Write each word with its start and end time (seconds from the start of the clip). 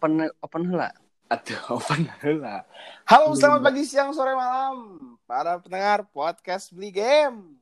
open 0.00 0.32
open 0.40 0.64
heula. 0.64 0.88
Aduh, 1.28 1.60
open 1.76 2.08
heula. 2.24 2.64
Halo, 3.04 3.36
selamat 3.36 3.68
pagi, 3.68 3.84
siang, 3.84 4.16
sore, 4.16 4.32
malam. 4.32 4.96
Para 5.28 5.60
pendengar 5.60 6.08
podcast 6.08 6.72
Beli 6.72 6.88
Game. 6.88 7.60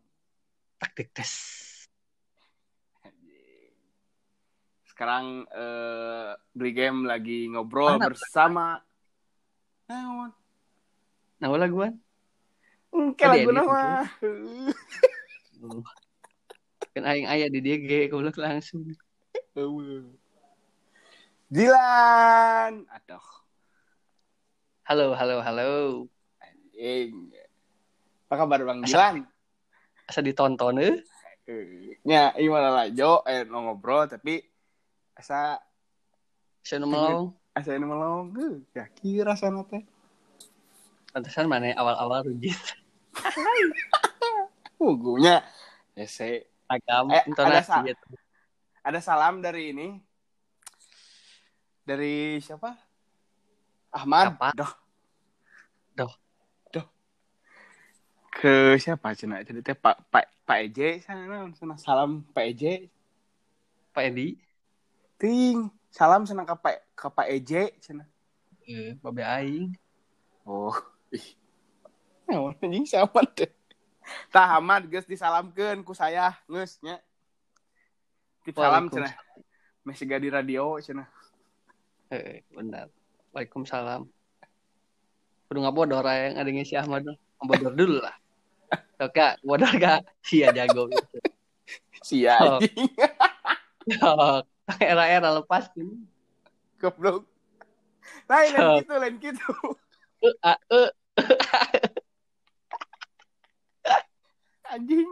Taktik 0.78 1.10
tes. 1.10 1.34
Sekarang 4.86 5.50
eh, 5.50 6.38
Beli 6.54 6.72
Game 6.78 7.10
lagi 7.10 7.50
ngobrol 7.50 7.98
Mana? 7.98 8.06
bersama 8.14 8.78
Naon? 9.90 10.30
Nah, 11.42 11.48
ulah 11.50 11.66
gua. 11.66 11.90
Engke 12.94 13.26
lagu 13.26 13.50
nama. 13.50 14.06
Kan 16.94 17.02
aing 17.02 17.26
aya 17.26 17.50
di 17.50 17.58
DG 17.58 18.06
goblok 18.14 18.38
langsung. 18.38 18.94
Dilan. 21.48 22.84
Aduh, 22.86 23.24
Halo, 24.84 25.12
halo, 25.12 25.36
halo. 25.40 25.70
anjing. 26.40 27.32
Apa 28.28 28.34
kabar 28.38 28.60
Bang 28.62 28.80
Asa- 28.80 28.88
Dilan? 28.88 29.16
Asa 30.04 30.20
ditonton 30.20 30.76
eh. 30.76 30.96
Eh, 31.44 31.96
Nya, 32.04 32.32
gimana 32.34 32.68
lah 32.70 32.86
Jo, 32.88 33.24
eh 33.24 33.44
no 33.44 33.64
ngobrol 33.64 34.04
tapi 34.04 34.44
asa 35.12 35.56
Saya 36.60 36.84
melong. 36.84 37.32
asa 37.52 37.72
ini 37.72 37.84
melong. 37.84 38.32
Ya 38.72 38.84
kira 38.92 39.32
sana 39.32 39.64
teh. 39.64 39.80
Pantesan 41.08 41.48
mana 41.48 41.72
awal-awal 41.72 42.28
rujit. 42.28 42.56
Hugunya. 44.78 45.40
Ya, 45.96 46.04
saya 46.04 46.44
Agam, 46.68 47.08
Eh, 47.08 47.16
ada 47.16 47.24
intonasi 47.24 47.64
sa- 47.64 47.80
gitu. 47.82 48.06
ada 48.84 49.00
salam 49.00 49.40
dari 49.40 49.72
ini 49.72 49.96
dari 51.88 52.36
siapa? 52.44 52.76
Ahmad? 53.88 54.36
Apa? 54.36 54.52
doh. 54.52 54.72
Doh. 55.96 56.12
doh. 56.68 56.86
Ke 58.28 58.76
siapa 58.76 59.16
cina 59.16 59.40
jadi 59.40 59.64
teh 59.64 59.72
pak 59.72 59.96
pak 60.12 60.28
pak 60.44 60.68
Eje 60.68 61.00
sana 61.00 61.48
salam 61.80 62.20
pak 62.36 62.44
Eje. 62.52 62.92
Pak 63.96 64.04
Edi. 64.12 64.36
ting. 65.16 65.72
Salam 65.88 66.28
sana 66.28 66.44
ke 66.44 66.52
pak 66.60 66.76
ke 66.92 67.08
pak 67.08 67.26
Eje 67.32 67.72
cina 67.80 68.04
Eh, 68.68 68.92
babe 69.00 69.24
aing. 69.24 69.72
oh 70.44 70.76
ih. 71.08 71.32
Nah, 72.28 72.52
anjing 72.60 72.84
siapa 72.84 73.24
teh 73.32 73.48
tah 74.28 74.60
Ahmad 74.60 74.84
geus 74.92 75.08
disalamkeun 75.08 75.80
ku 75.80 75.96
saya 75.96 76.36
geus 76.44 76.76
nya. 76.84 77.00
Salam 78.52 78.92
cina. 78.92 79.08
Masih 79.88 80.04
gak 80.04 80.20
di 80.20 80.28
radio 80.28 80.76
cina 80.84 81.08
Eh, 82.08 82.40
benar. 82.48 82.88
Waalaikumsalam. 83.36 84.08
Kudu 85.48 85.58
ngabodor 85.64 86.04
yang 86.08 86.40
ada 86.40 86.50
si 86.64 86.76
Ahmad. 86.76 87.04
Ngabodor 87.40 87.72
dulu 87.76 88.00
lah. 88.00 88.16
Oke, 89.04 89.36
bodor 89.44 89.72
gak? 89.76 90.08
Sia 90.24 90.48
jago 90.52 90.88
gitu. 90.88 91.16
sia 92.00 92.36
Oh. 92.40 92.60
anjing 93.88 94.40
Era-era 94.80 95.36
lepas 95.40 95.68
ini. 95.76 96.04
goblok 96.78 97.26
lain 98.30 98.54
lain 98.54 98.56
Sok. 98.56 98.76
gitu 98.78 98.94
lain 99.02 99.14
gitu 99.18 99.50
Eh, 100.22 100.34
ah, 100.46 100.58
eh. 100.70 100.90
anjing 104.74 105.10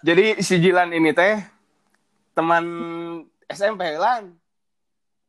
jadi 0.00 0.40
si 0.40 0.56
Jilan 0.64 0.96
ini 0.96 1.12
teh 1.12 1.44
teman 2.32 2.64
SMP 3.52 3.82
lan 3.94 4.32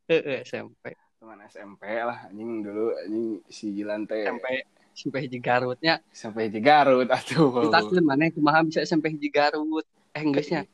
Eh, 0.04 0.42
SMP. 0.42 0.92
teman 1.16 1.40
SMP 1.42 1.80
lah 1.88 2.28
anjing 2.28 2.60
dulu 2.60 2.92
anjing 2.98 3.26
si 3.48 3.72
Jilan 3.72 4.04
teh 4.04 4.24
Sampai 4.24 4.60
sampai 4.92 5.20
hiji 5.22 5.38
Garutnya. 5.38 5.94
sampai 6.10 6.46
di 6.46 6.60
Garut 6.60 7.08
atuh 7.08 7.64
Kita 7.64 7.80
kan 7.80 8.04
mana 8.04 8.28
kumaha 8.28 8.60
bisa 8.62 8.84
sampai 8.84 9.12
hiji 9.12 9.26
Garut. 9.28 9.82
Eh, 10.12 10.20
enggaknya. 10.20 10.68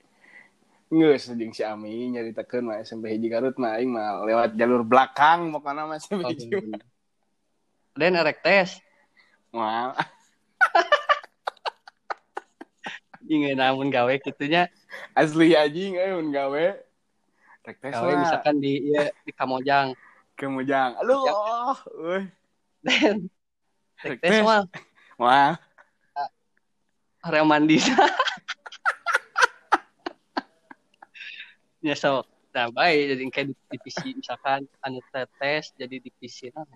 Ngeus 0.90 1.30
jeung 1.30 1.50
si 1.50 1.62
Ami 1.62 2.10
nyaritakeun 2.10 2.64
mah 2.64 2.76
SMP 2.80 3.14
hiji 3.14 3.26
Garut 3.26 3.54
mah 3.54 3.78
aing 3.78 3.88
mah 3.88 4.20
lewat 4.20 4.52
jalur 4.52 4.82
belakang 4.82 5.48
pokoknya 5.50 5.86
mah 5.86 5.96
SMP 5.96 6.20
Oh, 6.20 6.28
hiji 6.28 6.50
bener. 6.50 6.82
Dan 7.94 8.14
erek 8.14 8.42
tes. 8.42 8.82
mah 9.50 9.94
Ingin 13.24 13.54
namun 13.54 13.88
gawe 13.88 14.10
gitunya. 14.18 14.66
asli 15.14 15.54
anjing 15.54 15.94
euy 15.94 16.18
mun 16.18 16.28
gawe 16.28 16.64
rek 17.66 17.76
tes 17.80 17.92
Gawe 17.92 18.12
mah 18.12 18.20
misalkan 18.24 18.56
di 18.60 18.72
iya, 18.92 19.12
di 19.24 19.32
Kamojang. 19.36 19.92
kemujang 20.38 20.96
aduh 20.96 21.76
euy 22.00 22.24
Dan 22.80 23.28
Rek 24.00 24.16
rek 24.16 24.20
tes 24.24 24.30
tes. 24.40 24.44
mah 24.44 24.64
wah 25.20 25.60
area 27.20 27.44
mandi. 27.44 27.76
ya 31.84 31.92
sok. 31.96 32.24
Nah, 32.50 32.66
baik 32.74 33.14
jadi 33.14 33.22
kayak 33.30 33.46
di 33.46 33.54
divisi 33.70 34.10
misalkan 34.18 34.66
anu 34.82 34.98
tes 35.38 35.70
jadi 35.78 36.02
divisi 36.02 36.50
nah. 36.50 36.66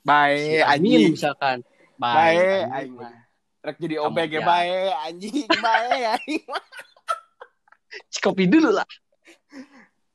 bae 0.00 0.64
Amin 0.64 1.12
anjing 1.12 1.12
misalkan. 1.12 1.60
Baik. 1.98 2.70
aing 2.72 2.94
mah 2.94 3.12
rek 3.60 3.76
jadi 3.82 3.98
OBG 4.00 4.40
ya. 4.40 4.46
bae 4.46 4.94
anjing 5.10 5.44
bae 5.60 5.98
aing 6.16 6.42
mah 6.48 6.64
Kopi 8.24 8.44
dulu 8.48 8.70
lah. 8.72 8.86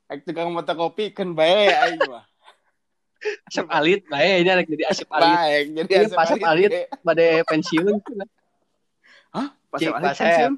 Rek 0.04 0.20
tukang 0.22 0.52
mata 0.52 0.72
kopi 0.72 1.10
kan 1.10 1.32
bae 1.32 1.72
aing 1.72 2.00
mah 2.04 2.24
Asep 3.48 3.64
alit 3.72 4.04
bae 4.04 4.44
ini 4.44 4.52
rek 4.52 4.68
jadi 4.68 4.84
asep 4.92 5.08
alit. 5.08 5.32
baik 5.32 5.64
jadi 5.72 5.88
Iya, 5.88 6.00
asep 6.04 6.18
Asep 6.20 6.40
alit 6.44 6.70
pada 7.00 7.26
pensiun 7.48 7.94
hah 9.32 9.48
pas 9.72 9.78
Cik, 9.80 9.92
alit 9.92 10.12
pensiun 10.14 10.52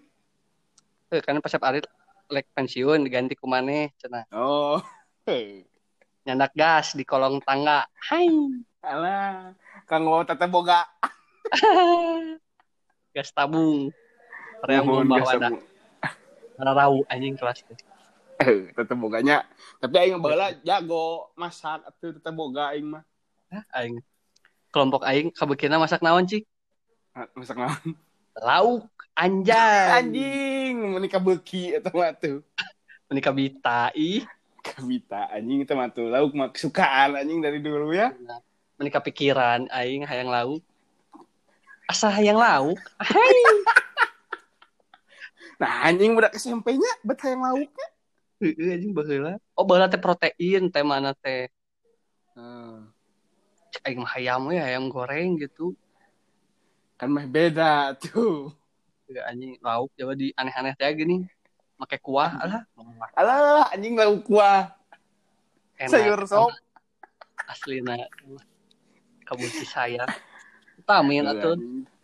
Eh, 1.07 1.23
karena 1.23 1.39
pas 1.39 1.51
Asep 1.55 1.63
alit 1.63 1.85
lek 2.27 2.47
pensiun 2.51 3.07
diganti 3.07 3.39
ku 3.39 3.47
maneh 3.47 3.95
cenah. 4.03 4.27
oh. 4.35 4.83
Nyandak 6.27 6.51
gas 6.59 6.99
di 6.99 7.07
kolong 7.07 7.39
tangga. 7.43 7.87
Hai. 8.11 8.27
alah 8.83 9.55
kanggo 9.87 10.27
tete 10.27 10.47
boga 10.47 10.83
gas 13.15 13.31
tabung. 13.31 13.95
Reang 14.67 14.87
geus 14.87 15.23
wadah. 15.23 15.55
Rarau 16.59 17.07
anjing 17.07 17.39
kelas. 17.39 17.63
Eh, 18.43 18.69
tete 18.69 18.93
boganya 18.93 19.49
tapi 19.81 19.97
aing 19.97 20.21
baheula 20.21 20.53
jago 20.61 21.33
masak 21.33 21.81
atuh 21.85 22.13
tete 22.13 22.29
boga 22.29 22.77
aing 22.77 22.85
mah 22.85 23.05
Aing 23.73 24.05
kelompok 24.69 25.09
aing 25.09 25.33
kabekina 25.33 25.81
masak 25.81 26.05
naon 26.05 26.29
cik? 26.29 26.45
Masak 27.33 27.57
naon 27.57 27.97
Lauk 28.37 28.85
anjay. 29.17 30.05
anjing 30.05 30.77
menikah 30.93 31.17
beuki 31.17 31.73
eta 31.73 31.89
mah 31.89 32.13
tuh 32.13 32.45
Menikah 33.09 33.33
bita 33.33 33.89
ih. 33.97 34.21
kabita 34.61 35.33
anjing 35.33 35.65
itu 35.65 35.73
mah 35.73 35.89
tuh 35.89 36.13
lauk 36.13 36.37
mah 36.37 36.53
kesukaan 36.53 37.17
anjing 37.17 37.41
dari 37.41 37.63
dulu 37.63 37.97
ya 37.97 38.13
Menikah 38.77 39.01
pikiran 39.01 39.65
aing 39.73 40.05
hayang 40.05 40.29
lauk. 40.29 40.61
Asa 41.89 42.13
hayang 42.13 42.37
lauk. 42.37 42.77
Hai. 43.01 43.41
nah 45.63 45.89
anjing 45.89 46.13
budak 46.13 46.37
SMP-nya 46.37 46.93
bet 47.01 47.17
hayang 47.25 47.41
lauknya 47.41 47.87
Heeh 48.41 48.77
anjing 48.77 48.93
baheula. 48.93 49.41
Oh 49.57 49.65
baheula 49.65 49.89
teh 49.89 50.01
protein 50.01 50.69
teh 50.69 50.85
mana 50.85 51.17
teh. 51.17 51.49
Hmm. 52.37 52.93
Cek 53.73 53.83
aing 53.89 54.01
mah 54.05 54.13
hayam 54.13 54.41
we 54.49 54.61
ayam 54.61 54.93
goreng 54.93 55.41
gitu. 55.41 55.73
kan 56.97 57.13
mah 57.13 57.29
beda 57.29 57.93
tuh 58.01 58.49
Ya, 59.07 59.29
anjing 59.31 59.55
lauk 59.61 59.93
coba 59.95 60.19
di 60.19 60.35
aneh-aneh 60.35 60.75
teh 60.75 60.91
gini. 60.97 61.23
Make 61.79 62.01
kuah 62.03 62.41
alah. 62.41 62.63
alah 63.15 63.69
anjing 63.71 63.95
lauk 63.95 64.25
kuah 64.27 64.73
Enak. 65.77 65.93
sayur 65.93 66.21
sop 66.25 66.51
Aslina. 67.47 68.01
Kabuci 69.29 69.65
saya. 69.69 70.09
Tamin 70.89 71.27
Iya, 71.27 71.37
atuh 71.37 71.57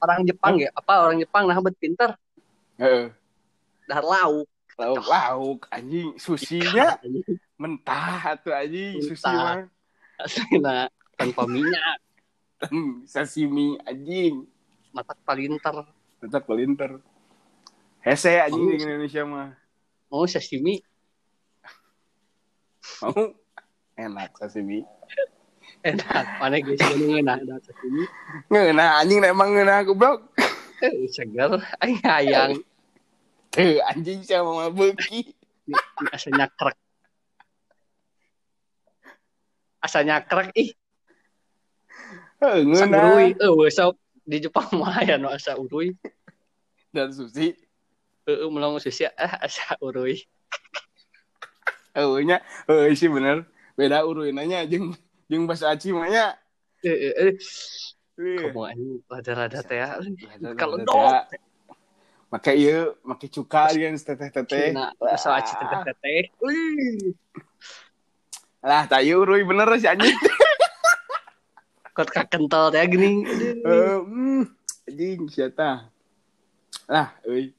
orang 0.02 0.20
Jepang 0.28 0.54
ya. 0.60 0.70
Apa 0.76 1.08
orang 1.08 1.18
Jepang 1.22 1.48
nah 1.48 1.58
bet 1.58 1.76
pinter. 1.80 2.14
Heeh. 2.78 3.10
Dahar 3.88 4.04
lauk. 4.04 4.48
Lauk 4.74 5.04
lauk 5.04 5.60
anjing 5.68 6.16
susinya 6.16 6.96
Anjing. 6.98 7.36
mentah 7.54 8.36
tuh 8.38 8.50
anjing 8.50 8.98
sushi 8.98 9.20
Mentah. 9.22 9.36
mah 9.36 9.58
Aslina 10.18 10.76
tanpa 11.14 11.42
minyak. 11.44 11.98
Hmm, 12.62 13.02
sashimi 13.04 13.74
anjing 13.82 14.46
Matak 14.90 15.18
palinter. 15.22 15.82
tetap 16.18 16.44
pelinter 16.44 17.02
hese 18.00 18.38
anjing 18.38 18.64
di 18.68 18.76
Indonesia 18.78 19.22
mah 19.22 19.50
Mau 20.06 20.24
sashimi. 20.24 20.78
mau 23.00 23.34
enak 23.94 24.30
sashimi 24.36 24.84
Enak. 25.82 26.38
Mana 26.38 26.56
guys 26.58 26.78
ngeunah 26.78 27.36
ada 27.36 27.56
sashimi. 27.58 28.04
ngeuna 28.46 28.86
anjing 28.98 29.18
emang 29.20 29.50
ngeuna 29.50 29.82
goblok 29.82 30.30
Eh, 30.78 31.06
Seger. 31.06 31.62
Hayang. 33.52 33.76
eh 33.76 33.78
anjing 33.92 34.20
beuki 34.72 35.36
Ini 35.62 36.08
aslinya 36.10 36.48
krek. 36.58 36.76
asa 39.82 40.06
nyakrek 40.06 40.54
ih 40.54 40.70
Heuh, 42.38 42.62
asa 42.70 42.86
ngeunah. 42.86 43.02
urui 43.02 43.28
eueuh 43.38 43.70
sok 43.70 43.98
di 44.22 44.38
Jepang 44.38 44.70
mah 44.78 45.02
aya 45.02 45.18
nu 45.18 45.26
asa 45.26 45.58
urui 45.58 45.94
dan 46.94 47.10
susi 47.10 47.50
heeh 48.26 48.46
melong 48.46 48.78
susi 48.78 49.06
ah 49.10 49.42
asa 49.42 49.74
urui 49.82 50.22
eueuhnya 51.98 52.38
heuh 52.70 52.94
sih 52.94 53.10
bener 53.10 53.42
beda 53.74 54.06
uruinanya 54.06 54.62
jeung 54.70 54.94
jeung 55.26 55.50
bahasa 55.50 55.74
aci 55.74 55.90
mah 55.90 56.06
nya 56.06 56.38
heeh 56.86 57.12
eh, 57.18 57.34
Ih. 58.22 58.38
kamu 58.38 58.60
anjing 58.68 59.00
rada-rada 59.08 59.60
teh 59.64 59.80
ya. 59.80 59.96
Kalau 60.54 60.76
dong. 60.84 61.10
Make 62.32 62.52
ieu 62.56 62.96
make 63.04 63.28
cuka 63.28 63.68
dia 63.76 63.92
teteh-teteh. 63.92 64.72
Cina. 64.72 64.96
Asa 65.04 65.36
aci 65.36 65.52
teteh 65.52 65.80
teteh 65.84 66.22
Wih. 66.40 67.12
lah 68.64 68.88
tayu 68.88 69.20
urui 69.20 69.44
bener 69.44 69.68
si 69.76 69.84
anjing. 69.84 70.16
Kot 71.96 72.08
kakental 72.08 72.72
teh 72.72 72.80
gini. 72.88 73.20
Eh, 73.60 73.98
hmm, 74.00 74.42
anjing 74.88 75.28
siapa 75.28 75.92
lah 76.88 77.12
euy 77.28 77.52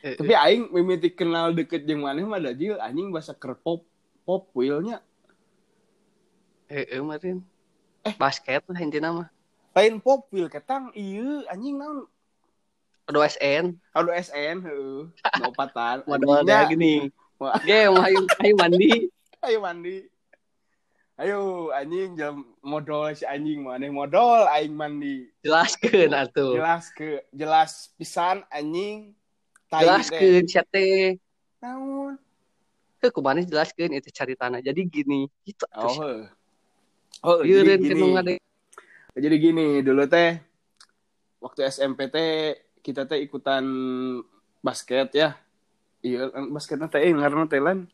Eh, 0.00 0.16
tapi 0.16 0.32
aing 0.32 0.72
mimiti 0.72 1.12
kenal 1.12 1.52
deket 1.52 1.84
jeung 1.84 2.08
maneh 2.08 2.24
mah 2.24 2.40
dajil 2.40 2.80
anjing 2.80 3.12
bahasa 3.12 3.36
ker 3.36 3.52
pop 3.52 3.84
pop 4.24 4.48
wheelnya. 4.56 5.04
Eh 6.72 6.88
eh 6.88 7.04
Marin. 7.04 7.44
Basket 8.16 8.64
lah 8.64 8.80
intinya 8.80 9.12
mah. 9.12 9.28
Lain 9.76 10.00
pop 10.00 10.24
wheel 10.32 10.48
ketang 10.48 10.88
ieu 10.96 11.44
anjing 11.52 11.76
naon 11.76 12.08
Aduh 13.10 13.26
SN 13.26 13.74
Aduh 13.92 14.14
SN 14.14 14.56
heeh. 14.62 14.98
No 15.42 15.50
patan 15.50 16.06
modal 16.06 16.46
Anjingnya, 16.46 16.58
teh 16.62 16.70
gini 16.78 16.94
game 17.66 17.96
ayo 17.96 18.20
ayo 18.44 18.54
mandi. 18.54 18.90
Ayo 19.48 19.64
mandi. 19.64 20.04
Ayo 21.16 21.72
anjing 21.72 22.12
jam 22.12 22.44
modal 22.60 23.16
si 23.16 23.24
anjing 23.24 23.64
maneh 23.64 23.88
modal 23.88 24.44
aing 24.52 24.76
mandi. 24.76 25.32
Jelaskeun 25.40 26.12
atuh. 26.12 26.60
Jelas 26.60 26.92
ke 26.92 27.24
jelas 27.32 27.88
pisan 27.96 28.44
anjing. 28.52 29.16
Jelaskeun 29.72 30.44
sia 30.44 30.60
teh? 30.68 31.16
Naon? 31.64 32.20
Heuh, 33.00 33.08
kumaha 33.08 33.40
jelaskeun 33.40 33.96
itu 33.96 34.12
caritana. 34.12 34.60
Jadi 34.60 34.84
gini 34.84 35.24
gitu 35.48 35.64
oh 35.72 36.28
oh 37.24 37.40
Ieu 37.44 37.64
jadi 37.64 37.80
gini. 37.80 38.36
jadi 39.16 39.36
gini 39.40 39.66
dulu 39.80 40.04
teh 40.04 40.36
waktu 41.40 41.68
SMP 41.72 42.12
teh 42.12 42.60
kita 42.80 43.04
teh 43.04 43.20
ikutan 43.20 43.64
basket 44.60 45.12
ya. 45.12 45.36
Iya 46.00 46.32
kan 46.32 46.48
basketnya 46.48 46.88
teh 46.88 47.00
eh, 47.00 47.12
ngaranna 47.12 47.44
teh 47.44 47.60
lan 47.60 47.84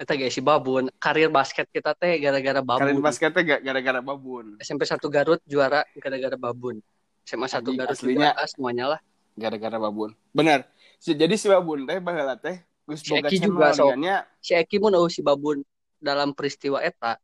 eta 0.00 0.16
ge 0.16 0.32
si 0.32 0.40
babun. 0.40 0.88
Karir 0.96 1.28
basket 1.28 1.68
kita 1.68 1.92
teh 1.92 2.16
gara-gara 2.16 2.64
babun. 2.64 3.04
Basket 3.04 3.30
teh 3.30 3.44
ga- 3.44 3.60
gara-gara 3.60 4.00
babun. 4.00 4.56
SMP 4.56 4.88
1 4.88 4.96
Garut 5.06 5.40
juara 5.44 5.84
gara-gara 5.94 6.36
babun. 6.36 6.80
SMA 7.22 7.44
1 7.46 7.60
Anjing, 7.60 7.76
Garut 7.76 7.92
aslinya. 7.92 8.32
juara 8.32 8.44
semuanya 8.48 8.86
lah. 8.96 9.00
gara-gara 9.36 9.76
babun. 9.76 10.12
Benar. 10.32 10.68
Jadi 10.98 11.36
si 11.36 11.46
babun 11.48 11.84
teh 11.84 12.00
baheula 12.00 12.36
teh 12.36 12.60
Si 12.90 13.14
Eki 13.14 13.38
juga, 13.38 13.70
dingannya. 13.70 14.26
si 14.42 14.50
Eki 14.50 14.82
eueuh 14.82 15.06
si 15.06 15.22
babun 15.22 15.62
dalam 16.02 16.34
peristiwa 16.34 16.82
eta. 16.82 17.20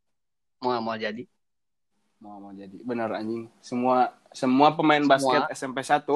Mau 0.63 0.79
mau 0.79 0.95
jadi? 0.95 1.27
Mau 2.23 2.39
mau 2.39 2.53
jadi. 2.55 2.77
Benar 2.87 3.19
anjing. 3.19 3.51
Semua 3.59 4.15
semua 4.31 4.71
pemain 4.73 5.03
Semua. 5.03 5.11
basket 5.11 5.43
SMP 5.51 5.81
1 5.83 6.07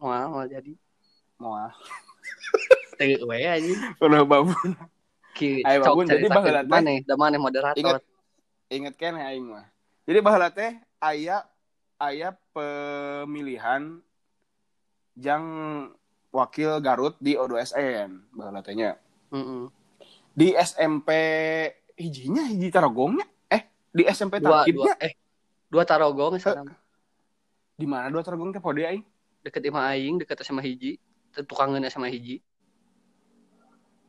mau 0.00 0.12
mau 0.30 0.44
jadi. 0.44 0.72
Teu 2.96 3.28
we 3.28 3.44
anjing. 3.44 3.76
Udah 4.00 4.24
babun 4.24 4.72
ki 5.36 5.60
Ayo, 5.68 5.84
babun, 5.84 6.08
jadi 6.08 6.32
baheula 6.32 6.64
teh. 6.64 6.72
mana 6.72 6.96
da 7.04 7.14
mana 7.20 7.36
moderator? 7.36 7.76
Ingat. 7.76 8.02
inget 8.72 8.94
kan 8.96 9.20
aing 9.20 9.44
mah. 9.44 9.68
Jadi 10.08 10.18
baheula 10.24 10.48
teh 10.48 10.80
aya 10.96 11.44
aya 12.00 12.32
pemilihan 12.56 14.00
jang 15.12 15.44
wakil 16.32 16.80
Garut 16.80 17.20
di 17.20 17.36
O2SN 17.36 18.32
baheula 18.32 18.64
teh 18.64 18.72
nya. 18.72 18.96
Heeh. 19.28 19.68
di 20.36 20.52
SMP 20.52 21.08
hijinya 21.96 22.44
hiji 22.48 22.72
Tarogongnya? 22.72 23.24
Eh 23.52 23.68
di 23.92 24.04
SMP 24.08 24.40
dua 24.40 24.64
eh 25.00 25.12
dua 25.68 25.82
tarogong 25.84 26.36
sekarang 26.40 26.68
di 27.76 27.84
mana 27.84 28.08
dua 28.08 28.24
Tarogong 28.24 28.56
teh 28.56 28.60
pode 28.60 28.84
aing 28.88 29.04
deket 29.46 29.62
imah 29.70 29.94
aing 29.94 30.18
deket 30.18 30.42
sama 30.42 30.58
hiji 30.58 30.98
tukangan 31.46 31.84
sama 31.86 32.10
hiji. 32.10 32.42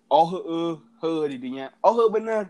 Oh 0.08 0.26
heeh 0.32 0.74
heeh 1.04 1.24
didinya. 1.36 1.70
Oh 1.84 1.94
heeh 1.94 2.10
bener. 2.10 2.44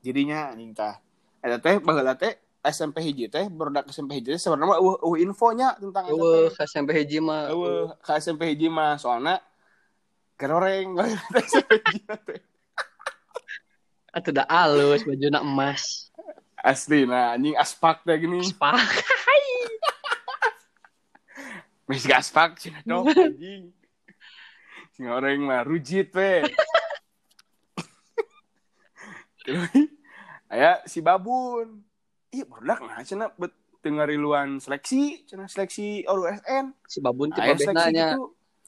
Jadinya 0.00 0.54
anjing 0.54 0.70
tah. 0.72 1.02
Eta 1.42 1.58
teh 1.58 1.82
baheula 1.82 2.14
teh 2.14 2.38
SMP 2.62 3.02
hiji 3.02 3.26
teh 3.26 3.50
barudak 3.50 3.90
SMP 3.90 4.22
hiji 4.22 4.38
teh 4.38 4.40
sebenarnya 4.40 4.78
eueuh 4.78 4.96
eueuh 5.02 5.18
infonya 5.18 5.74
tentang 5.76 6.06
teh. 6.06 6.48
ka 6.54 6.62
SMP 6.64 6.94
hiji. 6.94 7.18
mah 7.18 7.50
eueuh 7.50 7.90
ka 8.00 8.22
SMP 8.22 8.54
hiji 8.54 8.70
mah. 8.70 8.94
Soalna 9.02 9.42
keroreng 10.38 10.94
SMP 11.42 11.70
hiji 11.90 12.00
teh 12.06 12.40
atuh 14.12 14.30
da 14.30 14.44
alus 14.46 15.02
bajuna 15.02 15.40
emas. 15.42 16.12
Asli 16.62 17.02
nah 17.02 17.34
anjing 17.34 17.58
aspak 17.58 18.06
teh 18.06 18.14
gini. 18.14 18.38
Spak 18.46 18.78
Wis 21.84 22.04
gaspak 22.04 22.56
cina 22.56 22.78
dong 22.82 23.06
anjing. 23.12 23.72
Sing 24.92 25.06
orang 25.06 25.40
mah 25.40 25.62
rujit 25.62 26.12
we. 26.12 26.46
Aya 30.52 30.84
si 30.84 31.00
babun. 31.00 31.80
Ih, 32.32 32.44
barudak 32.44 32.80
nah 32.80 33.02
cenah 33.02 33.28
bet 33.34 33.52
teu 33.82 33.92
ngariluan 33.92 34.56
seleksi, 34.56 35.26
cenah 35.26 35.50
seleksi 35.50 36.06
OSN. 36.06 36.72
si 36.86 37.02
babun 37.02 37.28
ti 37.28 37.40
Aya 37.40 37.52
seleksi 37.54 37.92
babena 37.92 38.06
gitu. 38.08 38.22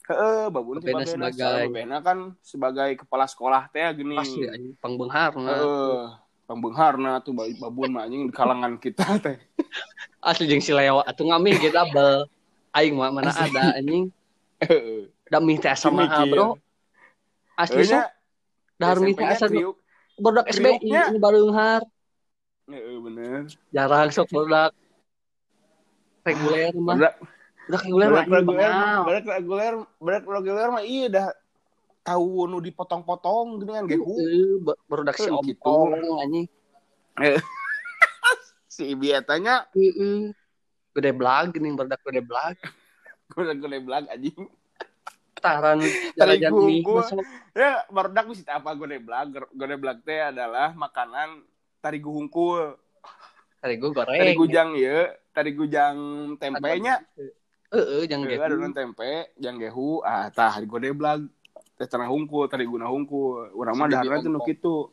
Heeh, 0.05 0.43
babun 0.53 0.75
ti 0.75 0.85
Babena 0.85 0.99
babena 0.99 1.09
sebagai- 1.09 1.33
sebagai 1.33 1.65
babena 1.65 1.97
kan 2.03 2.19
sebagai 2.43 2.91
kepala 2.99 3.25
sekolah 3.25 3.63
teh 3.71 3.81
gini. 3.95 4.17
pasti 4.19 4.43
anjing 4.45 4.75
pangbeungharna 4.77 5.49
Heeh. 5.55 6.03
Pembengharna 6.45 7.25
tuh 7.25 7.33
ba- 7.33 7.49
babun 7.57 7.89
mah 7.89 8.05
anjing 8.05 8.29
di 8.29 8.35
kalangan 8.35 8.77
kita 8.77 9.07
teh. 9.17 9.41
asli 10.29 10.45
jeung 10.45 10.61
si 10.61 10.73
Leo 10.73 11.01
atuh 11.01 11.25
ngamih 11.25 11.57
ge 11.57 11.71
double 11.71 12.29
aing 12.75 12.95
mah 12.99 13.11
mana 13.15 13.31
ada 13.31 13.79
anjing. 13.79 14.11
Heeh. 14.65 15.11
da 15.29 15.39
mih 15.43 15.59
teh 15.59 15.71
asa 15.73 15.91
mahal 15.91 16.25
Mikir. 16.27 16.33
bro. 16.35 16.47
Asli 17.59 17.85
sok. 17.85 17.95
Eueuhnya 17.95 18.03
dahar 18.79 18.99
mih 19.01 19.15
teh 19.15 19.27
asa 19.27 19.47
barudak 20.15 20.47
SBI 20.47 20.79
ini 20.83 21.19
bareunghar 21.19 21.83
Heeh, 22.71 22.97
bener. 23.03 23.51
jarang 23.75 24.11
sok 24.15 24.31
barudak 24.31 24.73
reguler 26.25 26.73
mah. 26.77 26.97
Udah 27.65 27.81
reguler 27.81 28.09
mah 28.13 28.25
reguler 28.29 28.71
berat 29.05 29.25
reguler 29.25 29.73
berat 30.01 30.23
reguler 30.25 30.69
mah 30.71 30.85
iya 30.85 31.07
dah. 31.11 31.29
Tahu 32.05 32.45
nu 32.53 32.61
dipotong-potong 32.61 33.65
gini 33.65 33.73
kan 33.73 33.85
gehu. 33.89 34.15
Barudak 34.89 35.17
si 35.17 35.29
om 35.33 35.45
gitu. 35.45 35.73
Anjing. 36.21 36.47
Si 38.75 38.91
ibi 38.91 39.15
etanya 39.15 39.71
Heeh. 39.71 40.35
Gede 40.95 41.11
blag 41.11 41.51
gini 41.51 41.75
barudak 41.75 42.01
gede 42.07 42.23
blag. 42.23 42.57
Gue 43.35 43.51
gue 43.57 43.81
belag 43.83 44.05
anjing. 44.13 44.47
Taran 45.41 45.81
jalan 46.17 46.39
masuk 46.85 47.25
ya 47.57 47.83
barudak 47.89 48.25
bisa 48.31 48.47
apa 48.53 48.77
gue 48.77 49.01
belag 49.01 49.29
gue 49.33 49.77
belag 49.81 49.99
teh 50.07 50.21
adalah 50.23 50.77
makanan 50.77 51.43
tarigu 51.83 52.13
hungkul. 52.15 52.79
Tadi 53.59 53.75
gue 53.81 53.91
goreng. 53.91 54.21
Tarigu 54.21 54.45
jang 54.47 54.77
ya 54.77 55.11
tarigu 55.35 55.65
jang 55.67 55.97
tempenya. 56.39 57.01
Heeh, 57.75 58.07
jangan 58.07 58.29
Heeh, 58.31 58.39
gitu. 58.39 58.47
adonan 58.47 58.73
tempe 58.77 59.35
jang 59.41 59.57
gehu. 59.59 60.05
Ah 60.05 60.31
tah 60.31 60.55
gue 60.63 60.79
belag 60.95 61.27
teh 61.75 61.89
tanah 61.89 62.07
hungkul 62.07 62.47
tarigu 62.47 62.79
na 62.79 62.87
hungkul. 62.87 63.51
Urang 63.57 63.75
mah 63.81 63.89
daharna 63.91 64.23
tuh 64.23 64.31
nu 64.31 64.41
kitu. 64.47 64.93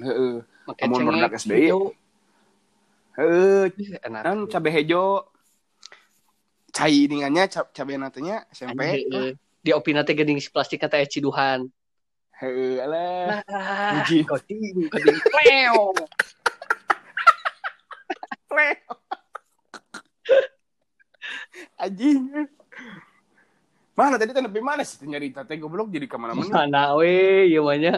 Heeh. 0.00 0.40
Amun 0.78 0.94
cengek, 0.94 1.06
barudak 1.10 1.32
SBI. 1.42 1.58
hijau. 1.58 1.80
heeh 1.82 1.90
Ih, 1.90 1.90
enak 1.90 1.98
kan 3.14 4.36
cabe 4.48 4.72
hejo 4.72 5.28
cai 6.72 7.04
dingannya 7.04 7.44
ca- 7.52 7.68
cabe 7.70 8.00
natenya 8.00 8.48
SMP. 8.48 9.04
Di 9.62 9.70
opina 9.70 10.02
teh 10.02 10.16
geuning 10.16 10.42
si 10.42 10.50
plastik 10.50 10.82
teh 10.82 11.06
ciduhan 11.06 11.70
heeh 12.42 12.82
alah 12.82 13.38
nah 13.46 14.02
Puji. 14.02 14.26
koding 14.26 14.90
koding 14.90 15.18
pleo 15.22 15.94
anjing. 21.80 22.48
Mana 23.92 24.16
tadi 24.20 24.32
nepi 24.32 24.60
mana 24.60 24.84
sih 24.84 25.06
nyarita. 25.06 25.44
Teh 25.46 25.56
goblok 25.56 25.88
jadi 25.88 26.06
ke 26.10 26.16
mana 26.18 26.34
mana 26.36 26.66
mana 26.66 26.82
we 26.98 27.48
mah 27.56 27.76
nya 27.78 27.94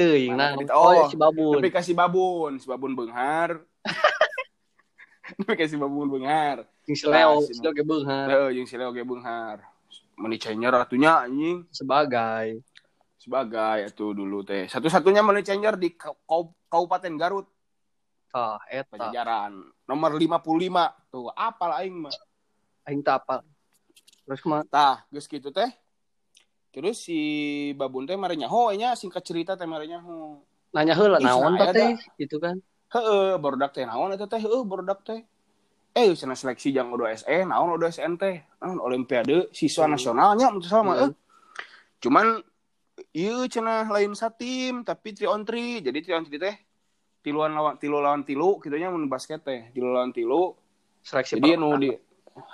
teuing 0.00 0.32
nah 0.32 0.56
oh 0.72 1.04
Oh, 1.04 1.04
si 1.12 1.20
babun. 1.20 1.60
Nepi 1.60 1.68
kasih 1.68 1.92
babun 1.92 2.56
si 2.56 2.64
babun 2.64 2.96
beunghar 2.96 3.60
nepi 5.36 5.54
kasih 5.60 5.76
babun 5.76 6.08
beunghar 6.08 6.64
jeung 6.88 6.96
si 6.96 7.04
Leo 7.04 7.36
Ah, 7.36 7.44
si 7.44 7.52
Leo 7.60 7.72
ge 7.76 7.84
beunghar 7.84 8.26
heeh 8.32 8.48
jeung 8.56 8.64
si 8.64 8.74
Leo 8.80 8.90
ge 8.96 9.04
beunghar 9.04 9.60
meuni 10.20 10.36
cenyer 10.36 10.68
ratunya 10.68 11.24
anjing. 11.24 11.64
Sebagai. 11.72 12.60
Sebagai 13.16 13.88
itu 13.88 14.12
dulu 14.12 14.44
teh. 14.44 14.68
Satu-satunya 14.68 15.24
money 15.24 15.40
changer 15.40 15.80
di 15.80 15.96
Kabupaten 16.68 17.16
Garut. 17.16 17.48
Tah 18.28 18.60
eta. 18.68 19.00
Pajajaran. 19.00 19.56
Nomor 19.88 20.20
55 20.20 21.08
tuh 21.08 21.32
apal 21.32 21.72
aing 21.80 22.04
mah 22.04 22.12
aing 22.84 23.00
teu 23.00 23.16
apal. 23.16 23.40
Terus 24.28 24.44
mah 24.44 24.60
tah 24.68 25.08
geus 25.08 25.24
kitu 25.24 25.48
teh 25.48 25.72
terus 26.70 27.02
si 27.02 27.18
babun 27.74 28.06
teh 28.06 28.14
mare 28.14 28.38
nyaho 28.38 28.70
nya 28.78 28.94
singkat 28.94 29.26
cerita 29.26 29.58
teh 29.58 29.66
mare 29.66 29.90
nyaho 29.90 30.38
nanya 30.70 30.94
heula 30.94 31.18
naon 31.18 31.58
teh 31.58 31.98
gitu 32.16 32.38
kan. 32.38 32.62
Heeh 32.90 33.38
barudak 33.38 33.70
teh 33.74 33.86
naon 33.86 34.14
eta 34.14 34.26
teh? 34.26 34.38
Heeh 34.42 34.62
barudak 34.66 35.02
teh. 35.02 35.22
Eh 35.90 36.14
cenah 36.14 36.38
seleksi 36.38 36.70
jang 36.70 36.90
O2SE 36.94 37.46
naon 37.46 37.74
O2SN 37.74 38.14
teh? 38.14 38.42
Naon 38.62 38.78
olimpiade 38.78 39.50
siswa 39.50 39.86
Hmm. 39.86 39.94
nasionalnya 39.98 40.46
menurut 40.50 40.66
saya 40.66 40.82
mah 40.86 40.96
Hmm. 40.96 41.04
eh. 41.06 41.12
cuman 42.00 42.26
ieu 43.12 43.44
cenah 43.50 43.84
lain 43.90 44.14
satim 44.14 44.86
tapi 44.86 45.12
3 45.12 45.26
on 45.28 45.42
3 45.42 45.82
jadi 45.82 45.98
3 46.00 46.18
on 46.18 46.24
3 46.26 46.38
teh 46.38 46.54
tiluan 47.20 47.52
lawan 47.52 47.76
tilu 47.76 48.00
lawan 48.00 48.22
tilu 48.24 48.62
gitu 48.62 48.74
nya 48.78 48.88
mun 48.88 49.10
basket 49.10 49.42
teh. 49.42 49.68
Tilu 49.74 49.90
lawan 49.90 50.14
tilu. 50.14 50.54
Seleksi 51.02 51.36
jadi 51.42 51.58
nu 51.58 51.74
di 51.76 51.90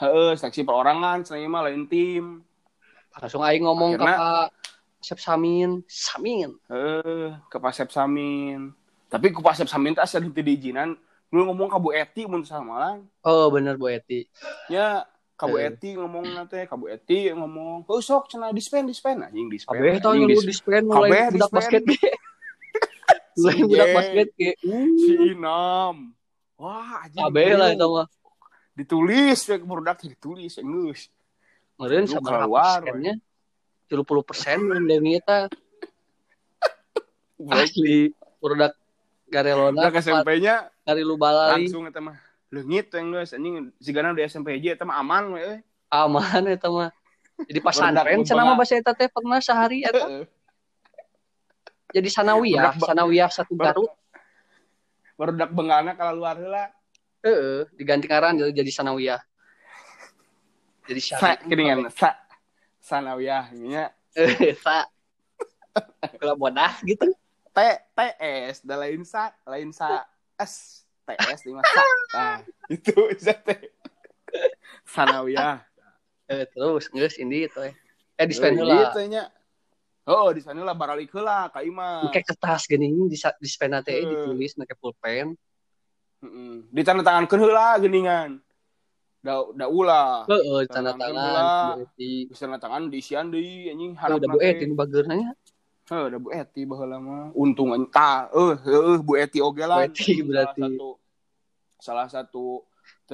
heeh 0.01 0.31
seleksi 0.35 0.65
perorangan 0.65 1.21
cenah 1.23 1.45
mah 1.47 1.63
lain 1.69 1.85
tim 1.87 2.41
langsung 3.21 3.43
aing 3.43 3.65
ngomong 3.65 3.97
ke 3.97 4.05
Akhirnya- 4.05 4.19
Pak 4.19 4.47
Sep 5.01 5.19
Samin. 5.23 5.71
Samin. 5.87 6.51
Heeh 6.69 7.37
ke 7.47 7.57
Pasep 7.61 7.89
Samin. 7.93 8.75
Tapi 9.07 9.31
ku 9.31 9.41
Pasep 9.41 9.71
Samin 9.71 9.95
teh 9.95 10.03
asa 10.03 10.19
henteu 10.19 10.43
diizinan 10.43 10.99
dulu 11.31 11.53
ngomong 11.53 11.69
ka 11.71 11.79
Bu 11.83 11.91
Eti 11.91 12.23
mun 12.25 12.47
sama 12.47 13.03
oh 13.27 13.47
bener 13.51 13.75
Bu 13.79 13.91
Eti. 13.91 14.27
Nya 14.71 15.05
Kabu 15.37 15.61
Eh. 15.61 15.69
Eti 15.69 15.93
ngomong 15.93 16.33
nate, 16.33 16.65
Kabu 16.65 16.89
Eti 16.89 17.29
ngomong, 17.29 17.85
"Oh, 17.85 18.01
sok 18.01 18.33
cenah 18.33 18.57
dispen 18.57 18.89
dispen. 18.89 19.21
Anjing 19.21 19.53
dispen." 19.53 19.77
kabeh 19.77 20.01
tau 20.01 20.17
yang 20.17 20.33
dis- 20.33 20.49
dispen 20.49 20.89
mulai 20.89 21.29
budak 21.29 21.53
basket. 21.53 21.85
Ge 21.93 22.09
mulai 23.37 23.61
budak 23.69 23.89
basket 23.93 24.29
ge. 24.33 24.53
Si 24.97 25.13
uh. 25.13 25.33
Inam. 25.37 26.17
Wah, 26.57 27.05
anjing. 27.05 27.21
kabeh 27.21 27.53
lah 27.53 27.69
itu 27.69 27.85
mah. 27.85 28.09
Ditulis 28.73 29.39
we 29.45 29.57
budak 29.61 30.01
ditulis 30.01 30.57
geus. 30.57 31.13
Lu 31.77 32.09
sabaraha 32.09 32.49
keluar, 32.49 32.81
persennya 32.81 33.15
30 33.87 34.29
persen 34.29 34.59
leungit 34.89 35.23
eta 35.23 35.47
asli 37.53 38.11
produk 38.41 38.73
Garelona 39.29 39.91
Budak 39.91 40.01
SMP-nya 40.03 40.71
dari 40.87 41.03
lu 41.03 41.19
balari 41.19 41.67
langsung 41.67 41.87
eta 41.87 42.01
mah. 42.01 42.17
Leungit 42.49 42.89
yang 42.95 43.11
geus 43.13 43.35
anjing 43.35 43.75
sigana 43.83 44.15
di 44.15 44.23
SMP 44.25 44.57
hiji 44.57 44.73
eta 44.75 44.87
mah 44.87 45.03
aman 45.03 45.35
we. 45.35 45.61
aman 45.91 46.43
eta 46.49 46.71
mah. 46.71 46.91
Jadi 47.45 47.59
Produk 47.61 47.77
cenah 47.85 48.03
mah 48.03 48.25
bebenah. 48.25 48.57
bahasa 48.57 48.75
eta 48.81 48.93
teh 48.97 49.11
pernah 49.11 49.39
sehari 49.43 49.85
eta. 49.85 50.07
Jadi 51.97 52.09
sanawiyah 52.11 52.73
sanawiyah 52.81 53.31
satu 53.31 53.55
Garut. 53.55 53.91
Barudak 55.17 55.51
bengalna 55.53 55.93
kalau 55.97 56.25
luar 56.25 56.37
heula. 56.41 56.73
heeh 57.27 57.67
diganti 57.75 58.07
ngaran 58.07 58.39
jadi 58.39 58.63
jadi 58.63 58.71
sanawiyah 58.71 59.19
jadi 60.87 61.01
Sa 61.03 61.35
keringan 61.39 61.91
sa 61.91 62.15
sanawiyah 62.81 63.51
nya 63.59 63.91
eh 64.15 64.55
sa. 64.57 64.87
Kalau 66.23 66.39
bodas 66.39 66.81
gitu. 66.87 67.11
T 67.51 67.59
TS 67.93 68.63
da 68.63 68.77
lain 68.77 69.03
sa 69.03 69.33
lain 69.45 69.73
sa 69.73 70.05
S. 70.39 70.85
TS 71.07 71.41
di 71.43 71.53
masa. 71.55 71.83
Nah 72.17 72.39
itu 72.67 72.95
teh 73.19 73.61
sanawiyah 74.87 75.63
eh 76.27 76.45
terus 76.51 76.91
geus 76.91 77.15
ini 77.19 77.47
itu 77.47 77.59
eh. 77.63 77.75
Eh 78.17 78.27
dispen 78.27 78.57
Eh, 78.57 78.59
heula 78.59 78.91
gitu 78.91 79.07
nya 79.07 79.31
oh 80.07 80.31
di 80.35 80.41
sana 80.43 80.63
lah 80.63 80.75
baralik 80.75 81.11
heula 81.15 81.47
ka 81.51 81.63
imah 81.63 82.11
pakai 82.11 82.23
kertas 82.27 82.67
gini 82.67 82.91
di 83.07 83.17
dispen 83.39 83.75
teh 83.83 83.95
Eh. 83.95 84.07
ditulis 84.07 84.55
pakai 84.55 84.77
pulpen. 84.79 85.27
Heeh 86.23 86.55
ditandatangankeun 86.73 87.41
heula 87.43 87.77
geuningan 87.79 88.41
da 89.25 89.43
da 89.57 89.67
ulah. 89.67 90.25
Heeh 90.29 90.67
tanda 90.71 90.93
Tangan 90.97 91.47
bisa 92.29 92.43
tanda 92.47 92.59
tangan 92.59 92.83
diisian 92.91 93.31
deui 93.31 93.71
anjing 93.71 93.93
harap 93.97 94.21
udah 94.23 94.29
Bu 94.33 94.39
Eti 94.43 94.65
bageurna 94.71 95.15
nya 95.17 95.31
Heuh, 95.87 96.07
da 96.11 96.19
Bu 96.19 96.29
Eti 96.35 96.67
baheula 96.67 96.99
mah. 96.99 97.31
Untung 97.35 97.71
enta 97.71 98.27
eh 98.35 98.55
heuh 98.67 98.99
Bu 99.03 99.15
Eti 99.15 99.39
oge 99.39 99.63
lah. 99.63 99.87
Bu 99.87 99.95
Eti 99.95 100.19
berarti. 100.23 100.63
salah 100.63 100.75
satu 100.75 100.89
salah 101.79 102.07
satu 102.11 102.45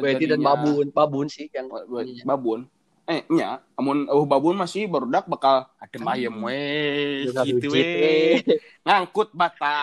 Bu 0.01 0.07
Eti 0.09 0.25
dan 0.25 0.41
Babun 0.41 0.89
Babun 0.89 1.27
sih 1.29 1.53
yang 1.53 1.69
Ba- 1.69 1.85
ba- 1.85 2.25
babun. 2.25 2.65
Eh 3.03 3.27
nya 3.35 3.59
amun 3.75 4.07
oh 4.09 4.23
babun 4.23 4.55
masih 4.55 4.87
barudak 4.87 5.27
bakal 5.27 5.67
adem 5.83 6.07
ayem 6.07 6.33
we 6.39 7.27
gitu 7.27 7.75
we 7.75 8.39
ngangkut 8.87 9.35
bata 9.35 9.75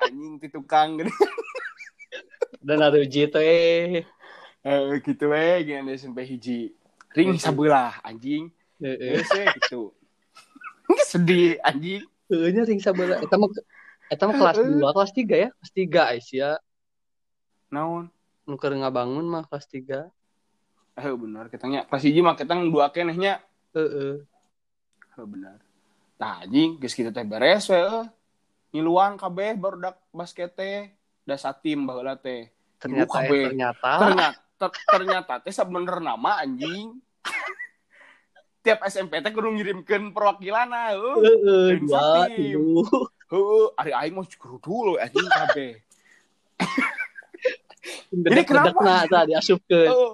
anjing 0.00 0.40
ti 0.40 0.48
tukang. 0.48 0.96
Dan 2.62 2.78
ada 2.78 2.94
uji 2.94 3.26
teh 3.26 4.06
eh 4.62 5.02
gitu 5.02 5.30
we 5.30 5.66
gini 5.66 5.90
SMP 5.98 6.22
hiji. 6.26 6.70
Ring 7.12 7.34
sabelah 7.36 7.98
anjing. 8.06 8.50
Geus 8.78 9.30
we 9.34 9.44
gitu. 9.58 9.90
Sedih 11.06 11.58
anjing. 11.66 12.06
Heeh 12.30 12.48
nya 12.54 12.62
ring 12.62 12.78
sabelah 12.78 13.18
eta 13.18 13.34
mah 13.36 13.50
eta 14.08 14.22
mah 14.30 14.34
kelas 14.38 14.58
2 14.62 14.78
kelas 14.80 15.12
3 15.12 15.42
ya? 15.44 15.48
Kelas 15.50 15.72
3 15.74 16.12
Aisyah. 16.14 16.56
Naon? 17.74 18.08
Nu 18.46 18.54
keur 18.56 18.74
ngabangun 18.74 19.26
mah 19.26 19.44
kelas 19.50 19.66
3 19.68 20.10
eh 20.92 21.08
benar 21.16 21.48
katanya 21.48 21.88
pas 21.88 22.04
hiji 22.04 22.20
mah 22.20 22.36
ketang 22.36 22.68
dua 22.68 22.92
kenehnya 22.92 23.40
heeh. 23.72 24.20
Eh 25.16 25.26
benar. 25.26 25.58
Tah 26.20 26.44
anjing 26.44 26.76
geus 26.76 26.92
kitu 26.92 27.08
teh 27.08 27.24
beres 27.24 27.64
we 27.72 27.80
eh. 27.80 28.04
ngiluan 28.76 29.16
kabeh 29.16 29.56
barudak 29.56 29.96
basket 30.12 30.52
teh 30.52 30.92
da 31.24 31.40
satim 31.40 31.88
baheula 31.88 32.20
teh. 32.20 32.52
Ternyata 32.76 33.08
Ibu 33.08 33.08
eh, 33.08 33.16
kabeh. 33.16 33.42
ternyata. 33.56 33.90
Ternyata 34.04 34.51
ter- 34.62 34.86
ternyata 34.86 35.42
teh 35.42 35.50
sebener 35.50 35.98
nama 35.98 36.38
anjing. 36.38 36.94
Tiap 38.62 38.86
SMP 38.86 39.18
teh 39.18 39.34
kudu 39.34 39.50
ngirimkeun 39.58 40.14
perwakilan 40.14 40.70
heuh 40.70 41.18
heeh 41.18 41.62
Ring 41.74 41.82
dua 41.90 42.30
tilu 42.30 42.86
heuh 43.26 43.74
ari 43.74 43.90
aing 43.90 44.14
mah 44.14 44.22
kudu 44.22 44.62
dulu 44.62 44.92
anjing 45.02 45.26
kabeh. 45.26 45.82
Ini 48.12 48.42
kenapa? 48.46 48.78
Nah, 49.10 49.26
diasupkeun. 49.26 49.88
heuh 49.90 50.12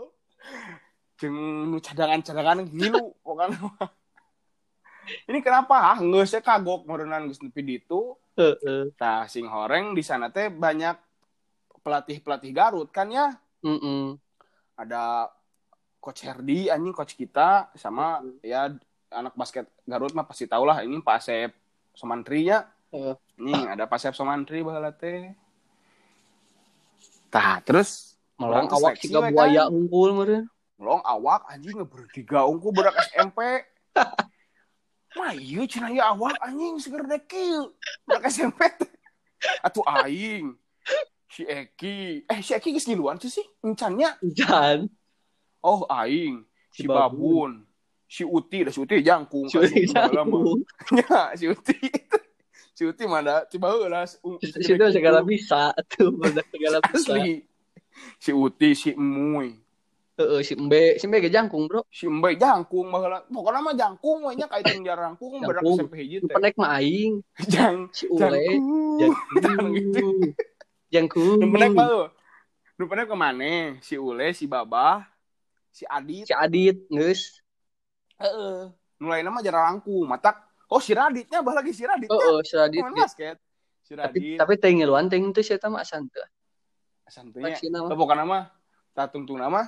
jeung 1.19 1.37
nu 1.69 1.83
cadangan-cadangan 1.83 2.62
ngilu 2.71 3.11
pokoknya 3.26 3.59
ini 5.28 5.38
kenapa 5.43 5.93
ah? 5.93 5.99
Geus 5.99 6.33
teh 6.33 6.40
kagok 6.40 6.87
meureunana 6.88 7.26
geus 7.28 7.45
nepi 7.45 7.61
ditu. 7.61 8.17
Heeh. 8.38 8.95
tah 8.95 9.26
sing 9.26 9.50
horeng 9.50 9.99
di 9.99 10.02
sana 10.07 10.31
teh 10.31 10.47
banyak 10.47 10.95
pelatih-pelatih 11.83 12.55
Garut 12.55 12.88
kan 12.95 13.11
ya? 13.11 13.35
Heeh. 13.67 14.14
Ada 14.78 15.26
coach 15.99 16.23
Herdi 16.23 16.70
anjing 16.70 16.94
coach 16.94 17.18
kita 17.18 17.68
sama 17.75 18.23
ya 18.40 18.70
anak 19.11 19.35
basket 19.35 19.66
Garut 19.82 20.14
mah 20.14 20.23
pasti 20.23 20.47
tau 20.47 20.62
lah 20.62 20.80
ini 20.87 21.02
Pak 21.02 21.16
Asep 21.18 21.50
Somantri 21.92 22.47
ya 22.47 22.62
Heeh. 22.94 23.18
ini 23.42 23.66
ada 23.66 23.90
Pak 23.90 23.99
Asep 23.99 24.14
Somantri 24.14 24.62
baheula 24.62 24.94
teh 24.94 25.35
tah 27.28 27.58
terus 27.66 28.14
Orang 28.38 28.70
awak 28.70 29.02
we, 29.02 29.35
buaya 29.35 29.66
kan? 29.66 29.75
unggul 29.75 30.14
meureun. 30.14 30.47
long 30.78 31.02
awak 31.02 31.42
anjing 31.50 31.75
bertiga 31.82 32.47
ungu 32.47 32.70
berak 32.70 32.94
SMP 33.11 33.66
Mah 35.18 35.35
iya 35.35 35.66
cenah 35.66 35.90
ya 35.90 36.14
awak 36.14 36.38
anjing 36.38 36.76
seger 36.78 37.02
dek 37.08 37.26
kieu. 37.26 37.73
Berak 38.04 38.28
SMP. 38.28 38.61
Atuh 39.64 39.82
aing. 40.04 40.52
Si 41.28 41.44
Eki. 41.44 42.25
Eh 42.25 42.40
si 42.40 42.56
Eki 42.56 42.73
ngiluan 42.75 43.20
tuh 43.20 43.28
sih. 43.28 43.44
Encannya. 43.61 44.16
Jan. 44.25 44.88
Oh 45.61 45.85
aing. 45.87 46.42
Si, 46.73 46.82
Si 46.82 46.88
Babun. 46.88 47.62
Si 48.08 48.25
Uti. 48.25 48.64
Dah 48.64 48.73
si 48.73 48.80
Uti 48.80 49.04
jangkung. 49.04 49.47
Kan, 49.52 49.68
baheula 49.68 50.25
mah. 50.25 50.40
jangkung. 50.40 50.61
Ya, 50.99 51.37
si 51.37 51.44
Uti. 51.44 51.76
si 52.73 52.82
Uti 52.88 53.04
mana? 53.04 53.44
Coba 53.44 53.76
heula. 53.76 54.02
Situ 54.08 54.85
segala 54.88 55.20
bisa 55.20 55.76
tuh, 55.92 56.14
bener 56.16 56.47
segala 56.49 56.80
bisa. 56.88 57.12
Asli. 57.12 57.44
Si 58.16 58.30
Uti, 58.32 58.73
si 58.73 58.94
Emuy. 58.97 59.52
Heeh, 60.18 60.40
si 60.42 60.58
Mbe, 60.58 60.99
si 60.99 61.06
Mbe 61.06 61.23
ge 61.23 61.30
jangkung, 61.30 61.70
Bro. 61.70 61.87
Si 61.94 62.11
Mbay 62.11 62.35
jangkung 62.35 62.90
baheula. 62.90 63.23
Pokoknya 63.30 63.61
mah 63.62 63.75
jangkung 63.78 64.18
we 64.26 64.35
nya 64.35 64.50
kaitung 64.50 64.82
jarang 64.82 65.14
jangkung 65.14 65.47
berak 65.47 65.62
Jangkung. 65.62 65.78
SMP 65.78 65.94
hiji 66.02 66.16
teh. 66.26 66.35
penek 66.35 66.54
mah 66.58 66.70
aing, 66.82 67.23
Jang 67.47 67.87
si 67.94 68.11
Ule. 68.11 68.35
jangkung. 68.35 69.14
Jangan 69.38 69.66
gitu. 69.78 69.99
Jangkung. 70.02 70.20
Mah 70.88 71.68
eueuh. 71.68 72.09
Nu 72.78 72.87
penek 72.87 73.11
ke 73.11 73.16
mana? 73.18 73.76
Si 73.83 73.99
Ule, 73.99 74.30
si 74.33 74.47
Babah, 74.47 75.02
si 75.68 75.83
Adit. 75.85 76.25
Si 76.25 76.35
Adit, 76.35 76.78
geus. 76.88 77.42
Heeh. 78.16 78.71
Nu 78.99 79.07
lainna 79.07 79.30
mah 79.30 79.42
jarang 79.42 79.78
langkung. 79.78 80.07
Matak 80.07 80.47
Oh 80.68 80.85
si 80.85 80.92
Raditnya 80.92 81.40
bah 81.40 81.57
lagi 81.57 81.73
si 81.73 81.80
Radit. 81.88 82.12
Heeh, 82.12 82.38
si 82.45 82.52
Adit. 82.52 82.85
Pemain 82.85 82.92
basket. 83.09 83.40
Si 83.80 83.97
Tapi 83.97 84.21
Radit. 84.21 84.37
tapi 84.37 84.52
teh 84.61 84.68
ngiluan 84.68 85.09
teh 85.09 85.16
teu 85.33 85.40
si 85.40 85.57
eta 85.57 85.73
mah 85.73 85.80
asan 85.80 86.12
teu. 86.12 86.21
santunya. 87.09 87.57
Seleksi 87.57 87.73
nama. 87.73 87.88
Pokoknya 87.88 88.25
mah 88.28 88.45
tak 88.92 89.16
tungtung 89.16 89.40
nama 89.40 89.64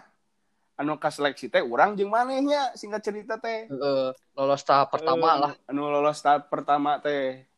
anu 0.77 1.01
ka 1.01 1.09
seleksi 1.09 1.49
teh 1.49 1.65
urang 1.65 1.97
jeung 1.97 2.13
manehnya 2.13 2.73
singkat 2.77 3.01
cerita 3.01 3.41
teh 3.41 3.65
Heeh, 3.69 4.13
lolos 4.37 4.61
tahap 4.61 4.93
pertama 4.93 5.29
Eh, 5.29 5.37
lah. 5.41 5.53
anu 5.69 5.89
lolos 5.89 6.21
tahap 6.21 6.53
pertama 6.53 7.01
teh 7.01 7.49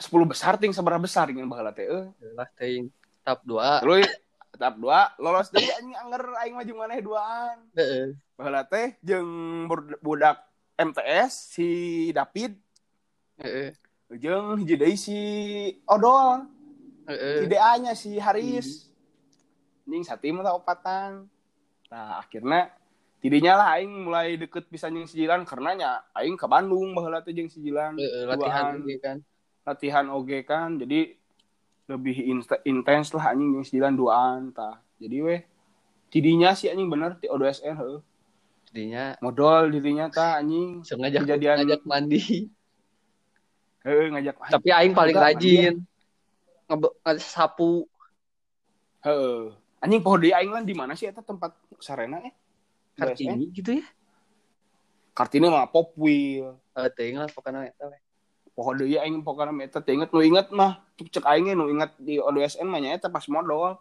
10 0.00 0.08
besar 0.24 0.56
ting 0.56 0.72
seberapa 0.72 0.98
besar 0.98 1.28
ingin 1.28 1.44
baheula 1.44 1.70
teh 1.70 1.84
Lah 2.34 2.48
teuing 2.56 2.88
tahap 3.20 3.44
2. 3.44 3.84
terus 3.84 4.08
tahap 4.56 4.76
2 4.80 5.20
lolos 5.20 5.48
deui 5.52 5.68
anjing 5.68 5.96
anger 5.96 6.22
aing 6.40 6.54
mah 6.56 6.64
jeung 6.64 6.80
maneh 6.80 7.04
duaan. 7.04 7.56
Heeh. 7.76 8.16
baheula 8.34 8.64
teh 8.64 8.96
jeung 9.04 9.28
bur- 9.68 10.00
budak 10.00 10.40
MTS 10.80 11.52
si 11.52 11.68
David 12.10 12.56
Heeh. 13.38 13.76
jeung 14.16 14.56
hiji 14.58 14.74
deui 14.80 14.96
si 14.96 15.18
Odol. 15.84 16.48
Heeh. 17.06 17.36
si 17.36 17.44
DA-nya 17.46 17.92
si 17.92 18.10
Haris. 18.16 18.88
Anjing 19.84 20.04
satim 20.08 20.40
lah 20.40 20.56
opatan. 20.56 21.28
Nah 21.92 22.22
akhirnya 22.22 22.72
tidinya 23.20 23.60
lah 23.60 23.68
aing 23.76 24.08
mulai 24.08 24.40
deket 24.40 24.64
bisa 24.72 24.88
jeung 24.88 25.04
si 25.04 25.20
Jilan 25.20 25.44
karena 25.44 25.70
nya 25.76 25.90
aing 26.16 26.40
ke 26.40 26.46
Bandung 26.48 26.96
baheula 26.96 27.20
teh 27.20 27.36
jeung 27.36 27.52
si 27.52 27.60
Jilan. 27.60 28.00
Heeh, 28.00 28.24
latihan 28.24 28.80
ini 28.80 28.96
kan. 28.96 29.20
Latihan 29.62 30.08
oge 30.08 30.42
kan 30.42 30.76
jadi 30.76 31.14
lebih 31.86 32.16
intens 32.64 33.10
lah 33.10 33.30
anjing 33.30 33.50
yang 33.52 33.62
sembilan 33.62 33.92
duaan 33.92 34.40
tah 34.50 34.78
jadi 34.96 35.16
weh 35.20 35.40
tidinya 36.06 36.52
sih 36.52 36.66
anjing 36.66 36.86
bener 36.86 37.16
ti 37.16 37.26
O2SN 37.26 37.76
heuh 37.76 38.00
Jadinya 38.66 39.18
modal 39.18 39.66
dirinya 39.68 40.06
tah 40.06 40.38
anjing 40.38 40.80
so 40.80 40.94
ngajak 40.94 41.26
Kejadian- 41.26 41.58
ngajak 41.60 41.82
mandi. 41.82 42.46
heuh 43.82 44.06
ngajak 44.08 44.34
Tapi 44.38 44.68
aing 44.70 44.94
paling 44.94 45.10
Enggak, 45.10 45.26
rajin. 45.34 45.74
Ngajak 46.68 47.18
sapu. 47.18 47.90
heuh 49.00 49.50
anjing 49.78 49.98
poho 49.98 50.16
deui 50.16 50.30
aing 50.30 50.52
lan 50.52 50.62
di 50.62 50.72
mana 50.72 50.92
sih 50.92 51.04
eta 51.04 51.18
tempat 51.18 51.50
sarena 51.78 52.20
eh 52.20 52.30
O2SN? 52.94 53.08
Kartini 53.26 53.46
gitu 53.50 53.70
ya. 53.74 53.86
Kartini 55.10 55.46
mah 55.46 55.66
pop 55.66 55.90
wheel 55.96 56.54
Eh 56.70 56.90
teuing 56.90 57.16
lah 57.16 57.26
pokoknya 57.26 57.66
eta. 57.66 57.90
Poho 58.60 58.76
deui 58.76 59.00
aing 59.00 59.24
pokokna 59.24 59.56
mah 59.56 59.64
eta 59.64 59.80
teh 59.80 59.96
inget 59.96 60.12
nu 60.12 60.20
inget 60.20 60.52
mah. 60.52 60.84
Cek 61.00 61.24
aing 61.24 61.48
ge 61.48 61.56
nu 61.56 61.72
inget 61.72 61.96
di 61.96 62.20
O2SN 62.20 62.68
mah 62.68 62.76
nya 62.76 62.92
eta 62.92 63.08
pas 63.08 63.24
modal. 63.32 63.80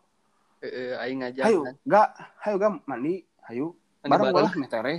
Heeh, 0.63 0.95
aing 1.03 1.19
ngajak 1.19 1.43
hayu 1.43 1.59
kan. 1.67 1.75
gak 1.83 2.07
hayu 2.48 2.55
gak 2.55 2.71
mandi 2.88 3.15
hayu. 3.43 3.75
Mandi 4.07 4.15
bareng 4.24 4.39
lah 4.39 4.55
metere 4.55 4.95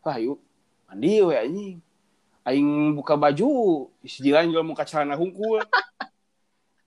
wah 0.00 0.16
yuk 0.16 0.40
mandi 0.88 1.20
we 1.20 1.36
anjing. 1.36 1.76
Aing 2.48 2.96
buka 2.96 3.20
baju 3.20 3.48
si 4.08 4.24
jilan 4.24 4.48
jual 4.48 4.64
muka 4.64 4.88
celana 4.88 5.20
hungkul. 5.20 5.60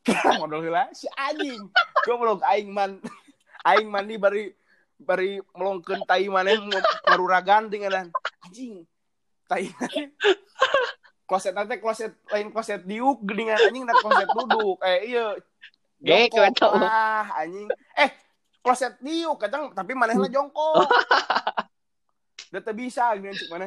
Modal 0.42 0.66
heula 0.66 0.90
si 0.98 1.06
anjing. 1.14 1.70
Goblok 2.02 2.42
aing 2.50 2.74
man 2.74 2.98
aing 3.70 3.94
mandi 3.94 4.18
bari 4.18 4.50
bari 4.98 5.38
melongkeun 5.54 6.02
tai 6.10 6.26
maneh 6.34 6.58
maruragan 7.06 7.70
dengan 7.70 8.10
anjing. 8.42 8.82
Tai. 9.46 9.70
kloset 11.34 11.54
nanti 11.58 11.82
kloset 11.82 12.14
lain 12.30 12.54
kloset 12.54 12.86
diuk 12.86 13.26
geningan 13.26 13.58
anjing 13.58 13.90
dan 13.90 13.98
kloset 13.98 14.30
duduk 14.30 14.78
eh 14.86 15.00
iya 15.10 15.26
Gek, 15.98 16.30
jongkok 16.30 16.46
kacau. 16.54 16.72
ah 16.78 17.26
anjing 17.42 17.66
eh 17.98 18.10
kloset 18.62 18.94
diuk 19.02 19.42
kadang 19.42 19.74
tapi 19.74 19.98
manehna 19.98 20.30
jongkok 20.36 20.86
Udah 22.54 22.62
teu 22.62 22.78
bisa 22.78 23.18
gini 23.18 23.34
cik 23.34 23.50
mana. 23.50 23.66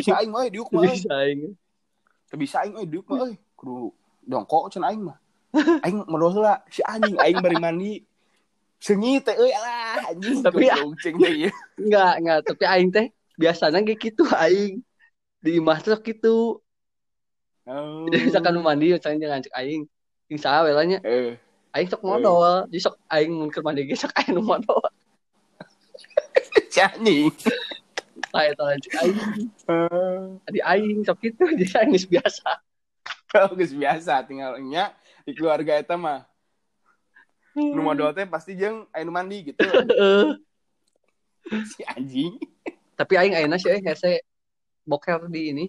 Bisa 0.00 0.16
aing 0.16 0.32
mah 0.32 0.48
diuk 0.48 0.72
mah. 0.72 0.88
Bisa 0.88 1.12
aing. 1.12 1.52
Bisa 2.32 2.56
aing 2.64 2.72
diuk 2.88 3.04
mah 3.04 3.28
euy. 3.28 3.36
Kudu 3.52 3.92
jongkok 4.24 4.72
cenah 4.72 4.96
aing 4.96 5.04
mah. 5.04 5.20
Aing 5.84 6.08
modal 6.08 6.32
heula 6.32 6.64
si 6.72 6.80
anjing 6.88 7.20
aing 7.20 7.44
bari 7.44 7.60
mandi. 7.60 8.00
Sengi 8.80 9.20
teh 9.20 9.36
euy 9.36 9.52
alah 9.52 10.08
anjing. 10.08 10.40
Tapi- 10.40 10.72
cing 11.04 11.20
teh. 11.20 11.52
Enggak, 11.76 12.12
enggak, 12.16 12.38
tapi 12.48 12.64
aing 12.64 12.88
teh 12.88 13.12
biasanya 13.36 13.84
kayak 13.84 14.00
gitu 14.00 14.24
aing. 14.32 14.80
Di 15.44 15.60
imah 15.60 15.84
tuh 15.84 16.00
gitu. 16.00 16.63
Oh. 17.64 18.04
Jadi 18.12 18.28
misalkan 18.28 18.60
mandi, 18.60 18.92
misalnya 18.92 19.18
jangan 19.24 19.40
cek 19.48 19.54
aing. 19.56 19.82
Yang 20.28 20.40
salah 20.44 20.62
welanya, 20.68 20.98
Eh, 21.04 21.36
aing 21.72 21.88
sok 21.88 22.04
modal. 22.04 22.68
Jadi 22.68 22.80
sok 22.80 22.96
aing 23.08 23.32
mun 23.32 23.48
keur 23.48 23.64
mandi 23.64 23.88
ge 23.88 23.96
sok 23.96 24.12
aing 24.20 24.36
nu 24.36 24.44
modal. 24.44 24.80
Tah 28.32 28.42
eta 28.44 28.62
lah 28.62 28.76
cek 28.76 28.94
aing. 29.00 29.16
Eh, 29.64 30.48
Adi 30.48 30.60
aing 30.60 30.98
sok 31.08 31.18
gitu, 31.24 31.44
jadi 31.60 31.72
aing 31.80 31.92
geus 31.96 32.08
biasa. 32.08 32.48
oh, 33.40 33.52
geus 33.56 33.72
biasa 33.74 34.22
tinggal 34.28 34.60
nya 34.60 34.92
di 35.24 35.32
keluarga 35.32 35.80
eta 35.80 35.96
mah. 35.96 36.28
Nu 37.56 37.80
modal 37.80 38.12
teh 38.12 38.26
pasti 38.28 38.58
jeung 38.58 38.84
aya 38.92 39.02
nu 39.06 39.12
mandi 39.14 39.52
gitu. 39.52 39.64
Si 41.44 41.84
anjing. 41.84 42.40
Tapi 42.96 43.20
aing 43.20 43.36
ayeuna 43.36 43.60
sih 43.60 43.68
aing 43.68 43.84
hese 43.84 44.24
boker 44.88 45.28
di 45.28 45.52
ini. 45.52 45.64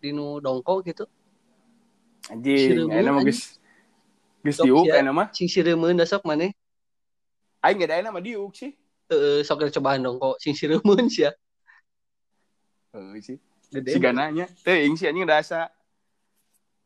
Di 0.00 0.10
nu 0.16 0.40
dongko 0.40 0.80
gitu. 0.82 1.04
Anjing, 2.32 2.88
aya 2.88 3.10
mah 3.12 3.22
geus 3.24 3.60
geus 4.40 4.58
diuk 4.64 4.88
sia. 4.88 5.00
aya 5.00 5.12
mah. 5.12 5.28
Sing 5.32 5.48
sireumeun 5.48 5.96
da 6.00 6.08
sok 6.08 6.24
maneh. 6.24 6.56
Aing 7.60 7.84
ada 7.84 8.00
nama 8.00 8.20
diuk 8.20 8.56
sih. 8.56 8.72
Heeh, 9.12 9.44
sok 9.44 9.68
cobaan 9.68 10.00
dongko 10.00 10.40
sing 10.40 10.56
sireumeun 10.56 11.06
sia. 11.12 11.36
Heuh 12.96 13.20
sih. 13.20 13.38
Si 13.70 13.98
gananya 14.02 14.50
teuing 14.66 14.98
si 14.98 15.06
anjing 15.06 15.22
rasa 15.22 15.70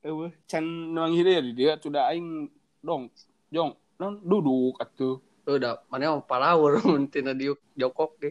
eueuh 0.05 0.29
can 0.45 0.93
nuang 0.93 1.17
hideung 1.17 1.49
di 1.49 1.65
dia 1.65 1.81
sudah 1.81 2.13
aing 2.13 2.45
dong 2.85 3.09
jong 3.49 3.73
non 3.97 4.21
duduk 4.21 4.77
atuh 4.77 5.17
Udah, 5.45 5.85
mana 5.93 6.17
mau 6.17 6.25
palawur 6.25 6.81
mun 6.89 7.05
tina 7.05 7.37
diuk 7.37 7.61
jokok 7.77 8.11
ge. 8.21 8.31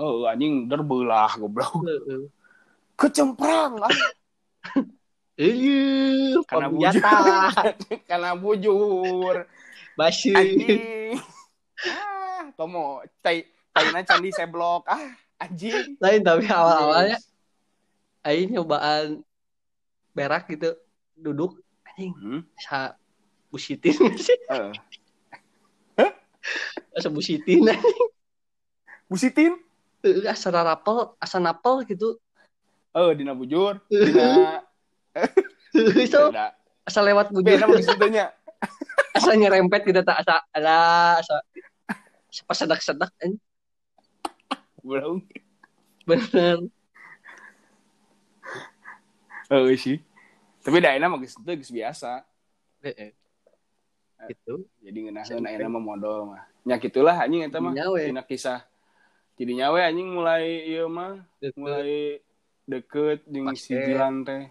heuh 0.00 0.28
anjing 0.28 0.64
derbelah 0.64 1.28
goblok 1.36 1.84
Heeh. 1.84 2.32
Kecemprang. 2.98 3.78
Ah 3.78 3.94
Iya, 5.38 6.42
karena 6.50 6.66
bujur. 6.66 6.98
Karena 8.10 8.30
bujur. 8.34 9.46
Basi. 9.94 10.34
anjing. 10.34 11.14
Ah 11.86 12.50
tomo 12.58 13.06
tai 13.22 13.46
taina 13.70 14.02
candi 14.02 14.34
seblok 14.34 14.90
ah 14.90 15.14
anjing. 15.38 15.94
Lain 16.02 16.26
tapi 16.26 16.42
awal-awalnya 16.50 17.22
aing 18.26 18.50
nyobaan 18.50 19.22
berak 20.10 20.50
gitu 20.50 20.74
duduk. 21.14 21.62
Anjing 21.86 22.18
hmm. 22.18 22.42
bisa 22.58 22.98
busitin. 23.54 23.94
Sih 24.26 24.38
Heeh. 24.50 24.74
asa 26.98 27.14
busitin 27.14 27.62
busitin? 29.06 29.54
Heeh, 30.02 30.26
asa 30.26 30.50
rapel 30.50 31.14
asa 31.22 31.38
napel 31.38 31.86
gitu 31.86 32.18
oh 32.94 33.10
dina 33.12 33.32
bujur 33.34 33.80
dina 33.90 34.62
itu 36.04 36.22
Ada. 36.30 36.54
asa 36.86 37.00
lewat 37.04 37.34
beda 37.34 37.66
bujur 37.66 37.80
mah 37.80 37.84
situnya 37.84 38.26
asa 39.16 39.34
nyerempet 39.34 39.84
gitu 39.88 40.00
tak 40.04 40.22
asa 40.24 40.44
ala 40.54 40.78
asa 41.20 41.36
asa 42.28 42.42
pas 42.44 42.56
sedak-sedak 42.56 43.10
anjing. 43.20 43.40
belum 44.84 45.20
bener 46.08 46.68
Oh 49.48 49.64
sih. 49.72 49.96
Tapi 50.60 50.76
da 50.84 50.92
enak 50.92 51.08
mah 51.08 51.18
geus 51.24 51.36
teu 51.40 51.56
geus 51.56 51.72
biasa. 51.72 52.20
Heeh. 52.84 53.16
gitu 54.28 54.66
Jadi 54.84 54.98
ngeunaheun 55.08 55.46
ayeuna 55.46 55.72
mah 55.72 55.82
modal 55.82 56.18
mah. 56.28 56.44
Nya 56.68 56.76
kitulah 56.76 57.16
anjing 57.16 57.48
eta 57.48 57.56
mah. 57.56 57.72
Tina 57.72 58.20
kisah. 58.20 58.60
Tidinya 59.40 59.72
we 59.72 59.80
anjing 59.80 60.12
mulai 60.12 60.68
ieu 60.68 60.84
mah 60.92 61.24
mulai 61.56 62.20
deket 62.68 63.24
jeung 63.24 63.56
si 63.56 63.72
Basket. 63.72 63.88
Jilan 63.88 64.14
teh. 64.28 64.44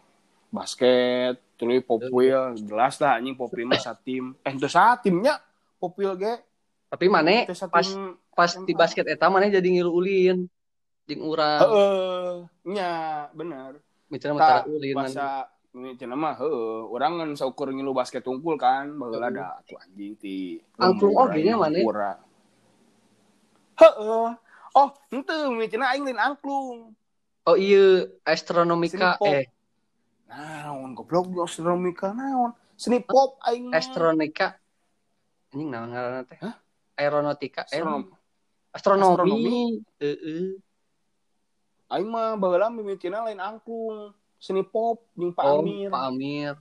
Basket, 0.48 1.36
terus 1.60 1.84
pop 1.86 2.02
wheel, 2.10 2.58
jelas 2.58 2.98
lah 2.98 3.22
anjing 3.22 3.38
pop 3.38 3.54
wheel 3.54 3.70
mah 3.70 3.78
satim. 3.78 4.34
Eh 4.42 4.52
itu 4.58 4.66
satimnya 4.66 5.38
pop 5.78 5.94
wheel 5.96 6.18
ge. 6.18 6.42
tapi 6.88 7.06
mana 7.12 7.44
pas 7.68 7.88
pas 8.32 8.52
di 8.64 8.72
basket 8.72 9.04
eta 9.12 9.28
mana 9.28 9.52
jadi 9.52 9.68
ngilu 9.68 9.92
ulin 9.92 10.48
jeung 11.04 11.24
urang 11.24 11.60
Heeh, 11.64 12.32
nya 12.72 12.92
bener. 13.36 13.80
misalnya 14.08 14.40
mah 14.40 14.64
ulin 14.72 14.96
ini 15.78 15.94
cenah 15.94 16.18
mah 16.18 16.34
heueuh, 16.42 16.90
urang 16.90 17.22
ngan 17.22 17.38
saukur 17.38 17.70
ngilu 17.70 17.94
basket 17.94 18.26
tungkul 18.26 18.58
kan, 18.58 18.90
baheula 18.98 19.30
da 19.30 19.62
atuh 19.62 19.78
anjing 19.78 20.18
ti. 20.18 20.58
Angklung 20.82 21.14
oge 21.14 21.38
nya 21.38 21.54
pura. 21.86 22.18
Heeh. 23.78 24.28
Oh, 24.74 24.90
henteu 25.14 25.54
miceuna 25.54 25.94
aing 25.94 26.02
lain 26.10 26.18
angklung. 26.18 26.98
Oh 27.48 27.56
iya 27.56 28.04
astronomika 28.28 29.16
Seni 29.16 29.20
pop. 29.20 29.34
eh 29.34 29.46
Naon 30.28 30.92
goblok 30.92 31.32
astronomika 31.42 32.12
naon? 32.12 32.52
Seni 32.76 33.00
pop 33.00 33.40
aing. 33.42 33.72
mah. 33.72 33.80
astronika 33.80 34.60
anjing 35.50 35.70
naon 35.72 35.90
ngaranna 35.96 36.22
teh 36.28 36.38
Hah? 36.44 36.56
aeronautika 37.00 37.64
eh, 37.72 37.80
Astronom. 37.80 38.04
astronomi 38.76 39.12
Astronomi. 39.16 39.60
heeh 40.04 40.50
Aing 41.88 42.12
mah 42.12 42.36
baheula 42.36 42.68
mimicina 42.68 43.24
lain 43.24 43.40
angklung. 43.40 44.12
Seni 44.36 44.60
pop 44.60 45.08
jeung 45.16 45.32
Pak 45.32 45.48
oh 45.48 45.64
Amir. 45.64 45.88
Pak 45.88 46.04
Amir 46.04 46.54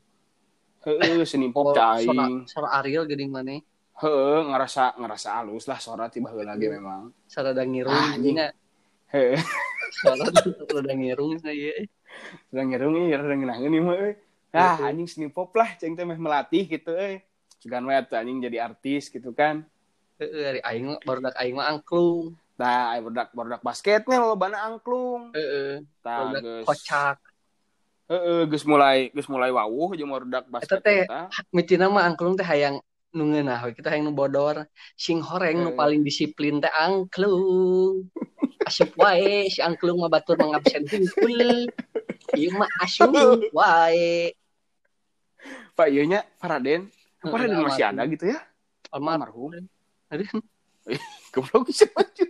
Heeh, 0.86 1.26
seni 1.26 1.50
oh 1.50 1.52
pop 1.52 1.74
teh 1.74 1.82
sora, 2.06 2.30
aing. 2.30 2.46
sora 2.46 2.68
Ariel 2.78 3.04
geuning 3.04 3.34
maneh 3.34 3.58
Heeh, 3.96 4.38
ngerasa 4.46 4.94
ngerasa 4.94 5.42
halus 5.42 5.66
lah 5.66 5.82
suara 5.82 6.06
tiba 6.06 6.30
lagi 6.30 6.70
memang. 6.70 7.10
sarada 7.26 7.64
ngirung 7.66 7.90
Ah, 7.90 8.14
Heeh, 9.06 9.38
sarada 10.02 10.92
ngirung 10.94 11.38
saya 11.38 11.86
udah 12.50 12.64
ngerung 12.66 12.94
ya, 13.06 13.18
udah 13.22 13.36
ngenangan 13.38 13.70
nih 13.70 13.82
mah. 13.82 13.94
euy. 14.02 14.12
Ah, 14.56 14.74
Heeh. 14.80 14.88
anjing 14.90 15.06
seni 15.06 15.26
pop 15.30 15.52
lah, 15.54 15.76
ceng 15.78 15.94
teh 15.94 16.02
meh 16.02 16.18
melatih 16.18 16.64
gitu 16.66 16.90
euy. 16.96 17.22
Sugan 17.62 17.86
we 17.86 17.94
atuh 17.94 18.18
anjing 18.18 18.42
jadi 18.42 18.66
artis 18.66 19.08
gitu 19.12 19.30
kan. 19.30 19.62
heeh 20.16 20.64
aing 20.64 20.84
mah 20.88 20.98
baru 21.04 21.20
dak 21.28 21.36
aing 21.36 21.60
mah 21.60 21.68
angklung 21.68 22.40
aya 22.56 23.04
barudak 23.04 23.28
barudak 23.36 23.60
basketnya 23.60 24.16
lo 24.16 24.32
bana 24.32 24.64
angklung. 24.64 25.28
heeh 25.36 25.84
Tah, 26.00 26.32
kocak 26.64 27.20
Heeh, 28.08 28.46
geus 28.48 28.64
mulai 28.64 29.12
geus 29.12 29.28
mulai 29.28 29.52
wawuh 29.52 29.92
jeung 29.92 30.08
barudak 30.08 30.48
basket. 30.48 30.80
teh. 30.80 31.04
eta. 31.04 31.28
mitina 31.52 31.92
mah 31.92 32.08
angklung 32.08 32.32
teh 32.32 32.48
hayang 32.48 32.80
nu 33.12 33.28
ngeunah 33.28 33.60
we 33.68 33.76
kita 33.76 33.92
hayang 33.92 34.08
nu 34.08 34.16
bodor 34.16 34.64
sing 34.96 35.20
horeng 35.20 35.60
nu 35.64 35.76
paling 35.76 36.00
disiplin 36.00 36.60
teh 36.64 36.72
angklung 36.72 38.08
asup 38.66 38.90
wae 38.98 39.46
si 39.46 39.62
angklung 39.62 40.02
mah 40.02 40.10
batur 40.10 40.34
mangabsen 40.34 40.82
hungkul 40.90 41.70
ieu 42.34 42.50
mah 42.58 42.66
asup 42.82 43.14
wae 43.54 44.34
Pak 45.76 45.92
ieu 45.92 46.08
nya 46.08 46.24
Faraden. 46.40 46.90
Heeh, 47.22 47.30
Faraden 47.30 47.62
masih 47.62 47.84
ada 47.86 48.02
gitu 48.10 48.26
ya? 48.26 48.42
almarhum 48.90 49.54
Almarhum. 50.10 50.42
Goblok 51.30 51.70
maju. 51.70 52.26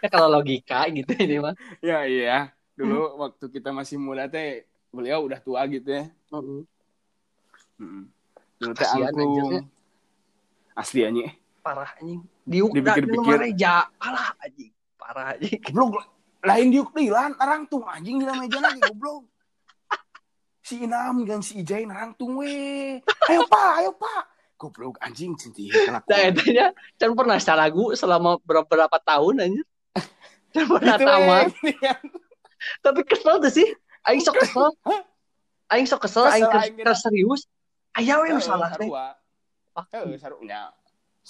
ya 0.00 0.08
kalau 0.08 0.28
logika 0.32 0.88
gitu 0.88 1.12
ini 1.20 1.36
mah 1.42 1.52
Ya 1.84 2.08
iya. 2.08 2.38
Dulu 2.78 3.20
waktu 3.20 3.44
kita 3.52 3.74
masih 3.76 4.00
muda 4.00 4.24
teh 4.30 4.64
beliau 4.88 5.28
udah 5.28 5.36
tua 5.42 5.68
gitu 5.68 5.90
ya. 5.90 6.04
Heeh. 6.08 6.62
Mm. 7.76 8.04
Dulu 8.56 8.72
teh 8.72 8.88
angklung. 8.88 9.20
anjirnya. 9.20 9.62
Asli 10.72 11.00
anjing. 11.04 11.28
parah 11.60 11.92
anjing 12.00 12.24
diuk 12.48 12.72
Dipikir-pikir. 12.72 13.52
alah 14.00 14.32
anjing 14.40 14.72
parah 15.10 15.34
anjing 15.34 15.58
Goblok. 15.74 16.06
Lain 16.40 16.70
diuk 16.70 16.94
dilan 16.94 17.34
narangtung 17.34 17.84
anjing 17.84 18.22
di 18.22 18.24
meja 18.24 18.62
lagi 18.62 18.80
goblok. 18.80 19.26
Si 20.62 20.86
Inam 20.86 21.26
dan 21.26 21.42
si 21.42 21.60
Ijay 21.60 21.84
narangtung 21.84 22.38
we. 22.38 22.96
Ayo 23.26 23.44
Pak, 23.50 23.70
ayo 23.82 23.90
Pak. 23.98 24.22
Goblok 24.54 24.96
anjing 25.02 25.34
cinti 25.34 25.68
Nah, 25.90 26.00
etanya 26.06 26.70
can 26.94 27.12
pernah 27.18 27.36
lagu 27.58 27.92
selama 27.98 28.38
beberapa 28.46 28.96
tahun 29.02 29.50
anjir. 29.50 29.66
Can 30.54 30.64
pernah 30.70 30.96
tamat, 30.96 31.54
tapi 32.84 33.00
kesel 33.06 33.38
tuh 33.42 33.52
sih. 33.52 33.68
Aing 34.06 34.22
sok 34.22 34.40
kesel. 34.40 34.70
Aing 35.70 35.86
sok 35.86 36.06
kesel, 36.06 36.24
Kesel 36.26 36.34
aing 36.40 36.46
kes, 36.50 36.62
aing 36.62 36.76
kes 36.82 36.98
serius. 37.04 37.40
Aya 37.94 38.22
we 38.22 38.34
salah 38.40 38.70
teh. 38.74 38.88
Heeh, 38.88 40.18
sarunya. 40.18 40.72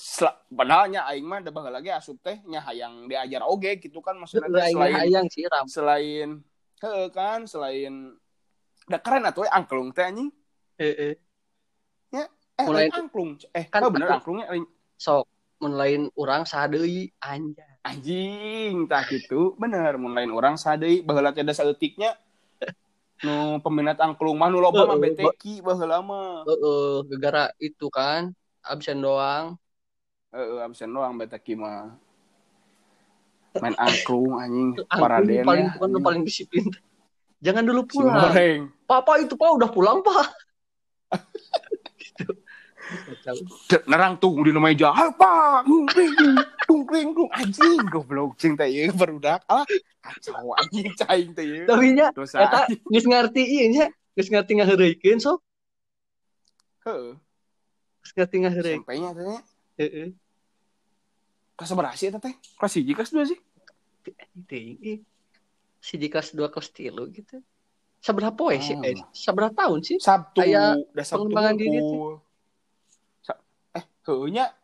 Sel- 0.00 0.32
Padahal 0.48 0.88
nya 0.88 1.04
aing 1.04 1.28
mah 1.28 1.44
da 1.44 1.52
baheula 1.52 1.76
lage 1.76 1.92
asup 1.92 2.16
teh 2.24 2.40
nya 2.48 2.64
hayang 2.64 3.04
diajar 3.04 3.44
oge 3.44 3.76
gitu 3.76 4.00
kan 4.00 4.16
maksudnya 4.16 4.48
Aing 4.48 4.72
selain 4.72 4.96
hayang 4.96 5.26
sih 5.28 5.44
ram. 5.44 5.68
selain 5.68 6.28
heeh 6.80 7.06
kan 7.12 7.44
selain 7.44 8.16
da 8.88 8.96
keren 8.96 9.28
atuh 9.28 9.44
we 9.44 9.48
angklung 9.52 9.92
teh 9.92 10.02
anjing. 10.02 10.32
Heeh. 10.74 11.20
Eh, 12.60 12.66
Mulai- 12.68 12.88
lain 12.88 12.96
angklung. 12.96 13.30
Eh, 13.52 13.64
kan 13.68 13.80
kan 13.80 13.92
bener 13.92 14.08
angklungnya 14.10 14.46
lain 14.48 14.64
Sok 14.96 15.24
mun 15.60 15.76
lain 15.76 16.08
urang 16.12 16.44
sadeui 16.44 17.08
anjay. 17.20 17.68
anjing 17.80 18.84
tah 18.84 19.04
gitu. 19.04 19.56
Bener 19.56 19.96
mun 19.96 20.12
lain 20.12 20.28
orang 20.28 20.56
sadeuy 20.56 21.00
baheula 21.00 21.32
teh 21.32 21.40
da 21.40 21.52
saeutiknya 21.52 22.16
nu 23.24 23.60
peminat 23.60 23.96
angklung 23.96 24.36
mah 24.36 24.48
nu 24.48 24.60
loba 24.60 24.84
mah 24.84 24.96
beteki 24.96 25.60
baheula 25.60 26.00
mah. 26.00 26.44
Heeh, 26.44 27.04
gegara 27.08 27.48
itu 27.56 27.88
kan 27.88 28.32
absen 28.60 29.00
doang. 29.00 29.56
Heeh, 30.30 30.62
absen 30.62 30.94
doang 30.94 31.18
beteki 31.18 31.58
mah. 31.58 31.90
Main 33.58 33.74
angklung 33.74 34.38
anjing 34.38 34.78
paraden 34.86 35.42
paling 35.42 35.66
ya. 35.66 35.74
bukan 35.74 35.90
paling 36.06 36.22
disiplin. 36.22 36.70
Jangan 37.42 37.66
dulu 37.66 37.82
pulang. 37.90 38.30
Papa 38.86 39.18
itu 39.18 39.34
pak 39.34 39.50
udah 39.58 39.70
pulang 39.74 40.06
pak. 40.06 40.26
gitu. 42.02 42.30
Nerang 43.90 44.18
tuh 44.18 44.38
di 44.42 44.54
meja. 44.54 44.94
Ayo 44.94 45.14
pak, 45.14 45.66
tungkring, 45.66 46.14
tungkring, 46.66 47.08
tung 47.14 47.30
anjing 47.34 47.82
goblok 47.90 48.38
cing 48.38 48.54
teh 48.54 48.66
ieu 48.66 48.90
barudak. 48.94 49.42
Ah, 49.46 49.66
kacau 50.02 50.54
anjing 50.58 50.90
caing 50.94 51.30
teh 51.34 51.46
ieu. 51.46 51.64
Tapi 51.66 51.94
nya 51.94 52.10
eta 52.14 52.70
geus 52.70 53.06
ngarti 53.06 53.42
ieu 53.46 53.66
nya, 53.70 53.86
geus 54.14 54.30
ngarti 54.30 54.52
ngaheureukeun 54.58 55.18
sok, 55.22 55.38
Heeh, 56.86 57.14
geus 58.02 58.12
ngarti 58.14 58.36
ngaheureukeun. 58.42 58.82
SMP-nya 58.86 59.10
teh. 59.14 59.38
Heeh. 59.80 60.08
Kelas 61.60 61.76
berapa 61.76 61.92
sih 61.92 62.08
eta 62.08 62.16
teh? 62.16 62.32
Kelas 62.56 62.72
1 62.72 62.96
kelas 62.96 63.10
2 63.12 63.30
sih? 63.36 63.38
Teuing 64.48 64.80
ih. 64.80 64.98
Si 65.76 66.00
di 66.00 66.08
kelas 66.08 66.32
2 66.32 66.48
kelas 66.48 66.72
3 66.72 66.88
gitu. 67.12 67.36
Seberapa 68.00 68.32
poe 68.32 68.56
sih? 68.56 68.72
Oh. 68.72 68.80
Eh, 68.80 68.96
seberapa 69.12 69.52
tahun 69.52 69.84
sih? 69.84 70.00
Sabtu, 70.00 70.40
Aya 70.40 70.72
da 70.96 71.04
Sabtu 71.04 71.28
pengembangan 71.28 71.54
diri 71.60 71.76
teh. 71.76 72.16
eh, 73.76 73.84
heueuh 74.08 74.32
nya. 74.32 74.56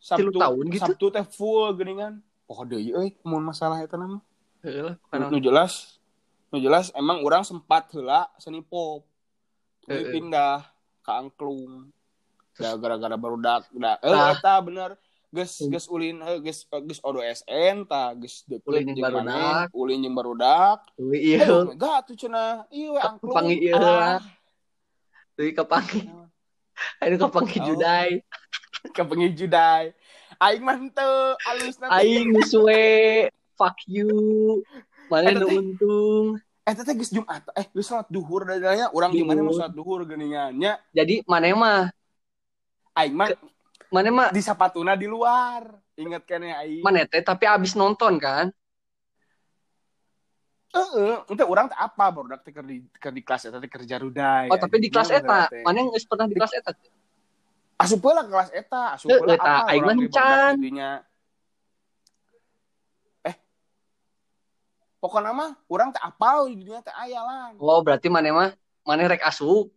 Tilu 0.00 0.32
Sabtu, 0.32 0.40
tahun 0.40 0.64
gitu? 0.72 0.82
Sabtu 0.88 1.06
teh 1.12 1.24
full 1.28 1.76
geuningan. 1.76 2.24
Oh, 2.48 2.64
deui 2.64 2.96
euy, 2.96 3.12
mun 3.20 3.44
masalah 3.44 3.84
eta 3.84 4.00
nama. 4.00 4.16
Heeh 4.64 4.96
Nu 5.28 5.36
jelas, 5.36 6.00
nu 6.48 6.56
jelas 6.56 6.88
emang 6.96 7.20
orang 7.20 7.44
sempat 7.44 7.92
heula 7.92 8.32
seni 8.40 8.64
pop. 8.64 9.04
Pindah 9.84 10.64
ke 11.04 11.10
angklung. 11.12 11.92
Da 12.56 12.72
gara-gara 12.80 13.20
barudak 13.20 13.68
da 13.76 14.00
eh 14.00 14.08
Ah. 14.08 14.32
eta 14.32 14.56
bener. 14.64 14.96
Geus 15.36 15.60
Hmm. 15.60 15.68
geus 15.68 15.86
ulin 15.92 16.16
eh, 16.24 16.40
geus 16.40 16.64
eh, 16.64 16.80
geus 16.80 17.00
odo 17.04 17.20
SN 17.20 17.84
geus 18.16 18.40
deket 18.48 18.64
Ulin 18.64 18.88
jeung 18.96 19.04
maneh, 19.04 19.36
barudak. 19.36 19.68
ulin 19.76 19.98
jeung 20.00 20.16
barudak. 20.16 20.78
Teuing 20.96 21.12
Eh, 21.12 21.36
ieu, 21.36 21.58
enggak 21.76 21.98
tuh. 22.08 22.16
Ieu 22.72 22.96
we 22.96 23.00
angklung. 23.04 23.36
Kepangi 23.36 23.56
teuing 25.36 25.52
kapangi. 25.52 26.00
Aduh 27.04 27.18
kapangi 27.20 27.56
Oh. 27.60 27.64
judai. 27.68 28.10
Kepengi 28.96 29.28
judai. 29.36 29.92
Aing 30.40 30.64
mah 30.64 30.76
henteu 30.80 31.36
alus 31.44 31.76
nanti. 31.76 31.92
Aing 31.92 32.32
suwe. 32.48 33.28
Fuck 33.60 33.76
you. 33.88 34.08
Mana 35.12 35.36
nu 35.36 35.48
untung. 35.52 36.26
Eta 36.64 36.80
teh 36.80 36.96
geus 36.96 37.12
Jumat. 37.12 37.44
Eh, 37.52 37.68
geus 37.76 37.84
salat 37.84 38.08
duhur 38.08 38.48
da 38.48 38.56
nya 38.56 38.88
urang 38.88 39.12
jeung 39.12 39.28
maneh 39.28 39.44
mah 39.44 39.68
Duhur. 39.68 40.08
geuningannya. 40.08 40.80
Jadi 40.96 41.20
mana 41.28 41.52
mah 41.52 41.80
Aing 42.96 43.12
mah 43.12 43.28
mana 43.92 44.08
mah 44.10 44.28
di 44.34 44.42
sapatuna 44.42 44.94
di 44.98 45.06
luar. 45.06 45.66
Ingat 45.96 46.22
kan 46.28 46.44
ya 46.44 46.60
Aing. 46.60 46.84
mana 46.84 47.08
teh 47.08 47.24
tapi 47.24 47.48
abis 47.48 47.72
nonton 47.72 48.20
kan 48.20 48.52
Heeh, 50.76 51.24
ente 51.32 51.40
urang 51.48 51.72
teh 51.72 51.78
apa 51.80 52.12
barudak 52.12 52.44
teh 52.44 52.52
di 52.52 52.84
keur 53.00 53.16
di 53.16 53.24
kelas 53.24 53.48
eta 53.48 53.56
teh 53.56 53.70
kerja 53.70 53.96
rudai. 53.96 54.52
oh 54.52 54.58
tapi 54.60 54.76
di 54.76 54.92
kelas 54.92 55.08
Iya, 55.08 55.24
eta 55.24 55.48
mana 55.64 55.76
yang 55.80 55.88
geus 55.88 56.04
pernah 56.04 56.28
di 56.28 56.36
kelas 56.36 56.52
eta 56.52 56.76
Asup 57.76 58.00
ke 58.00 58.08
kelas 58.28 58.50
eta, 58.56 58.96
asup 58.96 59.08
eta, 59.08 59.36
apa 59.36 59.68
aing 59.72 59.84
urang 59.84 59.88
mah 59.88 59.96
beli 60.00 60.08
barudak 60.08 60.16
encan. 60.16 60.52
didinya. 60.60 60.90
Eh. 63.24 63.36
Pokoknya 65.00 65.32
mah 65.32 65.50
urang 65.68 65.88
teh 65.92 66.02
apal 66.04 66.48
di 66.52 66.60
dunia 66.60 66.80
teh 66.84 66.92
aya 66.92 67.20
lah. 67.24 67.56
oh 67.56 67.80
berarti 67.80 68.08
mana 68.12 68.28
mah 68.36 68.50
mana 68.84 69.08
rek 69.08 69.24
asup 69.24 69.72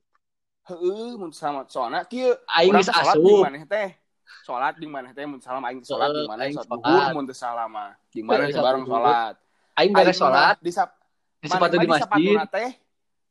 salat 2.94 3.16
teh. 3.66 3.90
Salat 4.46 4.74
di 4.78 4.86
maneh 4.86 5.12
teh 5.18 5.26
salam 5.42 5.64
aing 5.66 5.82
salat 5.82 6.10
di 6.14 6.22
aing 6.30 6.54
salat 6.54 6.68
salat. 6.70 6.82
duhur 6.86 7.06
mun 7.18 7.26
teu 7.26 7.38
salam 7.38 7.70
mah. 7.74 7.92
Di 8.14 8.22
teh 8.22 8.28
bareng 8.30 8.52
salat 8.54 8.74
salat. 8.86 9.36
aing 9.80 9.92
beres 9.96 10.18
mah 10.20 10.30
sholat 10.30 10.56
di 10.62 10.72
sap 10.74 10.90
di 11.40 11.48
sepatu 11.50 11.76
di 11.82 11.88
masjid 11.90 12.38
teh. 12.52 12.72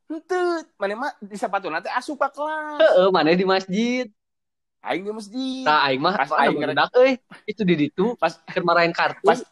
Henteu, 0.08 0.64
maneh 0.80 0.96
mah 0.96 1.12
di 1.20 1.36
sapatuna 1.36 1.84
teh 1.84 1.92
asup 1.92 2.16
ka 2.16 2.32
kelas. 2.32 2.80
heeh 2.80 3.08
mana 3.12 3.36
di 3.36 3.44
masjid 3.44 4.08
Aing 4.78 5.02
di 5.02 5.10
masjid. 5.10 5.66
nah 5.66 5.90
aing 5.90 5.98
mah 5.98 6.14
Pas 6.14 6.30
aing 6.38 6.54
budak 6.54 6.90
euy 6.94 7.18
itu 7.50 7.62
di 7.66 7.74
ditu 7.74 8.14
Pas- 8.14 8.38
keur 8.46 8.62
marahin 8.62 8.94
kartu 8.94 9.26
Pas- 9.26 9.42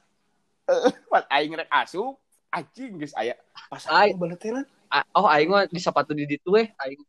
pas 1.10 1.24
aing 1.34 1.50
rek 1.58 1.70
asup 1.70 2.14
anjing 2.54 2.94
geus 3.02 3.12
aya 3.18 3.34
pas 3.66 3.82
Ai. 3.90 4.14
aing 4.14 4.64
A- 4.86 5.08
oh 5.18 5.26
aing 5.26 5.50
mah 5.50 5.66
di 5.66 5.82
sepatu 5.82 6.14
di 6.14 6.30
ditu 6.30 6.54
we 6.54 6.70
aing 6.78 7.02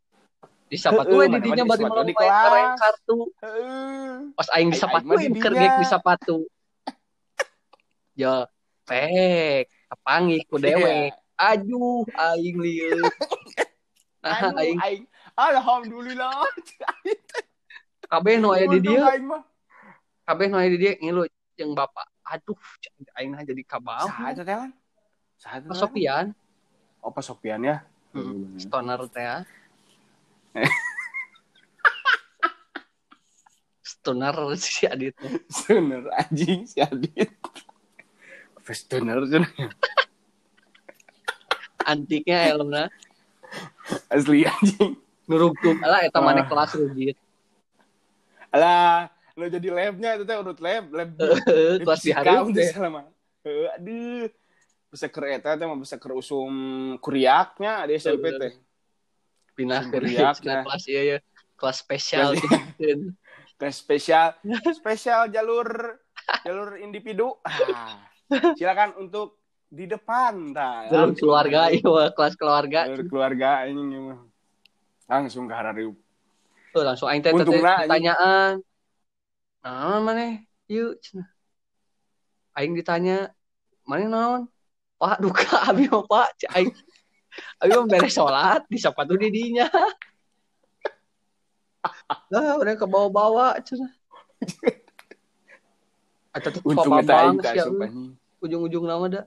di 0.68 0.76
sepatu 0.76 1.14
we 1.16 1.26
mana 1.32 1.40
di 1.40 1.64
bari 1.64 1.84
di 2.04 2.14
kelas. 2.14 2.76
kartu. 2.76 3.18
Pas 4.36 4.48
aing 4.52 4.68
di 4.68 4.76
sepatu 4.76 5.08
aing 5.16 5.34
keur 5.40 5.54
di 5.56 5.86
sepatu. 5.88 6.36
Yo 8.12 8.44
pek 8.84 9.72
kapangi 9.88 10.44
ku 10.44 10.60
dewe. 10.60 11.08
Aduh 11.40 12.04
aing 12.12 12.56
lieu 12.60 13.00
nah 14.22 14.52
aing. 14.60 14.76
Aing. 14.84 15.04
Alhamdulillah. 15.38 16.44
Kabeh 18.12 18.40
nu 18.40 18.56
aya 18.56 18.64
di 18.68 18.80
dieu 18.80 19.04
kabeh 20.24 20.46
nu 20.48 20.56
aya 20.60 20.68
di 20.72 20.78
dieu 20.80 20.92
ngilu 21.00 21.24
jeung 21.56 21.72
bapak. 21.72 22.08
Aduh 22.28 22.60
aing 23.16 23.32
nah 23.32 23.40
jadi 23.40 23.64
kabau. 23.64 24.04
Saha 24.04 24.36
teh 24.36 24.44
lan 24.44 24.70
saha? 25.40 25.64
Sofian 25.72 26.36
oh 27.00 27.08
pas 27.14 27.24
Sofian 27.24 27.64
ya? 27.64 27.80
Hmm. 28.12 28.56
stoner 28.56 29.00
teh 29.12 29.24
Stoner 33.82 34.36
si 34.56 34.84
Adit. 34.86 35.16
Stoner 35.48 36.04
anjing 36.16 36.64
si 36.68 36.78
Adit. 36.80 37.32
Cenah. 38.68 39.48
Antiknya 41.88 42.52
helmna 42.52 42.92
Asli 44.12 44.44
anjing. 44.44 44.92
nurugtum 45.28 45.80
lah 45.80 46.04
eta 46.04 46.20
Ah. 46.20 46.24
maneh 46.24 46.44
kelas 46.44 46.72
rugit. 46.76 47.16
Alah, 48.48 49.12
lo 49.36 49.44
jadi 49.48 49.68
labnya 49.68 50.16
itu 50.16 50.24
teh 50.24 50.36
urut 50.36 50.56
lab, 50.60 50.88
lab 50.88 51.08
kelas 51.84 52.00
di 52.00 52.12
hari 52.12 52.28
teh 52.52 52.72
aduh. 53.76 54.28
Bisa 54.88 55.04
ke 55.08 55.20
eta 55.32 55.52
teh 55.56 55.64
mah 55.68 55.76
bisa 55.76 56.00
ke 56.00 56.08
usum 56.12 56.52
kuriaknya 57.00 57.84
di 57.88 57.96
SMP 58.00 58.36
teh. 58.36 58.52
Pindah 59.58 59.90
ke 59.90 59.98
nah. 60.46 60.62
kelas 60.62 60.84
iya 60.86 61.02
ya. 61.02 61.18
Kelas 61.58 61.82
spesial 61.82 62.38
Kelas- 62.38 62.78
gitu. 62.78 63.10
Ke 63.58 63.74
spesial 63.74 64.38
spesial 64.70 65.34
jalur 65.34 65.98
jalur 66.46 66.78
individu. 66.78 67.34
Ah, 67.42 67.98
silakan 68.54 68.94
untuk 69.02 69.42
di 69.66 69.90
depan 69.90 70.54
dah. 70.54 70.86
Jalur 70.86 71.18
keluarga 71.18 71.66
iya 71.74 72.14
kelas 72.14 72.38
keluarga. 72.38 72.86
Jalur 72.86 73.10
keluarga 73.10 73.66
ini. 73.66 74.14
Langsung 75.10 75.50
ke 75.50 75.54
harariup. 75.58 75.98
Tuh 76.70 76.86
langsung 76.86 77.10
aing 77.10 77.26
teh 77.26 77.34
pertanyaan. 77.34 78.62
Naon 79.66 80.00
maneh? 80.06 80.46
Yuk. 80.70 81.02
Aing 82.54 82.78
ditanya, 82.78 83.34
"Maneh 83.90 84.06
naon?" 84.06 84.46
Pak 84.98 85.18
duka 85.22 85.46
abi 85.70 85.90
mah 85.90 86.06
Pak, 86.06 86.46
aing. 86.54 86.70
Mah 87.62 87.86
beres 87.86 88.14
salat 88.14 88.62
di 88.66 88.78
sepatu 88.78 89.14
di 89.18 89.28
dinya. 89.30 89.66
Lah, 92.28 92.58
udah 92.60 92.74
ke 92.76 92.86
bawa-bawa 92.86 93.56
cenah. 93.64 93.92
Atau 96.34 96.48
tuh 96.54 96.62
Untung 96.66 97.00
eta 97.00 97.26
aing 97.26 97.40
ujung-ujung 98.38 98.86
nama 98.86 99.06
dah. 99.08 99.26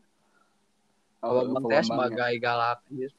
Oh, 1.21 1.45
Bambang 1.45 1.69
teh 1.69 1.78
ya. 1.78 1.86
sebagai 1.86 2.34
galak 2.41 2.82
anjir. 2.89 3.12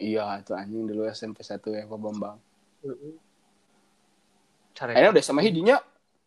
Iya, 0.00 0.40
itu 0.40 0.52
anjing 0.56 0.88
dulu 0.88 1.04
SMP 1.12 1.44
1 1.44 1.60
ya 1.76 1.84
Pak 1.84 1.98
Bambang. 2.00 2.40
Cara 4.72 4.96
Akhirnya 4.96 5.12
udah 5.12 5.24
sama 5.24 5.44
hidinya. 5.44 5.76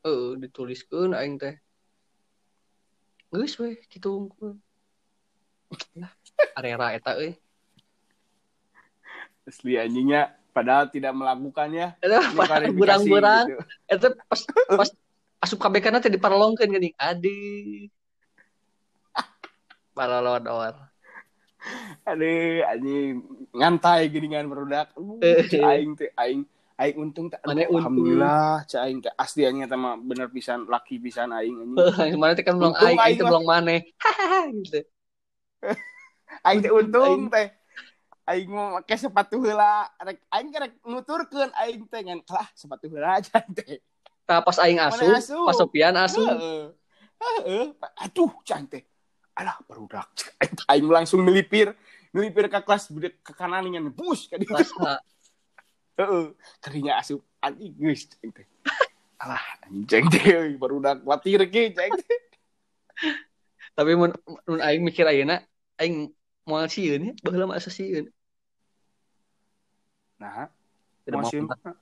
Heeh, 0.05 0.37
dituliskeun 0.37 1.17
aing 1.17 1.41
teh. 1.41 1.57
Geus 3.33 3.57
we 3.57 3.81
kitu 3.89 4.13
unggul. 4.13 4.61
Lah, 5.97 6.13
arera 6.53 6.93
eta 6.93 7.17
euy. 7.17 7.33
Asli 9.43 9.75
anjingnya 9.75 10.21
padahal 10.49 10.87
tidak 10.87 11.11
melakukannya. 11.11 11.97
Berang-berang. 12.73 13.45
gitu. 13.49 13.63
Eta 13.89 14.07
pas 14.23 14.41
pas 14.69 14.89
asup 15.39 15.59
KBK 15.59 15.85
na 15.89 15.99
teh 15.99 16.07
diparlongkeun 16.07 16.71
geuning. 16.71 16.95
Adi. 16.95 17.91
Balolodor. 19.93 20.73
Aduh, 22.03 22.59
anjing 22.65 23.23
ngantai 23.53 24.09
gini 24.09 24.27
kan 24.27 24.49
produk. 24.49 24.87
Uh, 24.97 25.21
Eh. 25.21 25.47
aing 25.53 25.95
teh 25.95 26.09
aing 26.17 26.43
aing 26.75 26.95
untung 26.97 27.29
teh. 27.29 27.39
Aduh, 27.39 27.53
Mana 27.53 27.61
untung. 27.63 27.77
Alhamdulillah, 27.79 28.65
cek 28.65 28.81
aing 28.81 28.99
teh 28.99 29.13
asli 29.15 29.45
anjing 29.45 29.69
mah 29.69 29.95
bener 29.95 30.27
pisan 30.27 30.65
laki 30.65 30.97
pisan 30.97 31.31
aing 31.31 31.55
anjing. 31.55 31.77
Kemarin 32.17 32.33
teh 32.35 32.43
kan 32.43 32.55
belum 32.57 32.73
aing, 32.75 32.97
mah. 32.97 33.07
belum. 33.21 33.43
Hahaha 33.95 34.39
gitu. 34.59 34.79
Aing 36.43 36.59
teh 36.59 36.71
untung 36.71 37.29
teh. 37.29 37.47
Aing 38.23 38.47
mau 38.47 38.79
make 38.79 38.95
sepatu 38.95 39.43
heula, 39.43 39.83
rek 39.99 40.23
aing 40.31 40.47
rek 40.55 40.73
nuturkeun 40.87 41.51
aing 41.59 41.83
teh 41.91 42.01
ngan 42.07 42.23
kalah 42.23 42.47
sepatu 42.55 42.87
heula 42.87 43.19
aja 43.19 43.43
teh. 43.51 43.83
Tah 44.23 44.39
pas 44.39 44.55
aing 44.63 44.79
Mana 44.79 45.19
asuh, 45.19 45.43
asuh? 45.51 45.67
pas. 45.67 46.07
Heeh. 46.15 46.71
Heeh. 47.19 47.65
Aduh, 47.99 48.31
cang 48.47 48.63
teh. 48.63 48.87
Alah, 49.35 49.59
barudak. 49.67 50.07
Aing 50.71 50.87
langsung 50.87 51.19
melipir, 51.19 51.75
melipir 52.15 52.47
ke 52.47 52.59
kelas 52.63 52.87
ke 53.19 53.33
kanan 53.35 53.67
ngan 53.67 53.91
bus 53.91 54.31
ka 54.31 54.39
dieu. 54.39 54.55
Heeh. 55.99 56.25
Kerinya 56.63 57.03
asup 57.03 57.19
anjing 57.43 57.75
geus 57.75 58.07
cang 58.07 58.31
teh. 58.31 58.47
Alah, 59.19 59.43
anjing 59.67 60.07
teh 60.07 60.55
barudak 60.55 61.03
watir 61.03 61.43
ge 61.51 61.75
cang 61.75 61.91
teh. 61.91 62.19
Tapi 63.75 63.91
mun, 63.99 64.15
mun 64.47 64.61
aing 64.63 64.79
mikir 64.79 65.03
ayeuna 65.03 65.43
aing 65.75 66.07
moal 66.43 66.67
sieun 66.67 67.11
ya, 67.11 67.13
baheula 67.23 67.47
mah 67.47 67.57
asa 67.59 67.71
sieun. 67.71 68.11
Nah, 70.19 70.47
mau 71.11 71.27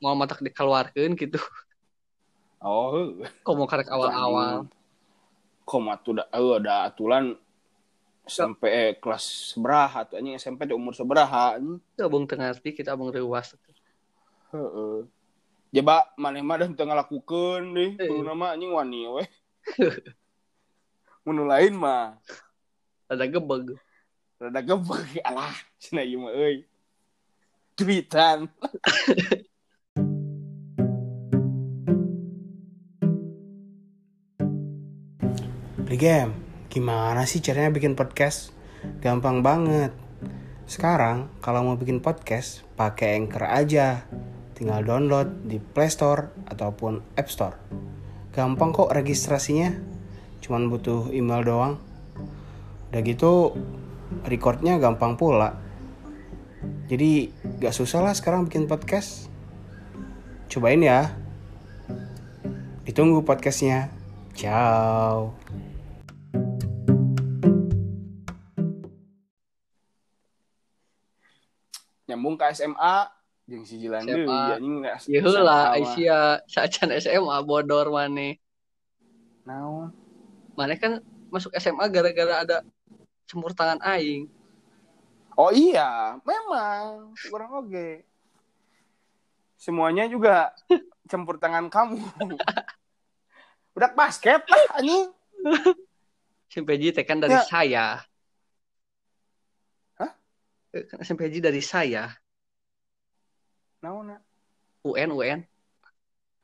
mau 0.01 0.15
matak 0.17 0.41
dikeluarkeun 0.41 1.13
gitu. 1.13 1.37
Oh, 2.61 3.17
mau 3.57 3.65
karek 3.69 3.89
awal-awal. 3.89 4.69
Koma 5.65 5.97
tuh 6.01 6.21
da 6.21 6.23
eueuh 6.33 6.61
da 6.61 6.89
atulan 6.89 7.37
sampai 8.25 8.97
kelas 9.01 9.53
seberaha 9.53 10.05
tuh 10.05 10.21
anjing 10.21 10.37
SMP 10.37 10.69
teh 10.69 10.77
umur 10.77 10.93
seberaha 10.93 11.57
anjing. 11.57 11.81
Abang 11.97 12.25
tengah 12.29 12.53
ngerti 12.53 12.73
kita 12.73 12.93
abang 12.93 13.09
reuas. 13.09 13.57
Heeh. 14.53 15.05
Coba 15.71 16.11
maneh 16.19 16.43
mah 16.43 16.59
dan 16.61 16.77
tengah 16.77 16.97
lakukeun 16.97 17.73
deh. 17.73 17.91
Eh. 17.97 18.09
Kudu 18.09 18.25
nama 18.25 18.53
anjing 18.53 18.73
wani 18.73 19.09
we. 19.09 19.23
Mun 21.25 21.37
nu 21.37 21.45
lain 21.45 21.77
mah 21.77 22.17
Ada 23.05 23.29
gebeg. 23.29 23.77
Rada 24.41 24.57
gebeg 24.65 25.21
alah 25.21 25.53
cenah 25.77 26.01
ieu 26.01 26.17
mah 26.17 26.33
euy. 26.33 26.65
Tweetan. 27.77 28.49
Game, 36.01 36.33
gimana 36.73 37.29
sih 37.29 37.37
caranya 37.45 37.69
bikin 37.69 37.93
podcast? 37.93 38.49
Gampang 39.05 39.45
banget. 39.45 39.93
Sekarang 40.65 41.29
kalau 41.45 41.61
mau 41.61 41.77
bikin 41.77 42.01
podcast, 42.01 42.65
pakai 42.73 43.21
Anchor 43.21 43.45
aja. 43.45 44.09
Tinggal 44.57 44.81
download 44.81 45.45
di 45.45 45.61
Play 45.61 45.93
Store 45.93 46.33
ataupun 46.49 47.13
App 47.13 47.29
Store. 47.29 47.61
Gampang 48.33 48.73
kok 48.73 48.89
registrasinya. 48.89 49.77
Cuman 50.41 50.73
butuh 50.73 51.13
email 51.13 51.45
doang. 51.45 51.77
Udah 52.89 53.01
gitu, 53.05 53.53
recordnya 54.27 54.77
gampang 54.77 55.15
pula. 55.15 55.55
Jadi 56.91 57.31
gak 57.57 57.73
susah 57.73 58.03
lah 58.03 58.13
sekarang 58.13 58.45
bikin 58.45 58.67
podcast. 58.67 59.31
Cobain 60.51 60.83
ya. 60.83 61.15
Ditunggu 62.83 63.23
podcastnya. 63.23 63.87
Ciao. 64.35 65.31
Nyambung 72.11 72.35
ke 72.35 72.51
SMA 72.51 73.07
jeung 73.47 73.63
si 73.67 73.79
Jilan 73.79 74.03
SMA. 74.03 74.15
deui 74.15 74.27
anjing 74.31 74.75
nggak 74.83 74.95
Ya 75.11 75.19
heula 75.23 75.39
SMA. 75.39 75.71
Aisyah 75.75 76.23
sacan 76.47 76.89
SMA 76.99 77.37
bodor 77.47 77.87
maneh. 77.91 78.39
Naon? 79.47 79.95
Maneh 80.59 80.75
kan 80.75 80.99
masuk 81.31 81.55
SMA 81.55 81.87
gara-gara 81.87 82.43
ada 82.43 82.57
campur 83.31 83.55
tangan 83.55 83.79
aing. 83.79 84.27
Oh 85.39 85.55
iya, 85.55 86.19
memang 86.27 87.15
kurang 87.31 87.63
oge. 87.63 88.03
Semuanya 89.55 90.03
juga 90.11 90.51
campur 91.07 91.39
tangan 91.39 91.71
kamu. 91.71 92.03
Udah 93.79 93.89
basket 93.95 94.43
lah 94.43 94.63
anjing. 94.75 95.07
SMPJ 96.51 96.91
teh 96.91 97.07
kan 97.07 97.23
dari 97.23 97.39
Ya. 97.39 97.47
saya. 97.47 97.85
Hah? 99.95 100.11
Eh, 100.75 100.83
kan 100.83 100.99
SMPJ 100.99 101.39
dari 101.39 101.63
saya. 101.63 102.11
Naon? 103.79 104.11
na? 104.11 104.19
UN 104.83 105.15
UN. 105.15 105.39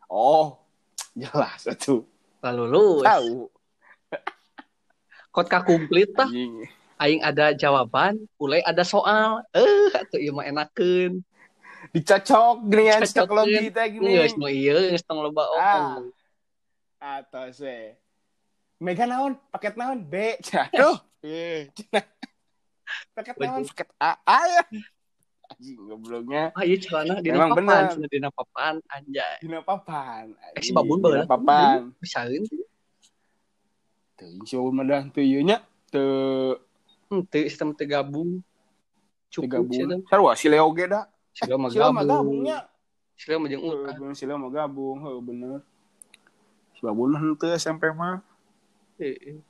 Oh, 0.07 0.63
jelas 1.11 1.67
atuh. 1.67 2.07
Lalu 2.39 2.63
lulus. 2.71 3.03
Tahu. 3.03 3.35
Kot 5.35 5.51
komplit 5.51 6.15
tah. 6.15 6.31
Anjing. 6.31 6.63
Aing 6.97 7.21
ada 7.21 7.53
jawaban, 7.53 8.17
ulai 8.37 8.65
ada 8.65 8.81
soal. 8.81 9.45
Eh, 9.53 9.93
atuh 9.93 10.17
ieu 10.17 10.33
mah 10.33 10.49
enakeun. 10.49 11.21
Dicocok 11.93 12.65
dengan 12.65 12.99
Cocokeun. 12.99 13.13
psikologi 13.13 13.67
teh 13.69 13.85
gini. 13.87 14.17
Geus 14.17 14.33
nu 14.33 14.49
ieu 14.49 14.75
geus 14.89 15.05
tong 15.05 15.21
loba 15.21 15.45
Ah. 15.55 16.01
Atos 16.97 17.61
we. 17.61 17.93
Mega 18.81 19.05
naon? 19.05 19.37
Paket 19.49 19.77
naon? 19.77 20.01
B. 20.01 20.41
Aduh. 20.73 20.97
Cenah. 21.77 22.05
Paket 23.13 23.35
naon? 23.37 23.61
Paket 23.69 23.89
A. 24.01 24.17
Aya. 24.25 24.65
Anjing 25.47 25.77
gobloknya. 25.79 26.49
Ah, 26.57 26.65
ieu 26.65 26.75
celana 26.75 27.21
dina 27.21 27.39
Emang 27.39 27.53
papan, 27.53 27.63
bener. 27.63 27.85
cenah 27.93 28.09
dina 28.09 28.29
papan 28.33 28.73
anjay. 28.89 29.35
Dina 29.39 29.59
papan. 29.61 30.23
Eh, 30.57 30.61
si 30.65 30.73
babun 30.73 30.97
baheula. 30.99 31.29
Papan. 31.29 31.93
Bisaeun 32.01 32.43
Tuh, 34.17 34.33
si 34.49 34.57
babun 34.57 34.73
mah 34.81 34.85
dah 34.85 35.01
teu 35.13 35.21
ieu 35.21 35.45
nya. 35.45 35.61
Teu 35.93 36.57
henteu 37.07 37.43
sistem 37.47 37.71
teu 37.73 37.87
gabung. 37.87 38.43
tiga 39.27 39.59
Cukup 39.59 39.71
sih 39.75 39.83
bulan. 39.83 39.99
Sarua 40.07 40.31
si 40.39 40.47
Leo 40.47 40.67
da. 40.87 41.07
Mah 41.57 41.69
gabung. 41.71 42.07
gabungnya. 42.07 42.59
Sila 43.17 43.35
mah 43.41 43.47
jeung 43.49 43.63
urang. 43.65 44.13
Sila 44.13 44.33
mah 44.37 44.51
gabung, 44.53 44.97
heuh 45.01 45.19
bener. 45.19 45.59
si 46.77 46.85
babun 46.85 47.09
henteu 47.17 47.49
SMP 47.57 47.89
mah 47.89 48.21
Heeh. 49.01 49.41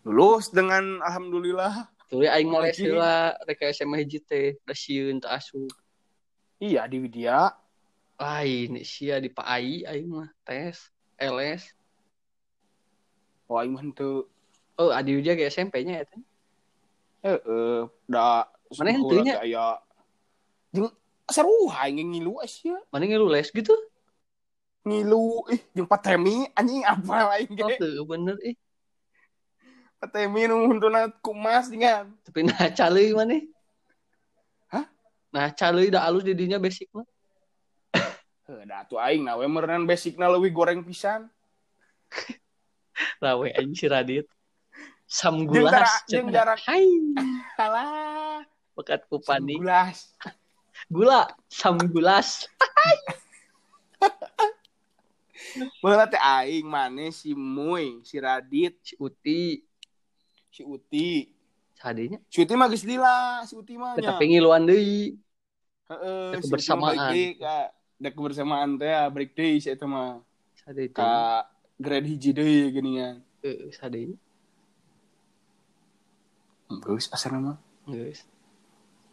lulus 0.00 0.48
dengan 0.48 0.80
alhamdulillah 1.04 1.92
Tuh 2.08 2.24
aing 2.24 2.48
mah 2.48 2.64
les 2.64 2.72
Anjing. 2.72 2.96
heula 2.96 3.36
rek 3.44 3.60
SMA 3.76 4.00
hiji 4.00 4.18
teh 4.24 4.56
da 4.64 4.72
sieun 4.72 5.20
teu 5.20 5.28
asup. 5.28 5.68
iya 6.56 6.88
di 6.88 7.04
Widya 7.04 7.52
Lain 8.16 8.80
sia 8.80 9.20
di 9.20 9.28
Pak 9.28 9.44
Ai 9.44 9.84
aing 9.84 10.08
mah 10.08 10.28
tes 10.40 10.88
LS. 11.20 11.68
oh 13.52 13.60
aing 13.60 13.76
mah 13.76 13.84
henteu 13.84 14.24
Oh, 14.80 14.88
Adi 14.88 15.12
Widya 15.20 15.36
ge 15.36 15.44
SMP-nya 15.52 16.08
eta. 16.08 16.16
heeh 17.20 17.84
da 18.08 18.48
Mana 18.80 18.90
henteu 18.96 19.20
nya? 19.20 19.44
aya 19.44 19.76
jeung 20.72 20.88
seru 21.28 21.68
aing 21.68 22.00
ngilu 22.00 22.40
sia 22.48 22.80
Mana 22.88 23.04
ngilu 23.04 23.28
les 23.28 23.52
gitu? 23.52 23.76
ngilu 24.88 25.44
ih 25.52 25.60
jeung 25.76 25.84
patemi 25.84 26.48
anjing 26.56 26.80
apa 26.88 27.36
aing 27.36 27.52
Oh, 27.60 27.68
ge 27.68 27.76
tuh 27.76 28.08
bener 28.08 28.40
ih. 28.40 28.56
patemi 30.00 30.48
nu 30.48 30.64
huntuna 30.64 31.12
kumas 31.20 31.68
dengan 31.68 32.08
Tapi 32.24 32.48
nah 32.48 32.72
caleuy 32.72 33.12
maneh. 33.12 33.44
Hah? 34.72 34.88
Nah, 35.28 35.52
caleuy 35.52 35.92
da 35.92 36.08
alus 36.08 36.24
di 36.24 36.32
dinya 36.32 36.56
basic 36.56 36.88
mah. 36.96 37.04
Heuh, 38.48 38.64
da 38.64 38.80
atuh 38.80 38.96
aing 38.96 39.28
na 39.28 39.36
we 39.36 39.44
meureun 39.44 39.84
basicna 39.84 40.24
leuwih 40.32 40.48
goreng 40.56 40.80
pisan 40.80 41.28
Rawe 43.22 43.52
anjing 43.52 43.76
si 43.76 43.84
Radit. 43.92 44.24
Sam 45.10 45.42
Jeung 45.42 45.66
gulas. 45.66 45.74
dara- 45.74 46.02
jeung 46.06 46.26
cenah. 46.30 46.34
jarak- 46.54 46.62
Hai, 46.64 46.86
halah 47.58 48.46
bekat 48.78 49.00
ku 49.10 49.18
panik. 49.18 49.58
Gulas. 49.58 50.14
Gula, 50.86 51.26
sam 51.50 51.76
gulas. 51.82 52.46
Baheula 55.82 56.06
teh 56.06 56.16
aing 56.16 56.62
maneh 56.64 57.10
si 57.10 57.34
Moy, 57.34 57.98
si 58.06 58.16
Radit, 58.16 58.78
Si 58.80 58.94
Uti, 58.96 59.58
si 60.48 60.62
Uti. 60.62 61.26
sadinya. 61.74 62.22
Si 62.30 62.38
Uti 62.38 62.54
mah 62.54 62.68
geus 62.70 62.86
lila, 62.86 63.42
si 63.44 63.58
Uti 63.58 63.74
mah 63.74 63.98
nya. 63.98 64.14
Tapi 64.14 64.30
ngiluan 64.30 64.62
deui. 64.62 65.18
Heeh, 65.90 66.38
kebersamaan. 66.38 67.10
da 68.00 68.08
kebersamaan 68.08 68.78
teh 68.78 68.88
ya, 68.88 69.10
break 69.10 69.34
deui 69.34 69.58
si 69.58 69.68
eta 69.68 69.84
mah. 69.84 70.22
Sadi. 70.54 70.86
Ka 70.88 71.44
grade 71.76 72.06
hiji 72.06 72.30
deui 72.30 72.70
geuningan. 72.70 73.18
Heeh, 73.42 73.74
Geus 76.78 77.10
asana 77.10 77.38
mah. 77.42 77.56
Geus. 77.90 78.22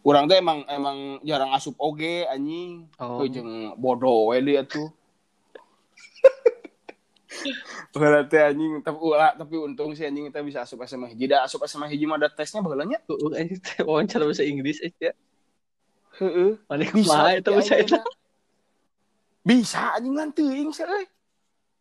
Urang 0.06 0.30
teh 0.30 0.38
emang 0.38 0.62
emang 0.70 1.20
jarang 1.26 1.52
asup 1.58 1.74
oge 1.82 2.30
anjing. 2.30 2.86
Oh. 3.02 3.26
Oh. 3.26 3.28
jeung 3.28 3.74
bodoh 3.82 4.30
we 4.32 4.39
dia 4.46 4.62
tuh. 4.62 4.93
Teh 8.30 8.43
anjing 8.43 8.82
tapi 8.86 9.00
ulah 9.02 9.34
tapi 9.34 9.56
untung 9.58 9.91
sih 9.98 10.06
anjing 10.06 10.30
kita 10.30 10.46
bisa 10.46 10.62
asup 10.63 10.86
SMA 10.86 11.12
hiji. 11.12 11.26
Da 11.28 11.43
asup 11.43 11.65
SMA 11.65 11.89
hiji 11.89 12.06
mah 12.06 12.22
ada 12.22 12.30
tesnya 12.30 12.62
baheula 12.62 12.86
nya. 12.86 13.02
Heeh, 13.10 13.32
anjing 13.41 13.60
teh 13.60 13.82
wawancara 13.88 14.24
bahasa 14.24 14.46
Inggris 14.46 14.80
aja. 14.86 15.12
Heeh. 16.22 16.62
Mana 16.70 16.84
Bisa 16.88 16.93
kumaha 16.93 17.30
eta 17.34 17.50
bahasa 17.52 17.74
eta? 17.78 18.00
Bisa 19.41 19.82
anjing 19.98 20.13
lan 20.13 20.30
teuing 20.32 20.70
sih 20.72 20.86
euy. 20.86 21.06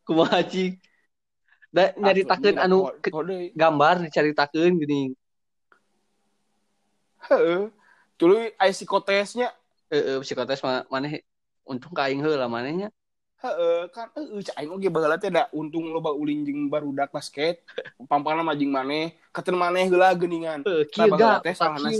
Kumaha 0.08 0.40
cing? 0.46 0.80
Da 1.70 1.92
nyaritakeun 1.98 2.56
anu 2.56 2.88
ke- 3.02 3.12
kode. 3.12 3.52
gambar 3.52 4.08
dicaritakeun 4.08 4.80
geuning. 4.80 5.12
Heeh. 7.30 7.70
Tuluy 8.16 8.54
aya 8.56 8.72
psikotesnya. 8.72 9.52
Heeh, 9.92 10.18
psikotes 10.24 10.62
maneh 10.90 11.22
untung 11.62 11.94
ka 11.94 12.10
aing 12.10 12.22
heula 12.22 12.50
manehnya. 12.50 12.90
Heeh, 13.36 13.86
kan 13.92 14.08
heeh 14.16 14.40
cai 14.42 14.64
aing 14.64 14.72
oge 14.72 14.88
baheula 14.88 15.20
teh 15.20 15.30
da 15.30 15.46
untung 15.52 15.92
loba 15.92 16.10
ulin 16.10 16.42
jeung 16.42 16.66
barudak 16.72 17.12
basket. 17.12 17.62
Pampana 18.10 18.40
mah 18.42 18.56
jeung 18.56 18.72
maneh, 18.72 19.14
katen 19.30 19.54
maneh 19.54 19.86
heula 19.86 20.10
geuningan. 20.16 20.64
Heeh, 20.64 20.86
baheula 21.06 21.38
teh 21.44 21.52
tak 21.54 21.76
salahna. 21.76 21.90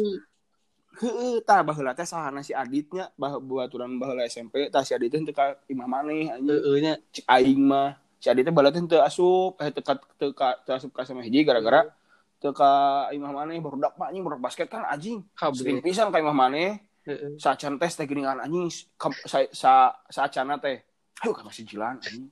Heeh, 0.97 1.45
tah 1.45 1.61
baheula 1.61 1.93
teh 1.93 2.09
sahana 2.09 2.41
si 2.41 2.57
Aditnya 2.57 3.13
bah 3.21 3.37
baturan 3.37 4.01
baheula 4.01 4.25
SMP 4.25 4.73
tah 4.73 4.81
si 4.81 4.97
Adit 4.97 5.13
teh 5.13 5.35
ka 5.37 5.61
imah 5.69 5.85
maneh 5.85 6.33
anjing. 6.33 6.57
Heeh 6.57 6.77
nya. 6.81 6.95
Aing 7.29 7.61
mah 7.61 8.01
si 8.17 8.33
Adit 8.33 8.49
teh 8.49 8.55
baheula 8.55 8.73
teh 8.73 8.81
teu 8.89 9.05
asup, 9.05 9.61
eh 9.61 9.69
teu 9.71 10.33
teu 10.33 10.73
asup 10.73 10.91
ka 10.97 11.05
sama 11.05 11.21
hiji 11.21 11.45
gara-gara 11.45 11.93
teu 12.37 12.53
ka 12.53 13.09
imah 13.17 13.33
maneh 13.33 13.57
barudak 13.65 13.97
mah 13.97 14.13
anjing 14.13 14.25
barudak 14.25 14.43
basket 14.45 14.69
kan 14.69 14.85
anjing. 14.85 15.25
Sering 15.57 15.81
pisan 15.81 16.13
ka 16.13 16.21
imah 16.21 16.37
maneh. 16.37 16.81
Heeh. 17.07 17.39
Sacan 17.41 17.79
teh 17.81 17.89
geuningan 18.05 18.43
anjing 18.43 18.69
ka- 19.01 19.25
sa 19.25 19.47
sa 19.55 19.73
saacana 20.11 20.61
teh. 20.61 20.85
Ayo 21.25 21.33
ka 21.33 21.47
masih 21.47 21.65
jilan 21.65 21.97
anjing. 21.97 22.29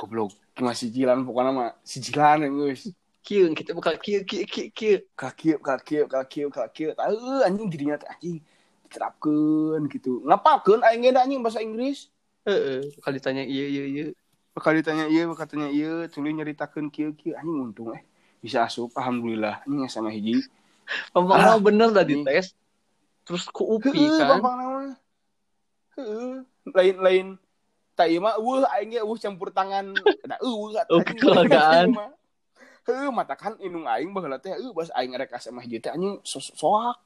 Goblok, 0.00 0.32
masih 0.60 0.88
jilan 0.88 1.24
pokoknya 1.24 1.50
mah 1.52 1.70
si 1.84 2.00
jilan 2.00 2.44
geus. 2.48 2.92
Kieu 3.24 3.48
kita 3.56 3.72
buka 3.72 3.96
kieu 3.96 4.20
kieu 4.28 4.44
kieu 4.44 4.68
kieu. 4.68 4.96
Kakieu 5.16 5.56
kakieu 5.56 6.04
kakieu 6.04 6.48
kakieu. 6.52 6.92
Tahu 6.92 7.44
anjing 7.44 7.68
dirinya 7.72 7.96
teh 7.96 8.08
anjing 8.12 8.44
diterapkeun 8.84 9.88
gitu. 9.88 10.20
Ngapakeun 10.28 10.84
aing 10.84 11.08
ge 11.08 11.10
anjing 11.16 11.40
bahasa 11.40 11.64
Inggris? 11.64 12.12
Heeh, 12.44 12.92
kalau 13.00 13.16
ditanya 13.16 13.40
iya 13.48 13.64
iya 13.64 13.84
iya. 13.88 14.04
Bakal 14.54 14.78
ditanya 14.78 15.10
ieu, 15.10 15.26
bakal 15.32 15.50
tanya 15.50 15.66
ieu, 15.66 16.06
tuluy 16.06 16.30
nyaritakeun 16.30 16.86
kieu-kieu 16.86 17.34
anjing 17.34 17.58
untung 17.58 17.90
eh 17.96 18.06
bisa 18.44 18.68
asup 18.68 18.92
alhamdulillah 18.92 19.64
anjing 19.64 19.88
sama 19.88 20.12
hiji. 20.12 20.44
Pembangunan 21.16 21.56
Ah, 21.56 21.56
bener 21.56 21.88
di 22.04 22.20
ini. 22.20 22.24
tes. 22.28 22.52
Terus 23.24 23.48
ku 23.48 23.80
UPI 23.80 24.04
kan. 24.20 24.40
Heeh, 25.96 26.44
lain-lain 26.68 27.40
tak 27.96 28.10
ieu 28.12 28.20
mah 28.20 28.36
eueuh 28.36 28.68
aing 28.76 28.92
campur 29.16 29.48
tangan 29.48 29.96
da 30.28 30.36
eueuh 30.44 30.76
Oh, 30.92 31.00
kekeluargaan. 31.00 31.94
Heuh, 32.84 33.08
mata 33.08 33.32
kan 33.32 33.56
inung 33.64 33.88
aing 33.88 34.12
baheula 34.12 34.36
teh 34.36 34.52
eueuh 34.52 34.76
bas 34.76 34.92
aing 34.92 35.16
rek 35.16 35.32
SMA 35.40 35.64
hiji 35.64 35.80
teh 35.80 35.88
anjing 35.88 36.20
so- 36.20 36.44
soak. 36.44 37.00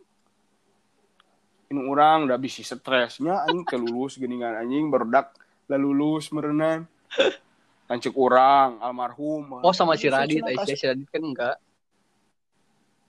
Inung 1.71 1.87
urang 1.87 2.27
udah 2.27 2.41
bisi 2.41 2.67
stresnya 2.67 3.47
anjing 3.47 3.63
kelulus 3.63 4.19
geuningan 4.19 4.59
anjing 4.59 4.91
barudak 4.91 5.31
lulus 5.79 6.35
merenang. 6.35 6.91
Lancuk 7.89 8.15
urang 8.21 8.77
almarhum. 8.85 9.65
Oh 9.65 9.73
sama 9.73 9.97
si 9.97 10.13
Radit, 10.13 10.45
Cina, 10.45 10.53
Aisyah 10.53 10.77
si 10.77 10.85
Radit 10.85 11.09
kan 11.09 11.23
enggak. 11.25 11.57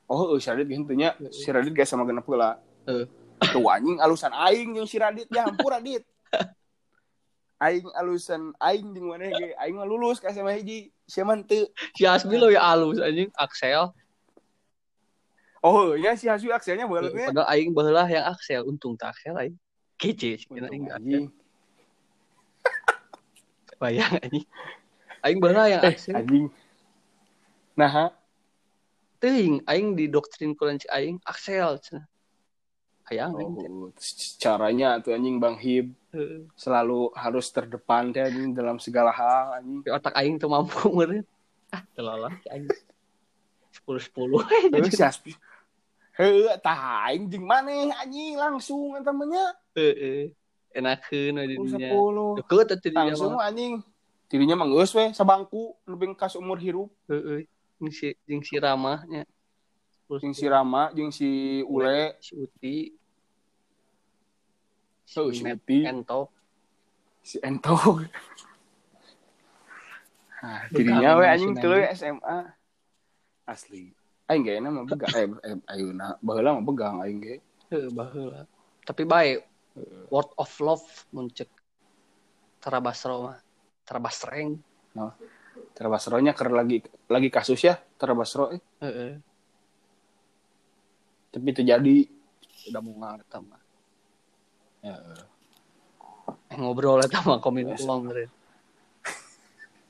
Oh, 0.07 0.33
eueuh 0.33 0.39
si 0.39 0.47
Radit 0.47 0.71
gitu 0.71 0.95
nya. 0.95 1.19
Si 1.29 1.51
Radit 1.51 1.75
gak 1.75 1.85
sama 1.85 2.07
genep 2.07 2.23
heula. 2.23 2.57
Heeh. 2.87 3.05
Tuh 3.51 3.67
anjing 3.67 3.99
alusan 3.99 4.31
aing 4.31 4.75
jeung 4.79 4.87
si 4.87 4.95
Radit 4.95 5.27
ya 5.27 5.51
ampun 5.51 5.69
Radit. 5.69 6.03
Aing 7.59 7.91
alusan 7.91 8.55
aing 8.55 8.95
jeung 8.95 9.11
maneh 9.11 9.35
ge 9.35 9.51
aing 9.59 9.75
mah 9.75 9.83
lulus 9.83 10.23
ka 10.23 10.31
SMA 10.31 10.63
hiji. 10.63 10.95
Sia 11.03 11.27
mah 11.27 11.35
teu. 11.43 11.67
Si 11.91 12.07
Asmi 12.07 12.39
lo 12.39 12.47
ya 12.47 12.63
alus 12.63 13.03
anjing 13.03 13.27
Axel. 13.35 13.91
Oh, 15.59 15.91
ya 15.99 16.15
si 16.15 16.31
Hasu 16.31 16.47
akselnya 16.55 16.87
baheula 16.87 17.11
teh. 17.11 17.27
Padahal 17.27 17.51
aing 17.51 17.75
baheula 17.75 18.07
yang 18.07 18.31
Axel, 18.31 18.63
untung 18.63 18.95
tak 18.95 19.11
Axel 19.11 19.35
aing. 19.35 19.59
Kece 19.99 20.39
sih 20.39 20.47
kena 20.47 20.71
aing 20.71 20.87
enggak. 20.87 21.03
Bayang 23.79 24.19
anjing. 24.19 24.45
Aing 25.25 25.39
baheula 25.39 25.67
yang 25.67 25.83
Eh, 25.83 25.95
anjing. 26.15 26.47
Nah, 27.75 27.89
ha? 27.89 28.05
Teuing 29.19 29.59
aing 29.67 29.99
di 29.99 30.07
doktrin 30.07 30.55
kulan 30.55 30.79
si 30.79 30.87
aing 30.87 31.19
Axel. 31.27 31.75
cenah. 31.79 32.07
Hayang. 33.11 33.35
Oh, 33.35 33.91
caranya 34.39 34.99
tuh 34.99 35.11
anjing 35.11 35.39
Bang 35.39 35.59
Hib 35.59 35.91
Heeh. 36.15 36.47
selalu 36.55 37.11
harus 37.17 37.51
terdepan 37.51 38.15
teh 38.15 38.23
anjing 38.23 38.55
dalam 38.55 38.79
segala 38.79 39.11
hal 39.11 39.59
anjing. 39.59 39.83
Otak 39.87 40.15
aing 40.15 40.39
tuh 40.39 40.47
mampu 40.47 40.87
meureun. 40.87 41.23
Ah, 41.71 41.83
telolah 41.95 42.31
si 42.39 42.47
aing. 42.47 42.67
10 43.83 44.07
10 44.07 44.43
Terus 44.71 44.93
si 44.93 45.03
Aspi. 45.03 45.31
Heuh, 46.15 46.51
tah 46.59 47.07
aing 47.07 47.27
jeung 47.27 47.43
maneh 47.43 47.91
anjing 47.91 48.39
langsung 48.39 48.95
eta 48.95 49.11
mah 49.11 49.27
nya. 49.27 49.45
Heeh. 49.75 50.31
Enakeun 50.75 51.39
we 51.41 51.45
di 51.49 51.55
dinya. 51.57 51.89
10. 51.91 52.39
Deket 52.43 52.67
atuh 52.69 52.77
di 52.77 52.89
dinya 52.93 53.13
Langsung 53.13 53.35
mah. 53.37 53.49
anjing. 53.49 53.73
Dirinya 54.29 54.55
mah 54.59 54.67
geus 54.69 54.93
we 54.93 55.09
sabangku 55.13 55.73
lebih 55.89 56.13
kas 56.13 56.37
umur 56.37 56.61
hirup. 56.61 56.89
Heeh. 57.09 57.49
Jeung 57.81 57.91
si 57.93 58.13
jeung 58.29 58.43
si 58.45 58.55
Ramahnya. 58.59 59.25
Jeung 60.09 60.33
si 60.33 60.49
Rama, 60.49 60.89
jeung 60.89 61.13
si 61.13 61.61
Ule, 61.69 62.17
si 62.17 62.33
Uti, 62.33 62.97
Tuh, 65.05 65.29
si 65.29 65.45
Uti. 65.45 65.85
Entop. 65.85 66.33
si 67.21 67.37
Ento. 67.45 67.77
Nah, 70.41 70.65
dirinya 70.73 71.19
we 71.19 71.25
anjing 71.29 71.53
tuluy 71.61 71.85
SMA. 71.93 72.57
Asli. 73.45 73.93
Aing 74.29 74.45
ge 74.45 74.61
mah 74.61 74.85
begang 74.85 75.13
eh, 75.17 75.25
eh 75.45 75.57
ayeuna 75.73 76.17
baheula 76.21 76.57
mah 76.57 76.65
begang 76.65 76.95
aing 77.05 77.19
ge. 77.21 77.35
Heuh, 77.69 77.89
baheula. 77.93 78.49
Tapi 78.85 79.05
baik. 79.05 79.45
Word 80.09 80.29
of 80.37 80.51
love 80.59 80.85
muncul. 81.13 81.49
Tara 82.59 82.79
Basro 82.83 83.29
mah. 83.29 83.39
Tara 83.85 83.99
Basreng. 83.99 84.59
Terabasronya 85.75 86.35
ker 86.35 86.51
lagi 86.51 86.83
lagi 87.07 87.29
kasus 87.31 87.63
ya, 87.63 87.79
Terabasro 87.95 88.51
eh. 88.51 88.61
Heeh. 88.83 89.11
Tapi 91.29 91.47
itu 91.55 91.61
jadi 91.63 91.97
Udah 92.67 92.81
mau 92.83 92.93
ngarta 92.99 93.37
mah. 93.39 93.61
ya, 94.83 94.95
Eh, 96.49 96.57
ngobrol 96.57 97.01
eta 97.01 97.23
mah 97.25 97.39
komin 97.41 97.73
ulang 97.73 98.05
meureun. 98.05 98.29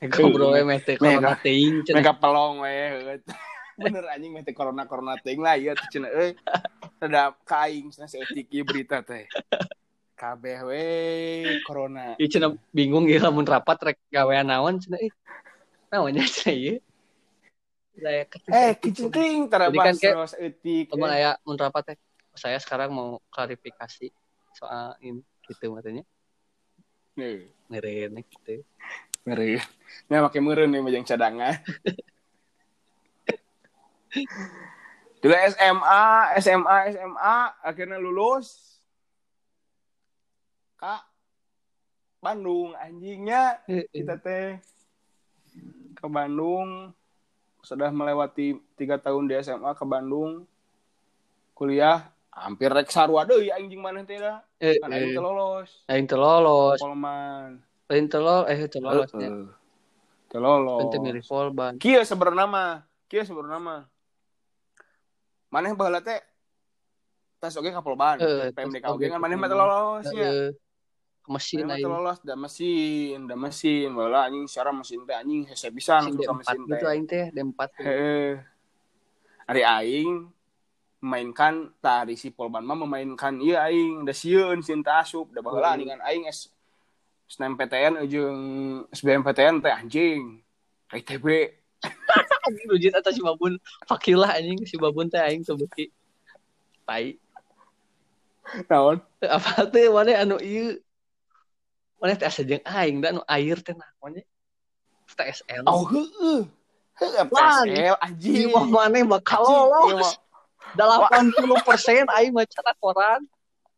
Ngobrol 0.00 0.64
meh 0.64 0.80
teh 0.80 0.96
corona 0.96 1.36
cenah. 1.36 2.00
Mereka 2.00 2.12
pelong 2.16 2.64
we. 2.64 2.70
heueuh. 2.70 3.20
Bener 3.80 4.04
anjing 4.08 4.32
meh 4.32 4.44
teh 4.44 4.54
corona 4.56 4.84
corona 4.88 5.16
teuing 5.20 5.40
lah 5.42 5.56
ieu 5.60 5.74
cenah 5.90 6.08
euy. 6.12 6.32
Rada 7.00 7.36
kaing 7.44 7.92
cenah 7.92 8.08
seetik 8.08 8.48
ieu 8.52 8.64
berita 8.64 9.04
teh. 9.04 9.28
Kabeh 10.20 10.58
we 10.68 10.84
corona. 11.64 12.12
Ieu 12.20 12.28
cenah 12.28 12.52
bingung 12.76 13.08
ya 13.08 13.24
lamun 13.24 13.48
rapat 13.48 13.80
rek 13.80 13.98
gawean 14.12 14.52
naon 14.52 14.76
cenah 14.76 15.00
ih. 15.00 15.12
Naonnya 15.88 16.28
cenah 16.28 16.52
ieu. 16.60 16.76
Saya 18.00 18.24
Eh, 18.28 18.72
kiciting 18.76 19.48
Jadi 19.48 19.48
kan 19.48 19.72
terabas 19.72 19.96
terus 19.96 20.32
etik. 20.36 20.92
Teman 20.92 21.08
eh. 21.08 21.24
aya 21.24 21.40
mun 21.40 21.56
rapat 21.56 21.96
teh. 21.96 21.98
Saya 22.36 22.60
sekarang 22.60 22.92
mau 22.92 23.16
klarifikasi 23.32 24.12
soal 24.52 24.92
ini 25.00 25.24
gitu 25.48 25.72
matanya. 25.72 26.04
Nih, 27.16 27.48
Ngeren 27.72 28.20
gitu. 28.20 28.60
meureun. 29.24 29.60
Nah, 30.08 30.28
make 30.28 30.40
meureun 30.40 30.68
nih 30.68 30.80
majang 30.84 31.04
cadangan. 31.04 31.56
Juga 35.20 35.36
SMA, 35.52 36.04
SMA, 36.40 36.76
SMA, 36.96 37.36
akhirnya 37.60 38.00
lulus. 38.00 38.79
Kak, 40.80 41.04
Bandung, 42.24 42.72
anjingnya. 42.72 43.60
Kita 43.68 44.16
teh 44.16 44.56
ke 45.92 46.06
Bandung 46.08 46.96
sudah 47.60 47.92
melewati 47.92 48.56
tiga 48.80 48.96
tahun 48.96 49.28
di 49.28 49.36
SMA 49.44 49.76
ke 49.76 49.84
Bandung. 49.84 50.48
Kuliah 51.52 52.08
hampir 52.32 52.72
rek 52.72 52.88
sarua 52.88 53.28
deui 53.28 53.52
anjing 53.52 53.84
maneh 53.84 54.08
teh 54.08 54.16
dah. 54.16 54.40
Kan 54.56 54.88
aing 54.88 55.12
eh, 55.12 55.20
lolos. 55.20 55.84
Aing 55.84 56.08
teu 56.08 56.16
lolos. 56.16 56.80
Polman 56.80 57.60
Aing 57.92 58.08
teu 58.08 58.24
lolos, 58.24 58.48
eh 58.48 58.64
teu 58.64 58.80
lolos 58.80 59.12
nya. 59.12 59.28
Heeh. 59.28 59.44
teh 60.32 60.40
lolos. 60.40 60.80
Aing 60.80 60.88
teu 60.88 61.00
milih 61.04 61.24
Polban. 61.28 61.76
kieu 61.76 62.00
sebenarnya 62.00 62.48
mah 62.48 62.72
kieu 63.12 63.20
sebenarnya 63.28 63.60
mah 63.60 63.82
maneh 65.52 65.76
baheula 65.76 66.00
teh 66.00 66.24
tes 67.36 67.52
oge 67.60 67.68
ka 67.68 67.84
Polban 67.84 68.16
PMDK 68.56 68.84
oge 68.88 69.12
kan 69.12 69.20
ka 69.20 69.20
maneh 69.20 69.36
mah 69.36 69.48
teh 70.00 70.56
mesin 71.30 71.70
aing. 71.70 71.86
lolos 71.86 72.18
da 72.26 72.34
mesin 72.34 73.30
da 73.30 73.38
mesin 73.38 73.94
baheula 73.94 74.26
anjing 74.26 74.50
secara 74.50 74.74
mesin 74.74 75.00
teh 75.06 75.14
anjing 75.14 75.42
hese 75.46 75.68
pisan 75.70 76.10
Mesin 76.10 76.18
suka 76.18 76.32
D4 76.34 76.38
mesin 76.42 76.58
gitu 76.66 76.74
teh 76.74 76.90
aing 76.90 77.06
teh, 77.06 77.24
D4. 77.30 77.60
Heeh. 77.86 78.30
Ari 79.46 79.62
aing 79.62 80.14
memainkan 81.00 81.72
tari 81.80 82.18
si 82.18 82.28
Polban 82.34 82.66
mah 82.66 82.76
memainkan 82.76 83.38
iya 83.40 83.70
aing 83.70 84.04
da 84.04 84.12
sieun 84.12 84.60
cinta 84.60 85.00
asup 85.00 85.30
da 85.30 85.40
baheula 85.40 85.78
dengan 85.78 86.02
aing 86.04 86.26
es 86.26 86.50
SNMPTN 87.30 88.10
jeung 88.10 88.38
SBMPTN 88.90 89.62
teh 89.62 89.70
anjing. 89.70 90.42
ITB 90.90 91.26
Anjing 92.50 92.66
rujit 92.66 92.92
atas 92.92 93.14
si 93.14 93.22
babun. 93.22 93.54
Fakilah 93.86 94.34
anjing 94.34 94.58
si 94.66 94.74
babun 94.74 95.06
teh 95.06 95.22
aing 95.22 95.46
teu 95.46 95.54
beuki. 95.54 95.94
Tai. 96.82 97.14
naon? 98.66 98.98
Apa 99.22 99.70
teh 99.70 99.86
mana 99.86 100.26
anu 100.26 100.36
ieu? 100.42 100.82
Mana 102.00 102.16
teh 102.16 102.24
asa 102.24 102.40
jeung 102.40 102.64
aing 102.64 103.04
da 103.04 103.12
anu 103.12 103.20
air 103.28 103.60
teh 103.60 103.76
naonnya? 103.76 104.24
TSL. 105.12 105.64
Oh 105.68 105.84
Wan. 107.28 107.68
PSL 107.68 107.96
anjing. 108.00 108.48
Mah 108.48 108.64
mana 108.64 108.98
bakal 109.04 109.44
Anjing, 109.44 109.60
ieu 109.60 109.96
lolos. 110.00 110.16
mah. 110.16 111.08
80% 111.12 112.16
aing 112.16 112.32
maca 112.32 112.72
koran. 112.80 113.20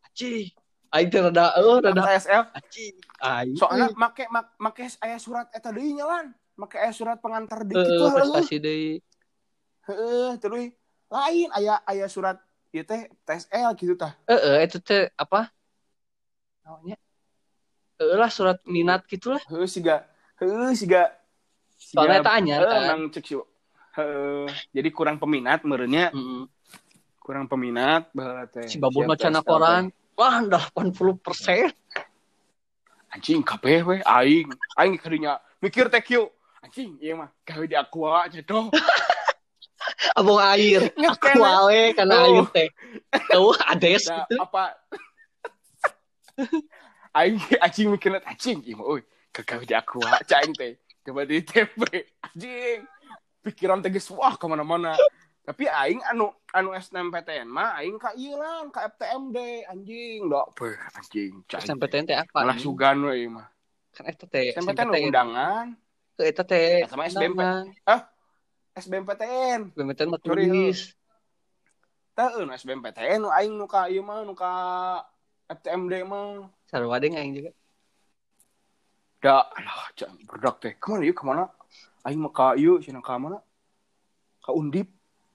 Anjing. 0.07 0.55
Aing 0.95 1.09
teh 1.11 1.19
rada 1.19 1.57
eueuh 1.59 1.83
rada 1.83 1.99
PSL 1.99 2.43
anjing. 2.55 2.95
Aing. 3.19 3.55
soalnya 3.59 3.91
make 3.99 4.25
make 4.59 4.85
aya 5.03 5.19
surat 5.19 5.51
eta 5.51 5.75
deui 5.75 5.99
nya 5.99 6.07
lan. 6.07 6.31
Make 6.55 6.79
aya 6.79 6.93
surat 6.95 7.19
pengantar 7.19 7.67
dikit 7.67 7.81
Heeh, 7.83 7.99
tuh. 7.99 8.11
prestasi 8.15 8.57
deui. 8.63 8.93
Heeh, 9.89 10.31
terus 10.39 10.71
lain 11.11 11.49
aya 11.59 11.81
aya 11.89 12.07
surat 12.07 12.39
ieu 12.71 12.85
teh 12.87 13.09
TSL 13.27 13.73
gitu 13.83 13.99
tah. 13.99 14.15
Heeh, 14.31 14.69
itu 14.69 14.79
teh 14.79 15.11
apa? 15.19 15.49
Namanya? 16.63 16.95
Heeh 18.03 18.19
lah 18.19 18.31
surat 18.35 18.59
minat 18.67 19.07
gitu 19.07 19.39
lah. 19.39 19.43
Heeh 19.47 19.67
siga 19.71 20.03
heeh 20.43 20.75
siga 20.75 21.15
Soalnya 21.79 22.23
Heeh, 22.27 22.67
kan. 22.67 22.99
cek 23.15 23.25
sih. 23.27 23.39
Heeh, 23.93 24.47
jadi 24.75 24.89
kurang 24.91 25.23
peminat 25.23 25.63
merenya, 25.63 26.11
Heeh. 26.11 26.43
kurang 27.23 27.47
peminat 27.47 28.11
baheula 28.11 28.47
teh. 28.51 28.67
Si 28.67 28.79
babun 28.83 29.07
TSL 29.15 29.39
koran. 29.47 29.85
Wah, 30.19 30.39
80%. 30.43 31.71
Anjing 33.13 33.45
kabeh 33.45 33.85
we 33.87 33.97
aing. 34.03 34.49
Aing 34.79 34.97
kadinya 34.99 35.39
mikir 35.63 35.87
teh 35.93 36.01
kieu. 36.03 36.27
Anjing 36.65 36.97
ieu 37.03 37.19
mah 37.19 37.31
gawe 37.47 37.65
di 37.67 37.77
aqua 37.79 38.27
nya 38.33 38.43
doh. 38.43 38.71
Abong 40.19 40.41
air. 40.41 40.91
Kene. 41.21 41.43
wae 41.43 41.93
karena 41.93 42.15
Oh. 42.19 42.25
air 42.25 42.45
teh. 42.55 42.69
Tuh, 43.29 43.53
ades 43.71 44.09
Da, 44.09 44.25
gitu. 44.25 44.35
apa 44.41 44.79
aing 47.17 47.37
anjing 47.65 47.89
mikirna 47.93 48.21
anjing 48.25 48.59
ieu 48.65 48.77
mah 48.77 48.87
euy 48.89 49.03
kagawe 49.33 49.65
di 49.65 49.75
aqua 49.77 50.21
cai 50.25 50.45
aing 50.45 50.55
teh. 50.57 50.73
Coba 51.03 51.27
di 51.29 51.43
TP 51.45 51.81
anjing. 52.27 52.81
Pikiran 53.43 53.83
teh 53.83 53.91
geus 53.91 54.09
wah 54.15 54.39
ke 54.39 54.45
mana 54.47 54.63
mana 54.63 54.95
Tapi 55.43 55.67
aing 55.67 55.99
anu 56.07 56.31
anu 56.55 56.71
SNMPTN 56.71 57.51
mah 57.51 57.75
aing 57.83 57.99
ka 57.99 58.15
ieu 58.15 58.39
lan 58.39 58.71
ka 58.71 58.87
FTMD 58.87 59.67
anjing 59.67 60.31
dok. 60.31 60.55
Beuh 60.55 60.79
anjing 60.95 61.43
cai. 61.51 61.59
SNMPTN 61.67 62.05
teh 62.07 62.15
apa? 62.15 62.47
Malah 62.47 62.59
sugan 62.63 63.03
we 63.03 63.27
ieu 63.27 63.31
mah. 63.35 63.51
Kan 63.91 64.07
eta 64.07 64.25
teh. 64.31 64.55
SNMPTN 64.55 65.11
undangan, 65.11 65.67
Ke 66.15 66.31
eta 66.31 66.47
teh. 66.47 66.87
Sama 66.87 67.11
SBMP. 67.11 67.35
undangan. 67.35 67.67
SBMPTN. 68.73 69.61
SBMPTN 69.75 70.09
mah 70.09 70.21
tulis. 70.23 70.79
Nu 72.17 72.53
SBMPTN 72.55 73.21
aing 73.27 73.53
nu 73.59 73.67
ka 73.67 73.91
ieu 73.91 74.07
mah 74.07 74.23
nu 74.23 74.39
ka 74.39 74.53
FTMD 75.51 76.07
mah. 76.07 76.47
Sarua 76.73 76.97
deh 76.97 77.13
aing 77.13 77.37
juga. 77.37 77.53
Da 79.21 79.45
alah 79.45 79.93
cang 79.93 80.17
berdak 80.25 80.57
teh. 80.65 80.73
Ke 80.81 80.89
mana 80.89 81.05
ieu 81.05 81.13
ke 81.13 81.21
mana? 81.21 81.53
Aing 82.01 82.17
mah 82.25 82.33
ka 82.33 82.57
ieu 82.57 82.81
cenah 82.81 83.05
ka 83.05 83.21
mana? 83.21 83.45
Ka 84.41 84.57
Undip. 84.57 84.89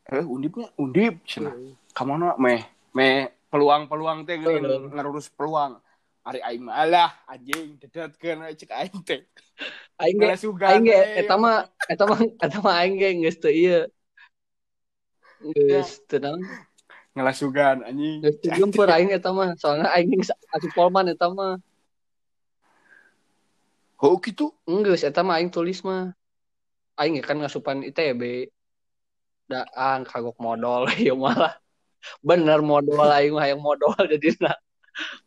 Eh 0.10 0.26
Undipnya 0.26 0.74
Undip 0.82 1.22
cenah. 1.30 1.54
Ka 1.94 2.02
mana 2.10 2.34
meh 2.42 2.66
meh 2.98 3.30
peluang-peluang 3.54 4.26
teh 4.26 4.42
geuning 4.42 4.66
Heeh. 4.66 4.90
ngarurus 4.98 5.30
peluang. 5.30 5.78
Ari 6.26 6.42
aing 6.42 6.66
mah 6.66 6.74
alah 6.82 7.14
anjing 7.30 7.78
dedetkeun 7.78 8.42
we 8.42 8.58
cek 8.58 8.74
aing 8.74 8.98
teh. 9.06 9.22
Aing 10.02 10.18
ge 10.18 10.42
sugan. 10.42 10.74
aing 10.74 10.90
ge 10.90 11.00
eta 11.22 11.38
mah 11.38 11.70
eta 11.86 12.04
mah 12.10 12.20
eta 12.42 12.58
mah 12.66 12.82
aing 12.82 12.98
ge 12.98 13.14
geus 13.14 13.38
teu 13.38 13.54
ieu. 13.54 13.86
Geus 15.54 16.02
teu 16.10 16.18
naon? 16.18 16.42
Ngalah 17.18 17.34
sugan 17.34 17.82
anjing. 17.82 18.22
Jempeur 18.46 18.86
aing 18.94 19.10
eta 19.10 19.34
mah. 19.34 19.58
Soalnya 19.58 19.90
aing 19.98 20.22
asup 20.22 20.72
polman 20.78 21.10
eta 21.10 21.26
mah. 21.34 21.58
Oh 23.98 24.22
gitu. 24.22 24.54
Enggeus 24.70 25.02
eta 25.02 25.26
mah 25.26 25.42
aing 25.42 25.50
tulis 25.50 25.82
mah. 25.82 26.14
Aing 27.02 27.18
ge 27.18 27.26
kan 27.26 27.42
ngasupan 27.42 27.82
ITB. 27.82 28.54
Daan 29.50 30.06
kagok 30.06 30.38
modal 30.38 30.86
ieu 31.02 31.18
malah. 31.18 31.58
Bener 32.22 32.62
modal 32.62 33.10
aing 33.10 33.34
mah 33.34 33.50
hayang 33.50 33.66
modal 33.66 33.98
jadina. 34.14 34.54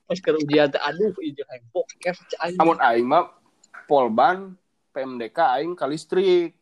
Pas 0.06 0.18
keur 0.22 0.38
ujian 0.38 0.70
teh 0.70 0.78
aduh 0.78 1.10
ieu 1.18 1.42
aing 1.50 1.66
boker 1.74 2.14
cek 2.14 2.38
aing. 2.46 2.58
Amun 2.62 2.78
aing 2.78 3.06
mah 3.10 3.34
Polban 3.90 4.54
PMDK 4.94 5.38
aing 5.58 5.74
ka 5.74 5.90
listrik. 5.90 6.54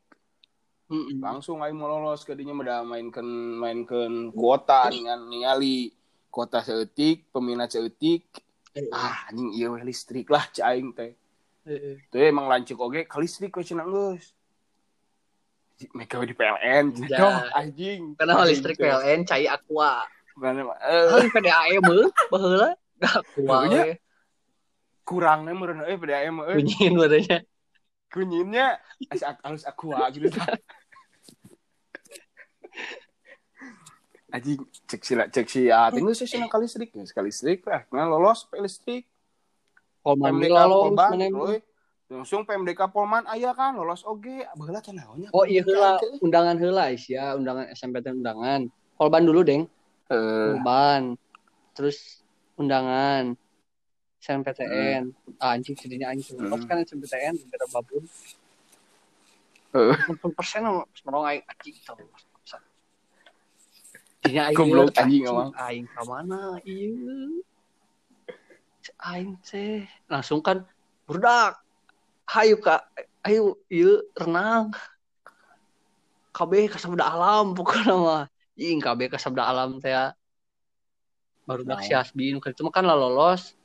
Heeh. 0.88 1.20
langsung 1.20 1.60
aing 1.60 1.76
mau 1.76 1.84
lolos 1.86 2.24
ke 2.24 2.32
dinya 2.32 2.56
meda 2.56 2.80
mainkeun 2.80 3.28
mainkeun 3.60 4.32
kuota 4.32 4.88
dengan 4.88 5.20
ningali 5.28 5.92
kuota 6.32 6.64
seetik 6.64 7.28
peminat 7.28 7.68
seetik 7.68 8.24
ah 8.88 9.28
anjing 9.28 9.52
ieu 9.52 9.76
we 9.76 9.84
listrik 9.84 10.28
lah 10.28 10.48
cai 10.48 10.80
aing 10.80 10.96
teh 10.96 11.12
Heeh. 11.68 12.00
teu 12.08 12.24
emang 12.24 12.48
lancuk 12.48 12.80
oge 12.80 13.04
ka 13.04 13.20
listrik 13.20 13.52
we 13.52 13.64
cenah 13.64 13.84
geus 13.84 14.32
Mereka 15.78 16.26
di 16.26 16.34
PLN 16.34 17.06
Ya. 17.06 17.46
Anjing 17.62 18.18
Karena 18.18 18.42
listrik. 18.42 18.82
PLN 18.82 19.22
cai 19.22 19.46
aqua. 19.46 20.02
Mana 20.34 20.66
mah, 20.66 20.74
eh, 20.82 21.30
PDAM 21.30 21.82
meuh 21.86 22.10
baheula. 22.34 22.74
Aqua 22.98 23.62
kurangnya 25.06 25.54
meureun 25.54 25.86
euy 25.86 25.94
PDAM 25.94 26.34
mah 26.34 26.44
euy 26.50 26.66
Kunyin 26.66 26.92
badannya. 26.98 27.38
kunyinnya 28.10 28.66
asa 29.06 29.38
halus 29.44 29.62
aqua 29.68 30.08
gitu 30.10 30.26
Anjing 34.28 34.60
cek 34.84 35.00
sila 35.00 35.24
cek 35.24 35.46
si 35.48 35.72
ah 35.72 35.88
tinggal 35.88 36.12
sih 36.12 36.28
sih 36.28 36.36
kali 36.44 36.68
listrik 36.68 36.92
ya 36.92 37.04
sekali 37.08 37.32
listrik 37.32 37.64
lah 37.64 37.88
nah 37.88 38.04
lolos 38.04 38.44
pe 38.44 38.60
listrik 38.60 39.08
Polman 40.04 40.36
PMDK 40.36 40.52
lolos 40.68 41.00
Roy. 41.32 41.56
langsung 42.12 42.44
PMDK 42.44 42.92
Polman 42.92 43.24
aya 43.24 43.56
kan 43.56 43.72
lolos 43.72 44.04
oge 44.04 44.44
baheula 44.52 44.84
teh 44.84 44.92
naonnya 44.92 45.32
Oh 45.32 45.48
iya 45.48 45.64
heula 45.64 45.96
undangan 46.20 46.60
heula 46.60 46.92
ya 46.92 47.36
undangan 47.36 47.72
SMPTN 47.72 48.20
undangan. 48.20 48.60
Polban 49.00 49.24
dulu 49.24 49.40
deng. 49.44 49.64
eh 50.08 50.52
Polban. 50.56 51.16
Terus 51.72 52.20
undangan 52.56 53.32
SMPTN. 54.20 55.14
Ah, 55.40 55.56
anjing 55.56 55.72
jadinya 55.72 56.12
anjing 56.12 56.36
lolos 56.36 56.64
Hmm. 56.64 56.68
kan 56.68 56.84
SMPTN 56.84 57.32
gara 57.48 57.66
babun. 57.72 58.04
Heeh. 59.72 59.96
60 60.04 60.36
persen 60.36 60.64
merong 61.04 61.24
aing 61.28 61.44
anjing 61.44 61.76
tau. 61.80 61.96
Dinya 64.28 64.42
aing 64.52 64.58
Goblok, 64.60 64.92
liat, 64.92 65.00
anjing, 65.00 65.22
emang. 65.24 65.50
Aing 65.56 65.86
ke 65.88 66.02
mana? 66.04 66.40
Iya. 66.62 67.16
Cek 68.84 68.96
Aing 69.00 69.30
teh 69.40 69.88
langsung 70.06 70.44
kan 70.44 70.62
budak. 71.08 71.56
Hayu 72.28 72.60
kak, 72.60 72.84
ayo 73.24 73.56
iya 73.72 74.04
renang. 74.12 74.68
KB 76.36 76.68
ke 76.68 76.76
sabda 76.76 77.08
alam 77.08 77.52
pokoknya 77.56 77.96
mah. 77.96 78.24
Ing 78.54 78.84
KB 78.84 79.08
ke 79.08 79.16
sabda 79.16 79.48
alam 79.48 79.80
teh. 79.80 79.88
ya. 79.88 80.12
Baru 81.48 81.64
dak 81.64 81.80
Nah. 81.80 81.84
si 81.88 81.96
Asbi 81.96 82.28
nu 82.36 82.44
itu 82.44 82.60
mah 82.60 82.68
kan 82.68 82.84
lah 82.84 82.92
lolos. 82.92 83.56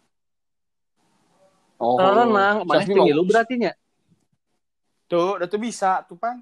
Oh. 1.76 2.00
Kalau 2.00 2.24
renang, 2.24 2.64
mana 2.64 2.80
tinggi 2.88 3.12
mau- 3.12 3.20
lu 3.20 3.28
berarti 3.28 3.60
nya? 3.60 3.76
Tuh, 5.12 5.36
udah 5.36 5.52
tuh 5.52 5.60
bisa 5.60 6.00
tuh, 6.08 6.16
Pan. 6.16 6.40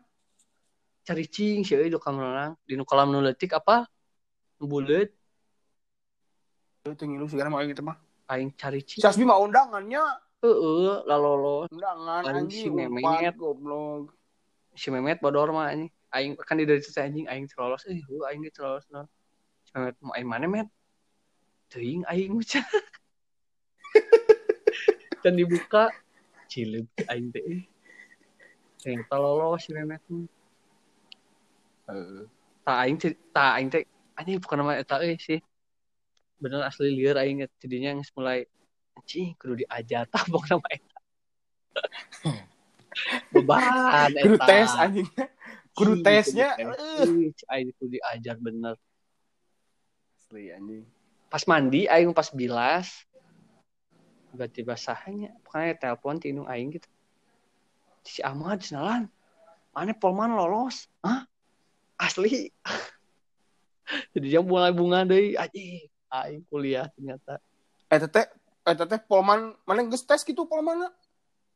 Cari 1.01 1.25
cing 1.25 1.65
sih 1.65 1.73
di 1.73 1.97
kolam 1.97 2.21
renang. 2.21 2.53
Di 2.61 2.77
nu 2.77 2.85
kolam 2.85 3.09
nu 3.09 3.25
leutik 3.25 3.57
apa? 3.57 3.89
Bulet, 4.67 5.09
tuh 6.81 7.05
ngilu 7.05 7.29
segala 7.29 7.53
mau 7.53 7.61
gitu 7.61 7.85
mah. 7.85 7.97
aing 8.31 8.49
cari 8.55 8.81
cing. 8.81 9.03
Si 9.03 9.05
Asbi 9.05 9.27
mah 9.27 9.37
undangannya. 9.37 10.01
Heeh, 10.41 11.05
lah 11.05 11.19
lolos. 11.19 11.69
Undangan 11.69 12.25
anjing. 12.25 12.49
si 12.49 12.67
Memet. 12.71 13.35
Goblok. 13.37 14.15
si 14.73 14.89
Memet 14.89 15.21
bodor 15.21 15.53
mah 15.53 15.69
anjing. 15.69 15.91
Aing 16.11 16.35
kan 16.39 16.57
di 16.57 16.65
dari 16.65 16.81
teh 16.81 17.03
anjing 17.03 17.27
aing 17.27 17.47
terlolos 17.47 17.85
eh 17.87 18.01
hu 18.07 18.23
aing 18.25 18.41
ge 18.47 18.51
terlolos 18.55 18.87
non. 18.89 19.05
Si 19.67 19.71
Memet 19.75 19.95
mau 20.01 20.15
aing 20.15 20.27
mana 20.27 20.47
met? 20.47 20.67
Teuing 21.69 22.03
aing 22.09 22.39
mah. 22.39 22.47
Dan 25.21 25.37
dibuka 25.37 25.93
cilep 26.49 26.87
aing 27.11 27.29
teh. 27.29 27.43
eh. 27.45 27.61
Ternyata 28.81 29.15
lolos 29.19 29.61
si 29.61 29.75
Memet 29.75 30.01
mah. 30.09 30.25
Heeh. 31.91 32.23
Tak 32.63 32.77
aing 32.79 32.97
tak 33.29 33.51
aing 33.59 33.69
teh 33.69 33.83
anjing 34.21 34.37
bukan 34.37 34.57
nama 34.61 34.77
eta 34.77 35.01
euy 35.01 35.17
sih. 35.17 35.41
Bener 36.37 36.61
asli 36.65 36.93
lieur 36.93 37.17
aing 37.17 37.41
jadinya 37.57 37.97
geus 37.97 38.13
mulai 38.13 38.45
anjing 38.97 39.33
kudu 39.41 39.65
diajar 39.65 40.05
tabok 40.13 40.45
nama 40.45 40.67
eta. 40.69 40.97
Beban 43.33 44.11
Kudu 44.13 44.37
tes 44.45 44.69
anjing. 44.77 45.07
Kudu 45.71 45.93
tesnya. 46.03 46.59
eh. 46.59 47.31
Aing 47.49 47.71
kudu 47.79 47.97
diajar 47.97 48.35
bener. 48.37 48.75
Asli 50.19 50.51
anjing. 50.51 50.83
Pas 51.31 51.43
mandi, 51.47 51.87
aing 51.87 52.11
pas 52.11 52.27
bilas. 52.29 53.07
Tiba-tiba 54.31 54.75
sahanya. 54.75 55.31
Pokoknya 55.43 55.79
telepon 55.79 56.19
tinu 56.19 56.43
aing 56.47 56.75
gitu. 56.75 56.87
Si 58.03 58.19
Ahmad, 58.19 58.59
senalan. 58.59 59.07
Mana 59.71 59.95
Polman 59.95 60.35
lolos? 60.35 60.91
Hah? 60.99 61.23
Asli. 61.95 62.51
Jadi 64.13 64.25
dia 64.31 64.41
mulai 64.43 64.71
bunga 64.71 65.03
deh. 65.03 65.35
Aji, 65.35 65.87
aing 66.11 66.43
kuliah 66.47 66.87
ternyata. 66.95 67.39
Eh 67.91 67.99
teteh, 67.99 68.25
eh 68.67 68.75
teteh 68.75 68.99
Polman, 69.03 69.55
mana 69.67 69.83
geus 69.87 70.03
tes 70.07 70.23
gitu 70.23 70.47
Polman 70.47 70.87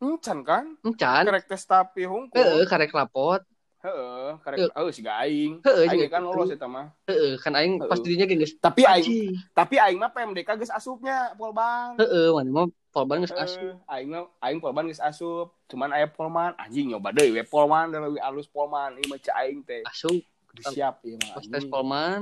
Encan 0.03 0.43
kan? 0.43 0.65
Encan. 0.83 1.23
Karek 1.23 1.47
tes 1.47 1.63
tapi 1.63 2.03
hungkul. 2.03 2.35
Heeh, 2.35 2.63
karek 2.67 2.91
lapot. 2.91 3.41
Heeh, 3.79 4.35
karek 4.43 4.57
oh 4.75 4.91
si 4.91 5.05
aing. 5.05 5.63
Heeh, 5.63 5.87
Aing 5.87 6.11
kan 6.11 6.25
lolos 6.25 6.51
eta 6.51 6.67
mah. 6.67 6.91
Heeh, 7.07 7.39
kan 7.39 7.53
aing 7.55 7.79
pas 7.79 7.95
Heeh. 7.95 8.03
dirinya 8.03 8.25
geus 8.27 8.57
Tapi 8.59 8.81
aing, 8.83 9.39
tapi 9.55 9.75
aing 9.79 10.01
mah 10.01 10.11
PMDK 10.11 10.57
geus 10.59 10.73
asupnya 10.73 11.31
Polban. 11.39 11.95
Heeh, 11.95 12.27
mana 12.33 12.49
mah 12.51 12.67
Polban 12.91 13.23
geus 13.23 13.31
asup. 13.31 13.61
Heeh, 13.61 13.71
aing 13.87 14.07
mah 14.11 14.23
aing 14.43 14.59
Polban 14.59 14.89
geus 14.91 14.99
asup. 14.99 15.55
Cuman 15.71 15.95
aya 15.95 16.09
Polman 16.11 16.51
anjing 16.59 16.91
nyoba 16.91 17.15
deui 17.15 17.39
we 17.39 17.43
Polman 17.47 17.93
da 17.93 18.03
leuwih 18.03 18.19
alus 18.19 18.51
Polman 18.51 18.99
ieu 18.99 19.07
mah 19.07 19.21
aing 19.39 19.63
teh. 19.63 19.85
Asup. 19.87 20.19
Siap 20.61 20.95
mah. 21.03 21.31
Pas 21.35 21.45
tes. 21.45 21.63
Polman. 21.67 22.19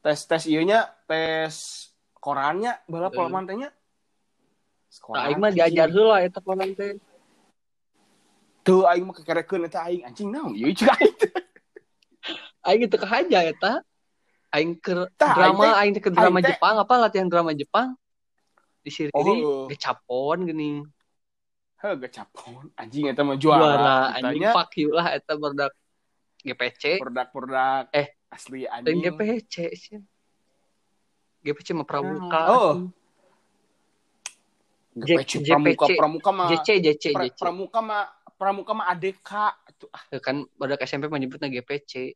Tes 0.00 0.18
tes 0.24 0.42
ieu 0.48 0.60
nya 0.64 0.88
tes 1.08 1.54
korannya 2.16 2.76
bala 2.84 3.08
Heeh. 3.08 3.16
Polman 3.16 3.44
teh 3.46 3.56
nya. 3.56 3.70
Nah, 5.14 5.30
aing 5.30 5.38
mah 5.38 5.50
diajar 5.50 5.88
heula 5.88 6.20
eta 6.20 6.42
Polman 6.42 6.74
teh. 6.74 6.98
Tuh 8.60 8.84
aing 8.84 9.08
mah 9.08 9.14
kekerekeun 9.16 9.64
eta 9.64 9.88
aing 9.88 10.04
anjing 10.04 10.28
naon 10.28 10.52
ieu 10.52 10.68
cik 10.70 10.90
aing. 10.90 11.14
teh. 11.16 11.32
aing 12.68 12.82
itu 12.84 12.96
kehaja 13.00 13.38
eta 13.48 13.72
aing 14.52 14.76
ke 14.76 14.92
drama 15.16 15.80
aing 15.80 15.96
ke 15.96 16.10
drama 16.12 16.36
aing 16.42 16.48
Jepang 16.52 16.76
apa 16.76 16.94
latihan 17.00 17.24
drama 17.30 17.56
Jepang 17.56 17.96
di 18.84 18.90
sini 18.92 19.08
Oh. 19.16 19.64
gecapon 19.68 20.44
gini 20.44 20.84
Heuh 21.80 21.96
gacapon 21.96 22.68
anjing 22.76 23.08
eta 23.08 23.24
mah 23.24 23.40
juara, 23.40 23.64
juara. 23.64 23.96
anjing 24.20 24.44
fuck 24.52 24.68
you 24.76 24.92
lah 24.92 25.16
eta 25.16 25.32
berdak 25.40 25.72
GPC 26.42 26.98
produk-produk 26.98 27.88
Eh. 27.90 28.08
asli 28.28 28.64
anjing. 28.64 29.00
GPC 29.00 29.54
sih. 29.72 29.98
GPC 31.40 31.72
mah 31.72 31.84
pramuka 31.84 32.40
Oh. 32.48 32.72
J- 34.92 35.22
GPC 35.22 35.46
pramuka 35.46 35.86
pramuka 35.94 36.30
mah 36.30 36.48
JC 36.50 36.68
JC 36.78 37.04
pra- 37.10 37.24
JC 37.24 37.38
pramuka 37.38 37.78
mah 37.80 38.04
pramuka 38.34 38.72
mah 38.72 38.86
ADK 38.88 39.30
Tuh, 39.76 39.88
ah, 39.88 40.02
kan 40.18 40.44
berdak 40.54 40.82
SMP 40.82 41.06
menyebutnya 41.06 41.48
GPC 41.48 42.12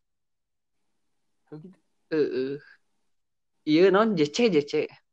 gitu. 1.45 1.57
heeh. 2.11 2.57
Iya 3.65 3.89
non 3.89 4.13
JC 4.13 4.51
JC 4.51 4.85
Oh, 4.85 5.04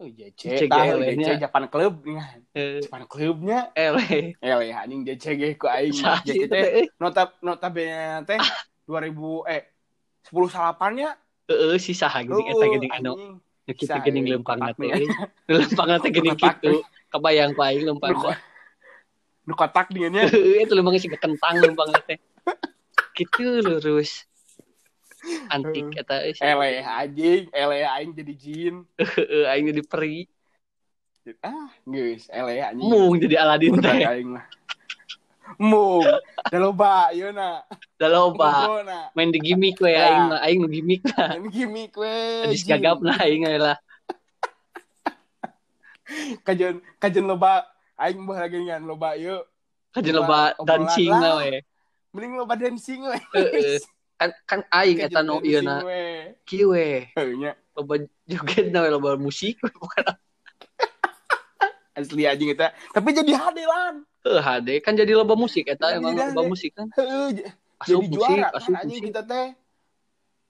JC, 0.00 0.32
JC 0.32 0.60
tah, 0.64 0.88
nya. 0.88 1.12
JC 1.12 1.30
Japan 1.38 1.64
Club 1.68 1.94
eh 2.56 2.80
Japan 2.80 3.04
Clubnya. 3.04 3.68
ele 3.76 4.32
Eh, 4.40 4.54
leh, 4.56 4.72
anjing 4.72 5.04
JC 5.04 5.24
ge 5.36 5.48
ku 5.54 5.68
aing. 5.68 5.92
JC 5.92 6.48
teh 6.48 6.64
eh. 6.80 6.86
nota 6.96 7.28
notabene 7.38 8.24
teh 8.24 8.40
2000 8.88 9.44
eh 9.44 9.62
10 10.24 10.48
salapannya. 10.48 11.12
heeh 11.46 11.76
si 11.76 11.92
saha 11.92 12.22
geuning 12.22 12.46
eta 12.48 12.64
geuning 12.64 12.92
anu 12.94 13.12
anjing. 13.12 13.32
geuning 14.00 14.24
eh, 14.24 14.32
lempang 14.32 14.58
teh 14.62 14.88
lempang 15.50 15.88
teh 16.00 16.10
Kotak 16.14 16.38
kitu 16.56 16.72
kebayang 17.10 17.50
ku 17.52 17.60
aing 17.60 17.84
lempang 17.84 18.14
Nu 18.14 18.22
ko- 18.22 18.40
Nu 19.42 19.52
kotak 19.52 19.90
dingannya. 19.90 20.30
itu 20.30 20.72
lembang 20.72 20.94
sih 20.96 21.10
kentang 21.10 21.36
lembang 21.58 21.90
teh 22.06 22.16
gitu 23.18 23.60
lurus 23.60 24.29
antik 25.48 25.84
Eh, 26.40 26.54
leh, 26.54 26.80
anjing, 26.80 27.44
leh, 27.50 27.82
aing 27.84 28.10
jadi 28.12 28.32
jin. 28.34 28.74
Aing 29.46 29.64
jadi 29.68 29.82
peri 29.84 30.26
Ah, 31.44 31.70
geus, 31.84 32.26
eh, 32.26 32.42
leh, 32.42 32.58
anjing. 32.64 32.88
mung 32.88 33.14
jadi 33.16 33.44
Aladin 33.44 33.78
teh 33.78 34.02
aing 34.02 34.28
mah. 34.34 34.44
Mung, 35.58 36.06
da 36.46 36.56
loba 36.56 37.10
ieu 37.10 37.30
na. 37.30 37.60
da 37.98 38.06
loba 38.08 38.80
main 39.12 39.28
di 39.28 39.36
gimmick 39.36 39.76
we 39.78 39.92
Ya. 39.92 40.08
aing 40.08 40.24
mah 40.30 40.38
aing 40.40 40.58
nu 40.62 40.68
gimmick 40.70 41.02
lah 41.10 41.36
Ini 41.36 41.48
gimmick 41.50 41.92
we. 41.98 42.54
gagap 42.64 42.98
lah 43.02 43.18
aing 43.20 43.44
lah 43.58 43.76
Kajian 46.46 46.80
kajian 46.98 47.26
loba 47.26 47.66
aing 47.94 48.18
mah 48.18 48.38
lagi 48.40 48.58
ngan 48.58 48.82
loba 48.82 49.14
ieu. 49.14 49.42
kajian 49.92 50.16
Loba 50.22 50.54
dancing 50.64 51.12
lah. 51.12 51.20
lah 51.20 51.32
we 51.44 51.60
Mending 52.10 52.32
loba 52.40 52.54
dancing 52.56 53.00
we. 53.04 53.18
Kan 54.20 54.30
kan 54.44 54.60
aing 54.68 55.00
eta 55.00 55.24
nu 55.24 55.40
ieu 55.40 55.64
na 55.64 55.80
we. 55.80 56.36
kieu 56.44 56.76
we 56.76 57.08
Heuh 57.16 57.32
nya. 57.40 57.56
loba 57.72 58.04
joget 58.28 58.68
na 58.68 58.84
loba 58.92 59.16
musik 59.16 59.56
bukan 59.64 60.04
Asli 61.96 62.28
anjing 62.28 62.52
eta. 62.52 62.70
Tapi 62.92 63.08
jadi 63.16 63.32
hade 63.32 63.64
lan. 63.64 64.04
Heuh, 64.20 64.40
HD 64.44 64.68
kan 64.84 64.92
jadi 64.92 65.16
loba 65.16 65.34
musik 65.40 65.64
eta 65.66 65.96
emang 65.96 66.12
loba 66.20 66.44
musik 66.44 66.76
kan 66.76 66.92
asup 67.80 68.04
jadi 68.04 68.12
musik 68.12 68.12
juara 68.12 68.48
asup 68.52 68.76
kan 68.76 68.84
anjing 68.84 69.02
kita 69.08 69.22
teh. 69.24 69.48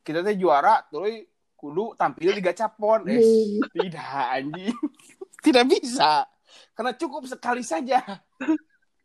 Kita 0.03 0.19
teh 0.27 0.35
juara 0.35 0.83
terus 0.91 1.31
kudu 1.55 1.95
tampil 1.95 2.35
di 2.35 2.43
gacapon. 2.43 3.07
Eh, 3.07 3.23
Mung. 3.23 3.63
tidak 3.79 4.11
anjing. 4.35 4.77
Tidak 5.47 5.65
bisa. 5.65 6.29
Karena 6.77 6.93
cukup 6.93 7.25
sekali 7.25 7.65
saja. 7.65 8.03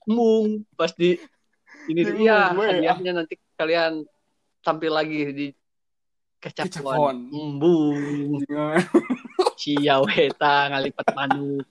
mung 0.06 0.62
pas 0.76 0.92
di 0.94 1.18
ini 1.90 2.02
Di 2.06 2.12
dia 2.22 2.52
we. 2.54 2.68
hadiahnya 2.68 3.12
nanti 3.24 3.40
kalian 3.56 4.04
tampil 4.66 4.90
lagi 4.92 5.20
di 5.30 5.48
Kecapon. 6.42 7.30
embung 7.30 8.38
ciau 9.60 10.04
eta 10.06 10.70
ngalipat 10.70 11.08
manuk. 11.14 11.70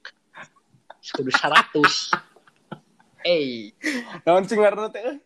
Kudu 1.05 1.28
100 1.28 2.16
eh 3.22 3.70
Naon 4.24 4.45
sing 4.45 4.57
ngaranna 4.57 4.88
teh? 4.88 5.03
eh? 5.05 5.16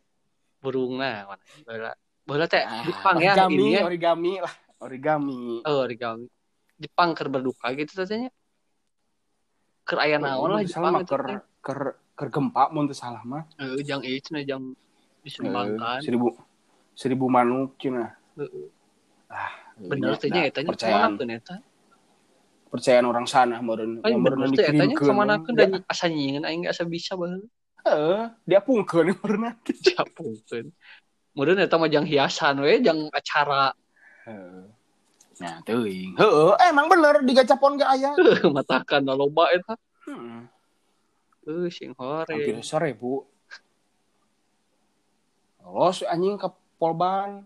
burung 0.58 0.98
mana 0.98 1.38
bola. 1.62 1.92
Bola 2.26 2.44
teh 2.44 2.60
Ah, 2.60 2.82
Jepang 2.82 3.16
ya 3.22 3.32
origami, 3.38 3.54
ini 3.54 3.68
ya. 3.72 3.82
origami 3.86 4.32
lah, 4.42 4.54
origami. 4.80 5.62
oh 5.62 5.78
origami. 5.80 6.26
Jepang 6.76 7.14
ker 7.14 7.30
berduka 7.30 7.70
gitu 7.72 7.94
katanya 7.94 8.28
ker 9.82 9.98
aya 9.98 10.18
naon 10.18 10.50
lah 10.50 10.60
Jepang 10.60 10.98
itu 10.98 11.08
ker 11.08 11.24
ker 11.62 11.78
ker 12.12 12.28
gempa 12.28 12.68
mun 12.68 12.84
teu 12.84 12.98
salah 12.98 13.22
mah. 13.22 13.46
Eh, 13.56 13.80
jang 13.80 14.02
ieu 14.02 14.18
cenah 14.18 14.42
jang 14.42 14.74
disumbangkan. 15.22 16.02
seribu 16.02 16.34
seribu 16.98 17.30
manuk 17.30 17.78
cina. 17.78 18.18
Heeh. 18.34 18.66
Ah, 19.30 19.54
bener 19.78 20.18
teh 20.18 20.32
nya 20.34 20.42
nah, 20.42 20.50
eta 20.50 20.60
nya 20.64 20.68
percayaan 20.74 21.12
percayaan 22.68 23.06
orang 23.06 23.24
sana 23.28 23.62
meureun 23.62 24.02
bener 24.02 24.18
meureun 24.18 24.50
dikirimkeun. 24.50 24.98
ke 24.98 25.12
mana 25.14 25.36
Ya, 25.40 25.52
dan 25.54 25.70
asa 25.86 26.10
nyingin 26.10 26.42
aing 26.48 26.66
asa 26.66 26.82
bisa 26.82 27.14
baheula 27.14 27.46
Heeh, 27.86 28.22
dia 28.44 28.60
pungkeun 28.60 29.14
pernah. 29.22 29.54
Capungkeun. 29.94 30.74
Kemudian 31.32 31.62
eta 31.62 31.78
mah 31.78 31.86
jang 31.86 32.04
hiasan 32.04 32.60
we, 32.60 32.82
jang 32.82 33.06
acara. 33.14 33.72
Heeh. 34.26 34.66
Nah, 35.38 35.62
teuing. 35.62 36.18
Heeh, 36.18 36.52
emang 36.68 36.90
bener 36.90 37.22
di 37.22 37.32
gacapon 37.32 37.78
ge 37.78 37.86
aya. 37.86 38.12
Matakan 38.58 39.06
loba 39.06 39.54
eta. 39.54 39.78
Heeh. 40.04 41.70
Sing 41.72 41.94
Hampir 41.96 42.58
hore. 42.58 42.66
seribu. 42.66 43.24
Los 45.64 46.02
anjing 46.04 46.36
ke 46.36 46.48
Polban. 46.78 47.42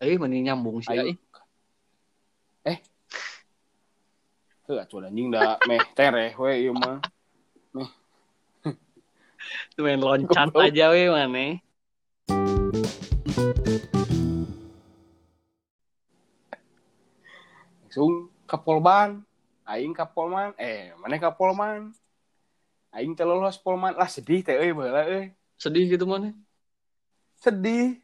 Eh, 0.00 0.16
mending 0.16 0.48
nyambung 0.48 0.80
sih 0.80 0.96
Ayo. 0.96 1.12
ai. 2.64 2.80
Heuh, 4.68 4.76
atuh 4.80 5.00
anjing 5.04 5.32
da 5.32 5.56
meh 5.64 5.80
tereh 5.96 6.36
we 6.36 6.64
ieu 6.64 6.76
mah. 6.76 7.00
Main 9.78 10.00
loncat 10.02 10.52
aja 10.56 10.92
we 10.92 11.08
maneh. 11.08 11.60
Langsung 17.84 18.28
ke 18.44 18.56
Polban. 18.60 19.24
Aing 19.68 19.92
ke 19.92 20.04
Polman. 20.04 20.56
Eh, 20.56 20.96
mana 20.96 21.20
ke 21.20 21.28
Polman? 21.36 21.92
Aing 22.92 23.12
teh 23.12 23.24
lolos 23.24 23.60
Polman. 23.60 23.96
Lah 23.96 24.08
sedih 24.08 24.40
teh 24.40 24.56
euy 24.56 24.72
baheula 24.72 25.04
euy. 25.04 25.32
Sedih 25.60 25.88
gitu 25.88 26.08
maneh. 26.08 26.32
Sedih 27.36 28.00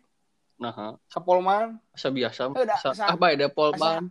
Nah, 0.64 0.72
ha. 0.72 0.88
ke 0.96 1.20
Polman. 1.20 1.76
asa 1.92 2.08
biasa. 2.08 2.56
Eh, 2.56 3.04
ah, 3.04 3.16
bae 3.20 3.36
da 3.36 3.52
polban. 3.52 4.08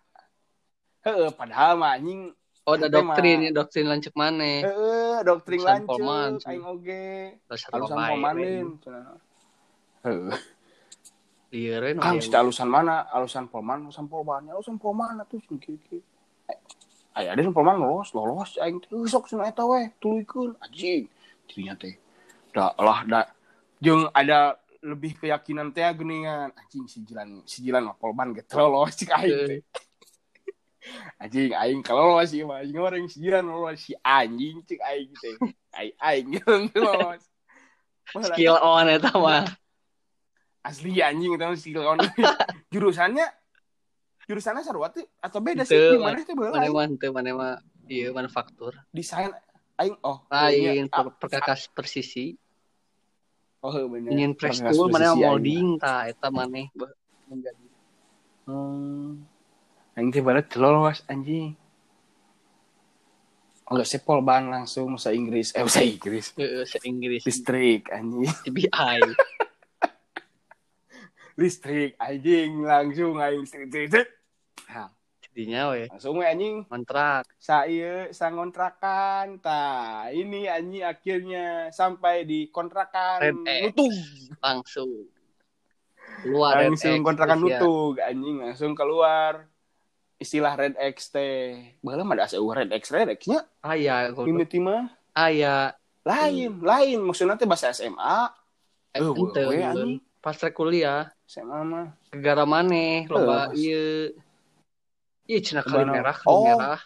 Heeh, 1.02 1.30
padahal 1.34 1.82
mah 1.82 1.98
anjing 1.98 2.30
Oh, 2.64 2.80
ada 2.80 2.88
doktrin 2.88 3.44
ya, 3.44 3.52
doktrin 3.52 3.92
lancek 3.92 4.16
maneh. 4.16 4.64
heeh 4.64 5.20
doktrin 5.28 5.60
Alusan 5.60 5.84
Polman, 5.84 6.32
aing 6.48 6.64
oge. 6.64 7.44
Alusan. 7.76 7.98
Polmanin. 8.08 8.68
Heeh. 10.08 10.32
Lieur 11.52 11.84
we 11.84 11.92
Kang, 12.00 12.18
no. 12.18 12.24
sudah 12.24 12.40
alusan 12.40 12.70
mana? 12.72 13.04
Alusan 13.12 13.52
Polman, 13.52 13.84
alusan 13.84 14.08
Polman, 14.08 14.48
alusan 14.48 14.80
Polman 14.80 15.20
atuh 15.20 15.44
sing 15.44 15.60
kieu-kieu. 15.60 16.00
Aya 17.20 17.36
ada 17.36 17.44
Polman 17.52 17.84
lolos, 17.84 18.16
lolos 18.16 18.56
aing 18.64 18.80
teh 18.80 18.96
"Eh, 18.96 19.06
sok 19.12 19.28
cenah 19.28 19.52
eta 19.52 19.68
we, 19.68 19.92
tuluykeun 20.00 20.56
anjing. 20.64 21.12
Dirinya 21.52 21.76
teh. 21.76 22.00
Da 22.56 22.72
lah 22.80 23.04
da 23.04 23.28
jeung 23.84 24.08
ada 24.16 24.56
lebih 24.84 25.16
keyakinan 25.16 25.72
teh 25.72 25.88
geuningan 25.96 26.52
anjing 26.52 26.86
si 26.86 27.00
Jilan 27.02 27.40
si 27.48 27.64
Jilan 27.64 27.88
mah 27.88 27.96
Polman 27.96 28.36
ge 28.36 28.44
teu 28.44 28.68
lolos 28.68 28.92
cik 28.94 29.16
aing 29.16 29.40
teh. 29.48 29.62
Anjing 31.24 31.56
aing 31.56 31.80
kalau 31.80 32.12
lolos 32.12 32.36
sih 32.36 32.44
mah 32.44 32.60
anjing 32.60 32.76
orang 32.78 33.08
si 33.08 33.24
Jilan 33.24 33.48
lolos 33.48 33.80
si 33.80 33.96
anjing 34.00 34.60
cik 34.68 34.84
aing 34.84 35.12
teh. 35.16 35.36
Aing 35.72 35.96
aing. 36.12 36.28
Malah- 36.76 38.36
Skill 38.36 38.60
on 38.60 38.92
eta 38.92 39.16
mah. 39.16 39.48
asli 40.64 41.00
anjing 41.00 41.36
itu 41.36 41.48
si 41.60 41.70
lawan 41.76 42.00
jurusannya 42.72 43.28
jurusannya 44.24 44.64
sarua 44.64 44.88
tuh 44.92 45.04
atau 45.20 45.44
beda 45.44 45.68
sih 45.68 45.76
gimana 45.76 46.16
itu 46.16 46.32
Maneh 46.36 46.72
boleh 46.72 46.72
mah 46.72 46.88
teu 46.96 47.12
maneh 47.12 47.36
mah 47.36 47.60
ieu 47.92 48.16
manufaktur. 48.16 48.72
desain 48.92 49.28
aing 49.76 49.96
oh 50.04 50.24
Lain 50.32 50.88
iya. 50.88 50.88
per- 50.88 51.16
perkakas 51.20 51.68
persisi. 51.68 52.40
Oh 53.64 53.74
bener. 53.88 54.12
Ingin 54.12 54.32
posisi 54.36 54.62
mah 54.68 55.00
aing. 55.00 55.16
molding 55.16 55.68
eta 55.80 56.28
maneh 56.28 56.68
be- 56.76 56.98
menjadi. 57.32 57.66
Hmm. 58.44 59.24
teh 59.96 60.20
barat 60.20 60.48
lolos 60.60 61.00
anjing. 61.08 61.56
Oh, 63.64 63.80
enggak 63.80 63.88
sepol 63.88 64.20
ban 64.20 64.52
langsung 64.52 64.92
bahasa 64.92 65.16
Inggris. 65.16 65.56
Eh 65.56 65.64
bahasa 65.64 65.80
Inggris. 65.80 66.36
Heeh 66.36 66.68
se 66.68 66.78
Inggris. 66.84 67.24
Listrik 67.24 67.88
anjing. 67.88 68.28
TBI. 68.46 69.00
listrik 71.40 71.96
anjing 71.96 72.68
langsung 72.68 73.16
aing. 73.24 73.48
Listrik 73.48 73.72
listrik, 73.72 73.88
listrik. 73.88 74.10
Jadinya 75.34 75.74
we 75.74 75.90
langsung 75.90 76.22
we 76.22 76.26
anjing. 76.30 76.62
Kontrak 76.70 77.26
saya 77.42 78.14
sangontrakan 78.14 79.42
tah 79.42 80.14
ini 80.14 80.46
anjing 80.46 80.86
akhirnya 80.86 81.74
sampai 81.74 82.22
di 82.22 82.54
kontrakan 82.54 83.18
Red 83.18 83.74
nutug 83.74 83.94
langsung. 84.38 85.10
Keluar 86.22 86.62
Red 86.62 86.78
langsung 86.78 87.02
X, 87.02 87.06
kontrakan 87.10 87.38
ya. 87.42 87.58
nutug 87.58 87.96
anjing. 87.98 88.36
Langsung 88.46 88.72
keluar. 88.78 89.50
Istilah 90.22 90.54
red 90.54 90.78
X 90.78 91.10
teh. 91.10 91.74
Baheula 91.82 92.06
mah 92.06 92.14
da 92.14 92.30
asa 92.30 92.38
Red 92.38 92.70
X 92.70 92.94
Red 92.94 93.10
X 93.18 93.26
nya. 93.26 93.42
Aya 93.66 94.14
mimiti 94.14 94.62
mah. 94.62 94.94
Aya. 95.18 95.74
Lain 96.06 96.62
lain. 96.62 97.02
Maksudnya 97.02 97.42
teh 97.42 97.50
bahasa 97.50 97.74
SMA 97.74 98.30
eh, 98.94 99.02
Eh, 99.02 99.10
ente 99.10 99.98
pas 100.22 100.38
kuliah. 100.54 101.10
SMA 101.26 101.60
mah. 101.66 101.88
Negara 102.14 102.46
maneh 102.46 103.10
loba 103.10 103.50
ieu 103.58 104.14
Iya, 105.24 105.40
cina 105.40 105.62
kali 105.64 105.84
merah, 105.86 106.12
kali 106.12 106.28
Oh. 106.30 106.44
merah. 106.46 106.82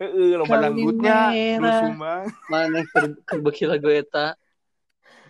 heeh 0.00 0.32
loba 0.32 0.48
Kali 0.48 0.64
danggutnya 0.64 1.16
lu 1.28 1.60
merah. 1.60 1.76
sumbang 1.78 2.24
Mana 2.50 2.78
beuki 3.36 3.64
lagu 3.68 3.88
eta. 3.92 4.32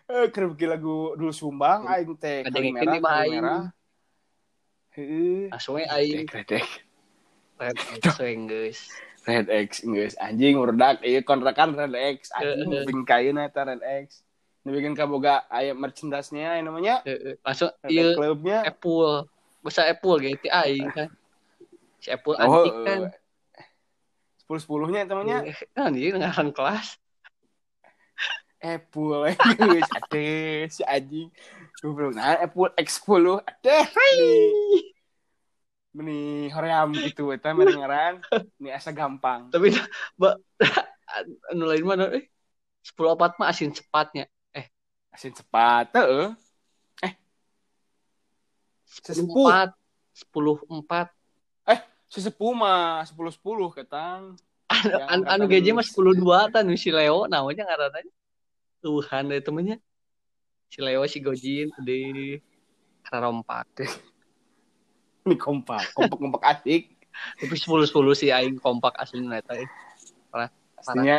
eh 0.07 0.26
keur 0.30 0.55
beuki 0.55 0.66
lagu 0.66 1.18
dulu 1.18 1.30
sumbang 1.30 1.86
aing 1.86 2.14
teh 2.14 2.47
Ada 2.47 2.55
kali 2.55 2.62
yang 2.62 2.74
merah 2.74 2.84
kini 2.86 2.97
mah 2.97 3.11
kali 3.11 3.18
aing. 3.20 3.32
merah 3.34 3.62
heeh 4.93 5.43
Langsung 5.51 5.74
we 5.74 5.82
aing 5.84 6.22
Redek, 6.24 6.66
red 7.61 7.78
X 7.99 8.03
geus. 8.47 8.78
Red 9.20 9.47
X 9.51 9.68
guys 9.82 10.14
anjing 10.16 10.55
urdak 10.55 11.03
ieu 11.03 11.18
kontrakan 11.20 11.74
Red 11.74 11.95
X 12.16 12.30
anjing 12.32 12.70
bikin 12.86 13.03
kayeuna 13.03 13.45
eta 13.45 13.66
Red 13.66 13.82
X 14.07 14.22
nu 14.62 14.70
bikin 14.70 14.95
kaboga 14.95 15.51
aya 15.51 15.74
merchandise-nya 15.74 16.62
namanya 16.62 17.03
Heeh. 17.03 17.34
Red 17.36 17.91
ieu 17.91 18.14
Club-nya 18.14 18.62
Apple. 18.64 19.26
Bahasa 19.61 19.82
Apple 19.84 20.14
gitu 20.22 20.47
aing 20.47 20.88
kan. 20.88 21.11
Si 22.01 22.09
Apple 22.09 22.34
oh 22.34 22.40
antik 22.40 22.74
kan. 22.82 23.01
sepuluh 24.40 24.61
sepuluhnya 24.61 25.05
Eh, 25.44 25.57
Kan 25.70 25.92
dia 25.94 26.11
ngaran 26.11 26.51
kelas. 26.51 26.96
Apple 28.61 29.32
guys 29.57 29.88
ade 29.96 30.28
si 30.68 30.84
anjing. 30.84 31.28
Goblok. 31.80 32.12
Nah 32.12 32.36
Apple 32.36 32.72
X10 32.76 33.40
ade 33.40 33.76
nih 33.88 34.84
meni. 35.90 36.20
Hoream 36.53 36.92
gitu 36.92 37.32
eta 37.32 37.57
meri 37.57 37.72
ngaran 37.76 38.20
ini 38.61 38.68
asa 38.68 38.92
gampang. 38.92 39.48
Tapi 39.48 39.72
ba, 40.20 40.36
anu 41.48 41.64
lain 41.70 41.84
mana 41.84 42.05
eh? 42.12 42.28
10 42.84 42.96
opat 43.16 43.36
mah 43.40 43.48
asin 43.48 43.72
cepatnya. 43.72 44.28
asin 45.11 45.34
cepat 45.34 45.90
heeh 45.96 46.30
Sesepuh. 48.86 49.46
10 50.14 50.66
4 50.66 51.19
sesepuh 52.11 52.52
mah 52.52 53.06
sepuluh 53.06 53.30
sepuluh 53.30 53.70
ketang. 53.70 54.34
Anu, 54.70 54.86
Yang 54.90 55.11
anu, 55.11 55.22
anu 55.30 55.44
gaji 55.46 55.70
mah. 55.74 55.84
10 55.86 56.50
2 56.50 56.54
tan 56.54 56.66
si 56.78 56.90
Leo 56.90 57.26
namanya 57.30 57.66
ngaranna 57.66 58.02
Tuhan 58.82 59.30
dari 59.30 59.42
temennya. 59.42 59.76
Si 60.70 60.78
Leo 60.82 61.02
si 61.06 61.18
Gojin 61.22 61.70
di 61.82 62.38
karompak 63.06 63.66
ini 65.26 65.34
kompak 65.38 65.90
kompak 65.94 66.18
kompak 66.18 66.42
asik. 66.46 66.90
Tapi 67.38 67.54
10 67.54 67.90
10 67.90 68.18
si 68.18 68.26
aing 68.30 68.58
kompak 68.58 68.94
asli 68.98 69.22
eta 69.30 69.54
eh. 69.58 69.68
Pastinya 70.78 71.18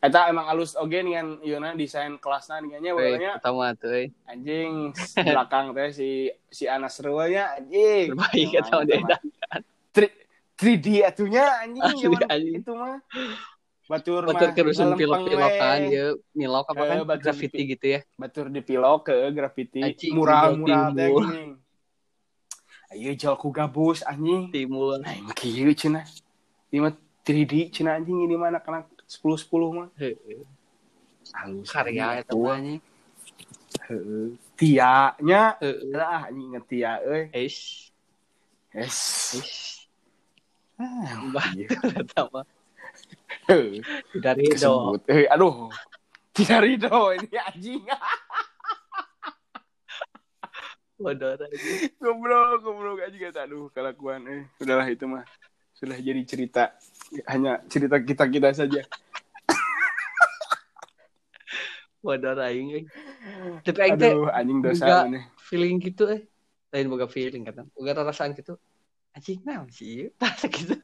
Eta 0.00 0.32
emang 0.32 0.48
halus 0.48 0.72
oge 0.80 1.04
dengan 1.04 1.36
Yona 1.44 1.76
desain 1.76 2.16
kelasnya 2.16 2.64
dengannya 2.64 2.92
Weh, 2.96 3.04
pokoknya. 3.20 3.32
pertama 3.36 3.66
tuh 3.76 3.92
eh. 3.92 4.08
anjing 4.24 4.96
belakang 5.12 5.76
teh 5.76 5.92
si 5.92 6.32
si 6.48 6.64
Anas 6.64 6.96
Rewanya 7.04 7.60
anjing. 7.60 8.16
Terbaik 8.16 8.48
eta 8.58 8.80
mah 8.80 9.20
3D 9.92 10.86
atunya 11.02 11.44
anjing 11.60 11.82
anjing. 12.22 12.60
itu 12.60 12.72
mah 12.72 13.00
batur 13.90 14.22
Batur 14.22 14.54
kerusun 14.54 14.94
pilok-pilokan 14.94 15.78
ya 15.88 16.14
milok 16.30 16.70
apa 16.70 16.78
Eh, 16.78 16.86
kan 16.86 16.96
batur 17.02 17.24
graffiti 17.26 17.58
di- 17.58 17.68
gitu 17.74 17.86
ya 17.90 18.00
batur 18.14 18.46
di 18.46 18.60
pilok 18.60 19.10
ke 19.10 19.14
graffiti 19.32 19.80
Anjing, 19.82 20.12
mural 20.14 20.54
timbul, 20.54 20.62
mural 20.62 20.86
teh 20.92 21.08
timbul. 21.08 21.26
ayo 22.90 23.10
jual 23.14 23.34
ku 23.34 23.48
gabus 23.50 24.02
anjing 24.02 24.50
timur 24.50 24.98
nah 24.98 25.14
kieu 25.32 25.70
cenah 25.72 26.06
ini 26.70 26.78
mah 26.78 26.94
3D 27.22 27.70
cenah 27.70 27.98
anjing 27.98 28.18
ini 28.20 28.34
mah 28.34 28.50
anak-anak 28.50 28.86
10 29.06 29.42
10 29.42 29.74
mah 29.74 29.88
Heeh. 29.96 30.42
halus 31.32 31.66
karya 31.66 32.20
eta 32.20 32.34
mah 32.34 32.54
anjing. 32.54 32.78
Heeh. 33.86 34.34
Tia-nya 34.54 35.58
Heeh. 35.58 35.82
lah 35.90 36.26
anjing 36.26 36.54
Tia 36.62 37.00
euy. 37.02 37.26
Eish, 37.32 37.90
Yes. 38.70 39.34
eish. 39.34 39.79
Ah, 40.80 41.12
do 42.08 42.24
Kesebut. 44.56 45.02
Eh, 45.12 45.28
aduh. 45.28 45.68
Tidak 46.32 46.58
ridho 46.62 47.12
ini 47.12 47.36
anjing. 47.36 47.84
bodoh 51.00 51.32
anjing. 51.36 51.92
goblok, 52.00 52.64
goblok 52.64 53.04
anjing 53.04 53.22
kata 53.28 53.44
aduh 53.44 53.68
kelakuan 53.76 54.24
eh. 54.24 54.42
Udahlah 54.56 54.88
itu 54.88 55.04
mah. 55.04 55.24
Sudah 55.76 56.00
jadi 56.00 56.22
cerita 56.24 56.76
hanya 57.28 57.60
cerita 57.68 58.00
kita-kita 58.00 58.52
saja. 58.56 58.80
Wadah 62.00 62.32
aing 62.48 62.68
euy. 62.72 62.84
Tapi 63.60 63.78
aing 63.84 63.98
teh 64.00 64.12
anjing 64.32 64.60
dosa 64.64 65.04
feeling 65.44 65.76
gitu 65.82 66.08
eh. 66.08 66.24
Lain 66.72 66.88
boga 66.88 67.10
feeling 67.10 67.44
kata. 67.44 67.68
Boga 67.76 67.92
rasaan 68.00 68.32
gitu. 68.32 68.56
Anjing 69.16 69.42
naon 69.42 69.68
sih? 69.74 70.10
Tah 70.20 70.34
gitu. 70.46 70.78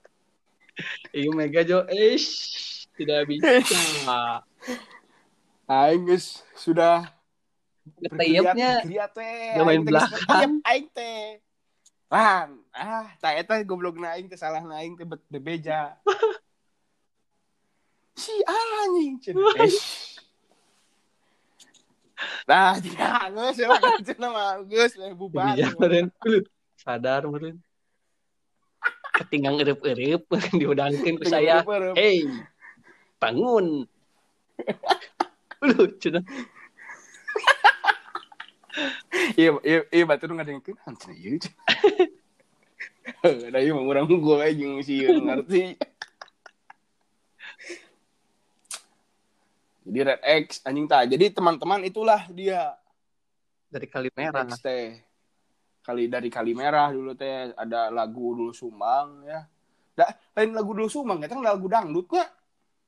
Ieu 1.14 1.32
mega 1.32 1.64
jo 1.64 1.86
ish 1.88 2.84
tidak 2.98 3.30
bisa. 3.30 3.48
Aing 5.66 6.06
geus 6.06 6.42
sudah 6.54 7.10
Ketayapnya 8.02 8.82
main 9.62 9.82
geus 9.82 9.86
belakang. 9.86 10.58
aing 10.66 10.86
teh. 10.90 11.38
Lan, 12.06 12.62
ah, 12.70 13.06
tak 13.18 13.46
eta 13.46 13.62
goblok 13.62 13.98
aing 13.98 14.26
teh 14.26 14.38
salah 14.38 14.62
aing 14.62 14.98
teh 14.98 15.06
bebeja. 15.30 15.94
si 18.22 18.34
anjing. 18.42 19.22
Eish. 19.58 20.18
Nah, 22.48 22.80
dia 22.80 23.28
geus 23.30 23.58
lah 23.60 23.98
cenah 24.02 24.30
mah 24.30 24.52
geus 24.66 24.92
bubar. 25.14 25.54
Iya 25.54 25.72
sadar 26.76 27.26
meureun. 27.26 27.58
Ketinggang 29.16 29.56
eueup-eueup 29.56 30.28
diudangkeun 30.60 31.16
ku 31.16 31.24
saya. 31.24 31.64
Hey, 31.96 32.28
bangun. 33.16 33.88
Lu 35.66 35.88
cenah. 35.96 36.24
Iya, 39.40 39.56
iya, 39.64 39.80
iya 39.88 40.04
batur 40.04 40.36
ngadengkeun 40.36 40.76
cenah 41.00 41.16
ieu. 41.16 41.40
cenah. 41.40 41.64
Heuh, 43.24 43.48
da 43.48 43.64
ieu 43.64 43.72
mah 43.72 43.88
urang 43.88 44.04
gua 44.04 44.44
we 44.44 44.52
jeung 44.52 44.84
si 44.84 45.00
ieu 45.00 45.16
ngarti. 45.16 45.80
Jadi 49.86 49.98
Red 50.02 50.22
X 50.44 50.60
anjing 50.66 50.84
tah. 50.84 51.08
Jadi 51.08 51.30
teman-teman 51.30 51.86
itulah 51.86 52.26
dia 52.28 52.74
Dari 53.70 53.86
kali 53.86 54.10
merah. 54.12 54.44
Teh. 54.58 55.00
Kali 55.86 56.10
dari 56.10 56.26
Kali 56.26 56.50
Merah 56.50 56.90
dulu 56.90 57.14
teh 57.14 57.54
ada 57.54 57.94
lagu 57.94 58.34
dulu 58.34 58.50
Sumbang 58.50 59.22
ya. 59.22 59.46
Da, 59.94 60.10
lain 60.34 60.50
lagu 60.50 60.74
dulu 60.74 60.90
Sumbang, 60.90 61.22
kita 61.22 61.38
lagu 61.38 61.70
dangdut 61.70 62.10
nya. 62.10 62.26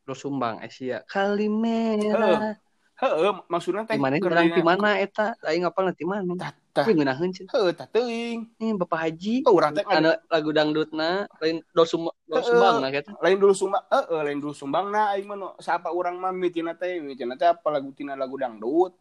Lu 0.03 0.19
sumbang 0.19 0.59
Asia. 0.59 1.07
Kali 1.07 1.47
merah. 1.47 2.59
Heeh, 2.99 3.31
maksudnya 3.47 3.87
teh 3.87 3.95
Di 3.95 4.03
mana 4.03 4.19
keur 4.19 4.35
orang 4.35 4.51
di 4.51 4.65
mana 4.67 4.99
eta? 4.99 5.39
Aing 5.47 5.63
ngapal 5.63 5.95
nanti 5.95 6.03
mana? 6.03 6.35
Tah. 6.35 6.51
Tapi 6.75 6.99
ngeunaheun 6.99 7.31
cenah. 7.31 7.53
Heuh, 7.55 7.71
tah 7.71 7.87
teuing. 7.87 8.51
Ini 8.59 8.75
Bapak 8.75 8.99
Haji. 9.07 9.47
Oh, 9.47 9.55
urang 9.55 9.71
teh 9.71 9.87
Anu 9.87 10.11
lagu 10.27 10.51
dangdutna 10.51 11.31
lain 11.39 11.63
do 11.71 11.87
sum 11.87 12.11
do 12.11 12.35
Heeh. 12.35 12.43
sumbang 12.43 12.75
nah 12.83 12.91
kita. 12.91 13.15
lain 13.23 13.39
dulu 13.39 13.55
sumbang 13.55 13.83
eh 13.87 14.05
eh, 14.11 14.23
lain 14.27 14.39
dulu 14.43 14.55
sumbang 14.57 14.87
nah 14.91 15.15
aing 15.15 15.27
mah 15.31 15.55
siapa 15.63 15.95
orang 15.95 16.19
mah 16.19 16.35
mitina 16.35 16.75
teh 16.75 16.99
mitina 16.99 17.39
teh 17.39 17.47
apa 17.47 17.67
lagu 17.71 17.95
tina 17.95 18.19
lagu 18.19 18.35
dangdut 18.35 18.99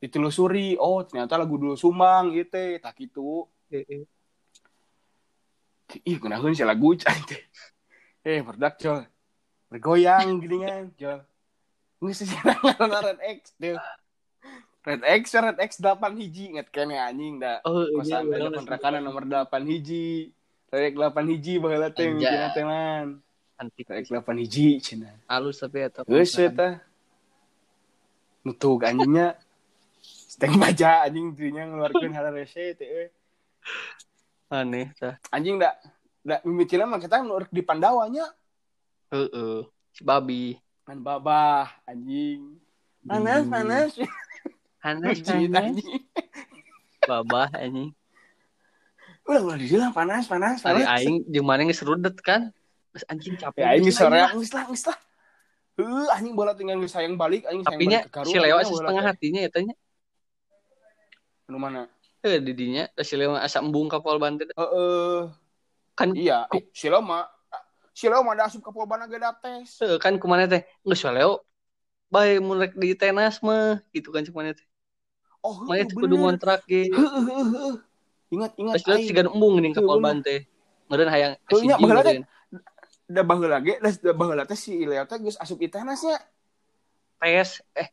ditelusuri 0.00 0.80
oh 0.80 1.04
ternyata 1.04 1.36
lagu 1.36 1.54
dulu 1.54 1.76
sumbang 1.76 2.32
gitu 2.32 2.80
tak 2.80 2.96
gitu 2.96 3.44
Heeh. 3.68 4.08
ih 6.02 6.16
kenakeun 6.16 6.56
si 6.56 6.64
lagu 6.64 6.96
cai 6.96 7.20
teh 7.22 7.42
eh 8.22 8.40
berdak 8.40 8.78
jol 8.78 9.04
bergoyang 9.68 10.40
gini 10.40 10.56
kan 10.62 10.84
jol 10.96 11.20
nggak 12.00 12.14
sih 12.16 12.26
Red 13.04 13.20
X 13.20 13.40
deh 13.60 13.76
Red 14.80 15.02
X 15.04 15.22
Red 15.36 15.58
X 15.60 15.70
8 15.78 16.00
hiji 16.16 16.56
inget 16.56 16.72
kene 16.72 16.96
anjing 16.96 17.36
dah 17.36 17.60
Oh, 17.62 17.84
kosan 17.92 18.24
iya, 18.24 18.40
ada 18.40 18.48
bener. 18.48 18.56
kontrakan 18.56 19.04
nomor 19.04 19.28
8 19.28 19.44
hiji 19.68 20.32
Red 20.72 20.84
X 20.90 20.94
8 20.96 21.12
hiji 21.28 21.60
baheula 21.60 21.92
teh 21.92 22.08
Anjay. 22.08 22.24
mitina 22.24 22.48
teh 22.50 22.64
man 22.64 23.20
Antik 23.60 23.84
Red 23.84 24.00
X 24.00 24.06
8 24.08 24.24
hiji 24.40 24.80
cenah 24.80 25.12
halus 25.28 25.60
tapi 25.60 25.84
eta. 25.84 26.00
Geus 26.08 26.32
eta. 26.34 26.80
Nutug 28.40 28.80
anjingnya. 28.80 29.36
Steng 30.40 30.56
baja 30.56 31.04
anjing 31.04 31.36
dirinya 31.36 31.68
ngeluarkeun 31.68 32.16
hal 32.16 32.32
rese 32.32 32.72
teh 32.72 32.88
euy. 32.88 33.06
Aneh 34.48 34.88
tah. 34.96 35.20
Anjing 35.28 35.60
da 35.60 35.76
da 36.24 36.40
mimitina 36.42 36.88
mah 36.88 36.96
kita 36.96 37.20
nu 37.20 37.36
rek 37.36 37.52
di 37.52 37.60
Pandawanya 37.60 38.24
Heeh. 39.12 39.68
Si 39.92 40.00
babi. 40.00 40.56
kan 40.80 40.96
babah 40.98 41.68
anjing. 41.84 42.56
Panas 43.04 43.44
Hmm. 43.44 43.52
panas. 43.52 43.90
Panas 44.80 45.12
Anjing 45.20 45.52
panas. 45.52 45.76
anjing. 45.76 45.90
Babah 47.04 47.48
anjing. 47.54 47.90
Udah 49.22 49.40
udah 49.44 49.58
dibilang 49.60 49.92
panas 49.92 50.24
panas 50.24 50.58
panas. 50.58 50.88
aing 50.88 51.20
jeung 51.28 51.44
mana 51.44 51.62
geus 51.62 51.84
rudet 51.84 52.16
kan. 52.18 52.48
Terus 52.90 53.04
anjing 53.06 53.36
capek. 53.36 53.60
Ya 53.60 53.76
anjing 53.76 53.92
geus 53.92 54.00
sore 54.00 54.16
aing. 54.18 54.32
geus 54.34 54.50
lah 54.50 54.64
geus 54.66 54.88
lah. 54.88 54.98
Heuh 55.76 56.08
anjing 56.10 56.32
bola 56.32 56.56
tinggal 56.56 56.80
geus 56.80 56.90
sayang 56.90 57.14
balik 57.14 57.44
anjing 57.44 57.60
sayang 57.62 57.76
Tapi 57.76 57.84
nya 57.86 58.00
balik 58.02 58.24
ke 58.24 58.30
si 58.32 58.36
Leo 58.40 58.56
setengah 58.64 59.04
hatinya 59.04 59.40
eta 59.44 59.60
nya. 59.60 59.76
Nu 61.50 61.58
mana? 61.58 61.90
Eh 62.22 62.38
di 62.38 62.54
dinya 62.54 62.86
si 63.02 63.18
Leo 63.18 63.34
asa 63.34 63.58
embung 63.58 63.90
ka 63.90 63.98
Pol 63.98 64.22
Banten. 64.22 64.46
Heeh. 64.54 65.18
Kan 65.98 66.14
Iya, 66.14 66.46
eh, 66.54 66.62
si 66.70 66.86
Leo 66.86 67.02
mah 67.02 67.26
si 67.90 68.06
Leo 68.06 68.22
mah 68.22 68.38
asup 68.38 68.62
ka 68.62 68.70
Polban 68.70 69.10
ge 69.10 69.18
da 69.18 69.34
tes. 69.34 69.82
Heeh, 69.82 69.98
kan 69.98 70.14
ke 70.14 70.26
mana 70.30 70.46
teh 70.46 70.62
geus 70.86 71.02
Leo 71.10 71.42
bae 72.06 72.38
mun 72.38 72.62
rek 72.62 72.78
di 72.78 72.94
tenas 72.94 73.42
mah 73.42 73.82
gitu 73.90 74.14
kan 74.14 74.22
cek 74.22 74.32
mana 74.34 74.54
teh. 74.54 74.66
Oh, 75.42 75.66
Mana 75.66 75.82
heuh, 75.82 75.90
teh 75.90 75.96
kudu 75.98 76.14
ngontrak 76.22 76.62
ge. 76.70 76.86
Heuh. 76.94 77.82
Ingat 78.30 78.52
ingat 78.54 78.74
Terus 78.86 79.02
sigan 79.10 79.26
embung 79.26 79.58
geuning 79.58 79.74
ka 79.74 79.82
Heuh, 79.82 79.88
Pol 79.90 79.98
bener. 79.98 80.22
Banten. 80.22 80.40
Meureun 80.86 81.10
hayang 81.10 81.34
SCG 81.50 81.70
baheula 81.82 82.02
teh. 82.06 82.22
da 83.10 83.22
baheula 83.26 83.58
ge 83.58 83.74
da 83.82 84.12
baheula 84.14 84.44
teh 84.46 84.58
si 84.58 84.86
Leo 84.86 85.02
teh 85.02 85.18
geus 85.18 85.34
asup 85.40 85.58
itanasnya. 85.58 86.20
tes 87.20 87.60
eh 87.76 87.88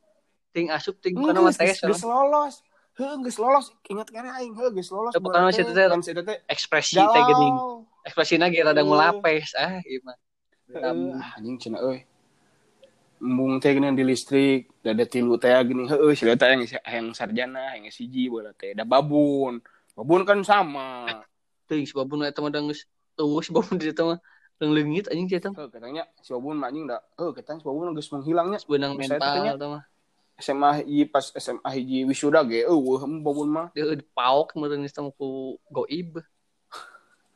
ting 0.54 0.70
asup 0.70 1.02
ting 1.02 1.18
Geus 1.18 1.58
tes 1.58 1.82
geus 1.82 2.06
lolos. 2.06 2.62
Geus 2.98 3.38
lolos. 3.38 3.70
Ingat 3.86 4.10
kan 4.10 4.26
aing 4.26 4.58
heuh 4.58 4.74
geus 4.74 4.90
lolos. 4.90 5.14
Eh, 5.14 5.22
bukan 5.22 5.46
nama 5.46 5.54
si 5.54 5.62
Tete. 5.62 5.86
Kan 5.86 6.02
si 6.02 6.18
Tete 6.18 6.42
ekspresi 6.50 6.98
teh 6.98 7.22
geuning. 7.30 7.56
Ekspresina 8.02 8.50
ge 8.50 8.66
rada 8.66 8.82
ngulapes 8.82 9.54
ah 9.54 9.78
gimana. 9.86 10.18
Heuh, 10.74 11.14
ah, 11.14 11.38
anjing 11.38 11.58
cenah 11.62 11.82
euy. 11.86 12.02
Embung 13.22 13.62
teh 13.62 13.70
geuning 13.78 13.94
di 13.94 14.02
listrik, 14.02 14.74
da 14.82 14.98
ada 14.98 15.06
tilu 15.06 15.38
teh 15.38 15.54
geuning 15.54 15.86
heueuh 15.86 16.18
si 16.18 16.26
teh 16.26 16.50
yang 16.50 16.66
yang 16.66 17.08
sarjana, 17.14 17.78
yang 17.78 17.86
siji 17.94 18.34
baheula 18.34 18.58
teh 18.58 18.74
da 18.74 18.82
babun. 18.82 19.62
Babun 19.94 20.26
kan 20.26 20.42
sama. 20.42 21.06
Teuing 21.70 21.86
si 21.86 21.94
babun 21.94 22.26
eta 22.26 22.42
mah 22.42 22.50
geus 22.50 22.90
eueuh 23.22 23.46
si 23.46 23.54
babun 23.54 23.78
di 23.78 23.94
eta 23.94 24.10
mah 24.10 24.18
leungit 24.58 25.06
anjing 25.14 25.30
eta 25.30 25.54
mah 25.54 25.62
Heuh 25.62 25.70
katanya 25.70 26.04
si 26.26 26.34
babun 26.34 26.58
mah 26.58 26.74
anjing 26.74 26.90
da 26.90 26.98
heuh 27.22 27.30
katanya 27.30 27.62
si 27.62 27.66
babun 27.70 27.94
geus 27.94 28.10
menghilangnya. 28.10 28.58
teh 28.58 28.82
nya. 28.82 28.90
mental 28.98 29.54
eta 29.54 29.68
mah. 29.70 29.84
SMA 30.38 30.86
hiji 30.86 31.10
pas 31.10 31.34
SMA 31.34 31.70
hiji 31.74 32.06
wisuda 32.06 32.46
ge 32.46 32.62
eueuh 32.70 33.02
babun 33.26 33.50
mah. 33.50 33.68
Dia 33.74 33.90
paok 34.14 34.54
meureun 34.54 34.86
teh 34.86 35.04
ku 35.18 35.58
goib. 35.74 36.22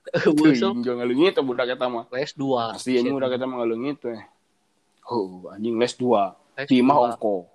Eueuh 0.25 0.53
sok 0.57 0.81
Teuing 0.81 0.85
jangan 0.85 1.05
leungit 1.05 1.33
teh 1.37 1.45
budak 1.45 1.73
eta 1.73 1.89
mah. 1.89 2.05
les 2.13 2.33
2. 2.33 2.77
Asli 2.77 3.01
anjing 3.01 3.17
udah 3.17 3.29
kita 3.29 3.45
mah 3.49 3.65
leungit 3.65 3.97
teh. 4.01 4.21
Oh, 5.09 5.49
anjing 5.49 5.77
les 5.81 5.93
2. 5.97 6.05
les 6.57 6.67
Di 6.69 6.81
mah 6.85 6.97
ongko. 7.09 7.49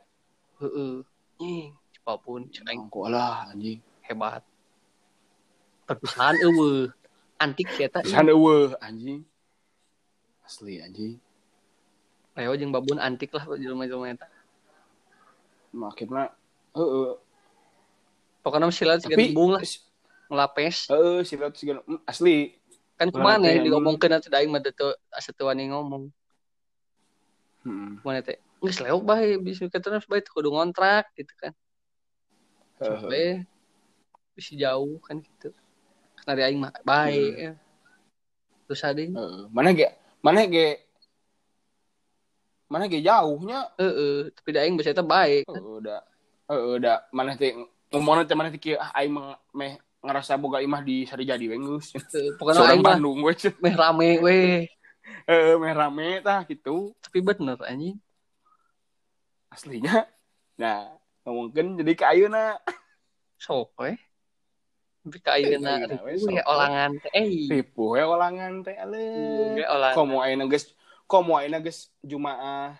Heeh. 0.62 0.94
Ih, 1.42 1.70
babun 2.02 2.50
cek 2.50 2.66
aing 2.66 2.86
Ongko 2.86 3.02
lah 3.06 3.50
anjing. 3.50 3.78
hebat. 4.06 4.42
Perpisahan 5.86 6.34
eueuh. 6.42 6.90
Antik 7.38 7.68
eta. 7.78 8.02
Pisan 8.02 8.30
eueuh 8.30 8.74
anjing. 8.82 9.22
Asli 10.42 10.82
anjing. 10.82 11.18
Leo 12.34 12.52
jeung 12.58 12.72
babun 12.74 12.98
antik 12.98 13.30
lah 13.34 13.44
jelema-jelema 13.54 14.14
eta. 14.14 14.26
Makitna 15.76 16.32
heeh. 16.72 17.08
Pokoknya 18.40 18.72
sila 18.72 18.96
siga 18.96 19.18
Tapi 19.18 19.34
embung 19.34 19.52
lah 19.52 19.62
ngelapes. 20.30 20.88
heeh 20.90 21.20
si 21.22 21.34
Lot 21.36 21.54
siga 21.54 21.84
mm, 21.84 22.02
asli. 22.08 22.56
Kan 22.96 23.12
ke 23.12 23.18
mana 23.20 23.52
ya 23.52 23.60
diomongkeun 23.60 24.16
atuh 24.16 24.32
da 24.32 24.40
aing 24.40 24.48
mah 24.48 24.64
asa 25.12 25.30
teu 25.36 25.46
wani 25.46 25.68
ngomong. 25.68 26.08
Heeh. 27.66 27.90
Ke 28.00 28.04
mana 28.04 28.20
teh? 28.24 28.38
Geus 28.62 28.80
leo 28.80 28.98
bae 29.04 29.36
bisa 29.36 29.68
terus 29.68 30.08
bae 30.08 30.24
teu 30.24 30.32
kudu 30.32 30.48
ngontrak 30.48 31.12
gitu 31.12 31.34
kan. 31.36 31.52
Heeh. 32.80 32.88
Sampai 32.88 33.26
bisa 34.32 34.52
jauh 34.56 34.96
kan 35.04 35.20
gitu. 35.20 35.52
Karena 36.24 36.48
aing 36.48 36.58
mah 36.58 36.72
bae. 36.80 37.52
ya. 37.52 37.52
Terus 38.66 38.80
ada 38.82 39.02
Heeh. 39.02 39.42
Mana 39.52 39.70
ge 39.76 39.92
mana 40.24 40.48
ge 40.48 40.85
mana 42.66 42.90
ge 42.90 42.98
jauhnya 42.98 43.70
heeh, 43.78 44.34
tapi 44.34 44.48
da 44.50 44.60
aing 44.66 44.74
bisa 44.74 44.90
eta. 44.90 45.02
Heeh, 45.02 45.44
udah 45.62 46.00
heeh 46.50 46.66
udah 46.82 46.96
mana 47.14 47.38
teh 47.38 47.54
ngomongna 47.94 48.26
teh 48.26 48.34
mana 48.34 48.50
teh 48.50 48.58
kieu 48.58 48.78
ah 48.78 48.90
aing 48.98 49.14
meh 49.54 49.78
ngerasa 50.02 50.38
boga 50.38 50.62
imah 50.62 50.82
di 50.82 51.06
Sarijadi 51.06 51.50
we 51.50 51.56
geus. 51.58 51.94
Seorang 52.10 52.78
aing 52.78 52.84
Bandung 52.84 53.22
we. 53.22 53.34
meh 53.62 53.74
rame 53.74 54.10
weh. 54.22 54.66
Heeh, 55.30 55.54
meh 55.58 55.72
rame 55.74 56.22
tah 56.22 56.42
gitu. 56.46 56.94
Tapi 57.02 57.18
bener 57.22 57.58
anjing. 57.66 57.98
aslinya 59.56 60.04
nah 60.60 60.92
ngomongin 61.24 61.80
jadi 61.80 61.92
ke 61.96 62.04
ayeuna 62.04 62.60
Sok 63.40 63.72
weh. 63.80 63.96
Tapi 65.06 65.18
ka 65.20 65.36
ayeuna 65.36 65.80
olangan 66.44 66.90
teh. 67.00 67.10
Eh, 67.12 67.48
ribu 67.52 67.96
we 67.96 68.02
olangan 68.04 68.64
teh 68.64 68.76
ale 68.76 69.04
ge 69.60 69.64
olangan. 69.64 69.96
komo 69.96 70.24
ayeuna 70.24 70.44
geus 70.48 70.72
komo 71.06 71.38
ayeuna 71.38 71.62
geus 71.62 71.88
jumaah. 72.02 72.76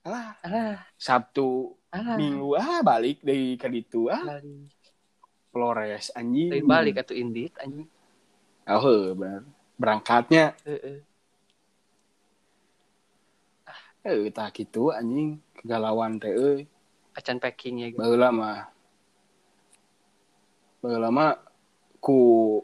Alah. 0.00 0.36
Ah, 0.40 0.80
sabtu 0.96 1.76
ah 1.92 2.16
minggu. 2.16 2.56
Ah 2.56 2.80
balik 2.80 3.20
dari 3.20 3.56
ke 3.56 3.68
ditu 3.68 4.08
ah 4.08 4.40
balik. 4.40 4.72
Flores 5.50 6.12
anjing. 6.14 6.52
Dari 6.52 6.64
balik 6.64 7.02
atau 7.04 7.16
indit 7.16 7.52
anjing. 7.60 7.88
Oh 8.68 9.16
bener 9.16 9.44
berangkatnya. 9.80 10.52
Heeh. 10.68 11.00
eh 14.00 14.32
tah 14.32 14.48
gitu 14.52 14.92
anjing. 14.92 15.40
Kegalauan 15.56 16.20
teh 16.20 16.32
euy 16.32 16.64
acan 17.16 17.36
packingnya 17.40 17.92
gitu. 17.92 18.00
Baheula 18.00 18.28
mah. 18.32 18.60
Baheula 20.80 21.08
mah 21.12 21.36
ku 22.00 22.60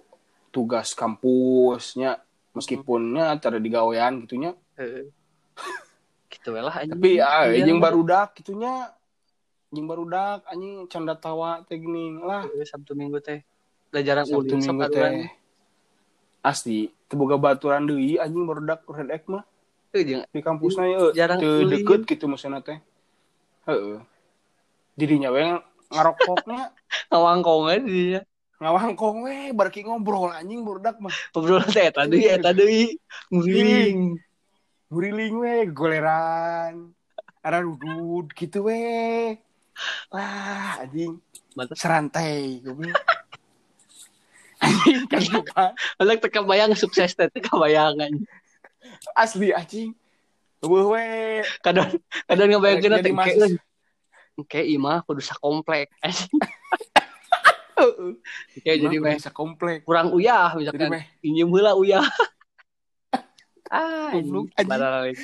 tugas 0.49 0.97
kampusnya 0.97 2.17
meskipunnya 2.57 3.37
ada 3.37 3.61
digawean 3.61 4.25
gitunya. 4.25 4.57
Gitu 6.31 6.49
lah 6.53 6.75
anjing. 6.75 6.95
Tapi 6.95 7.11
ah 7.19 7.49
Iya, 7.49 7.65
jeung 7.67 7.81
bener. 7.81 7.91
barudak 7.91 8.29
gitunya. 8.37 8.93
Jeung 9.73 9.89
barudak 9.89 10.47
anjing 10.47 10.87
canda 10.87 11.17
tawa 11.19 11.65
teh 11.67 11.81
gini 11.81 12.21
lah. 12.21 12.45
Heeh, 12.47 12.67
sabtu 12.69 12.95
minggu 12.95 13.19
teh. 13.25 13.43
Belajaran 13.91 14.25
Sabtu 14.29 14.55
ulin 14.55 14.61
sok 14.63 14.75
minggu 14.77 14.93
teh. 14.93 15.11
Asli 16.45 16.93
teboga 17.11 17.35
baturan 17.41 17.89
deui 17.89 18.21
anjing 18.21 18.45
barudak 18.47 18.87
redek 18.87 19.27
mah. 19.27 19.43
Teu 19.91 20.03
jeung 20.05 20.23
di 20.29 20.41
kampusnya 20.45 20.85
ya 20.87 20.99
Jarang 21.15 21.39
ulin. 21.43 21.71
deket 21.73 22.01
gitu 22.07 22.29
maksudnya 22.31 22.61
teh. 22.63 22.79
Heeh 23.67 23.99
dirinya 24.97 25.29
we 25.35 25.45
ngarokoknya. 25.93 26.73
Ngawangkongan 27.13 27.83
dia 27.91 28.23
ngawangkong 28.57 29.29
we 29.29 29.53
barki 29.53 29.85
ngobrol 29.85 30.33
anjing 30.33 30.65
barudak 30.65 30.97
mah. 31.03 31.13
Ngobrol 31.35 31.61
teh 31.69 31.93
eta 31.93 32.09
deui 32.09 32.25
eta 32.25 32.51
deui 32.57 32.97
nguriling 34.91 35.35
we 35.43 35.55
goleran. 35.71 36.95
Ada 37.43 37.63
dudut 37.63 38.31
gitu 38.35 38.67
we 38.67 39.39
wah 40.11 40.83
anjing. 40.83 41.19
Mantap. 41.57 41.77
serantai 41.79 42.61
goblok. 42.61 42.97
Anjing 44.57 45.05
kan 45.05 45.21
Malah 46.01 46.17
teka 46.17 46.41
bayang 46.41 46.73
sukses 46.73 47.13
teh 47.13 47.29
teka 47.29 47.55
bayangan 47.61 48.13
asli 49.13 49.53
anjing. 49.53 49.93
Wah 50.65 50.97
we 50.97 51.07
kadang 51.61 52.01
kadang 52.25 52.49
ngebayangkeun 52.51 52.93
teh 52.99 53.13
engke 53.13 53.13
mahasiswa. 53.13 53.61
engke 54.37 54.61
ieu 54.65 54.81
mah 54.81 55.05
kudu 55.05 55.23
sakomplek 55.23 55.93
anjing. 56.01 56.33
Heeh. 57.77 58.17
jadi 58.65 58.97
meh 58.97 59.21
bisa 59.21 59.29
komplek 59.29 59.85
kurang 59.85 60.17
uyah 60.17 60.57
misalkan. 60.57 61.05
Injem 61.21 61.53
heula 61.53 61.77
uyah 61.77 62.09
ah 63.71 64.13
Goblok, 64.15 64.51
anjing. 64.55 64.57
Anjing. 64.57 64.69
baralek 64.69 65.17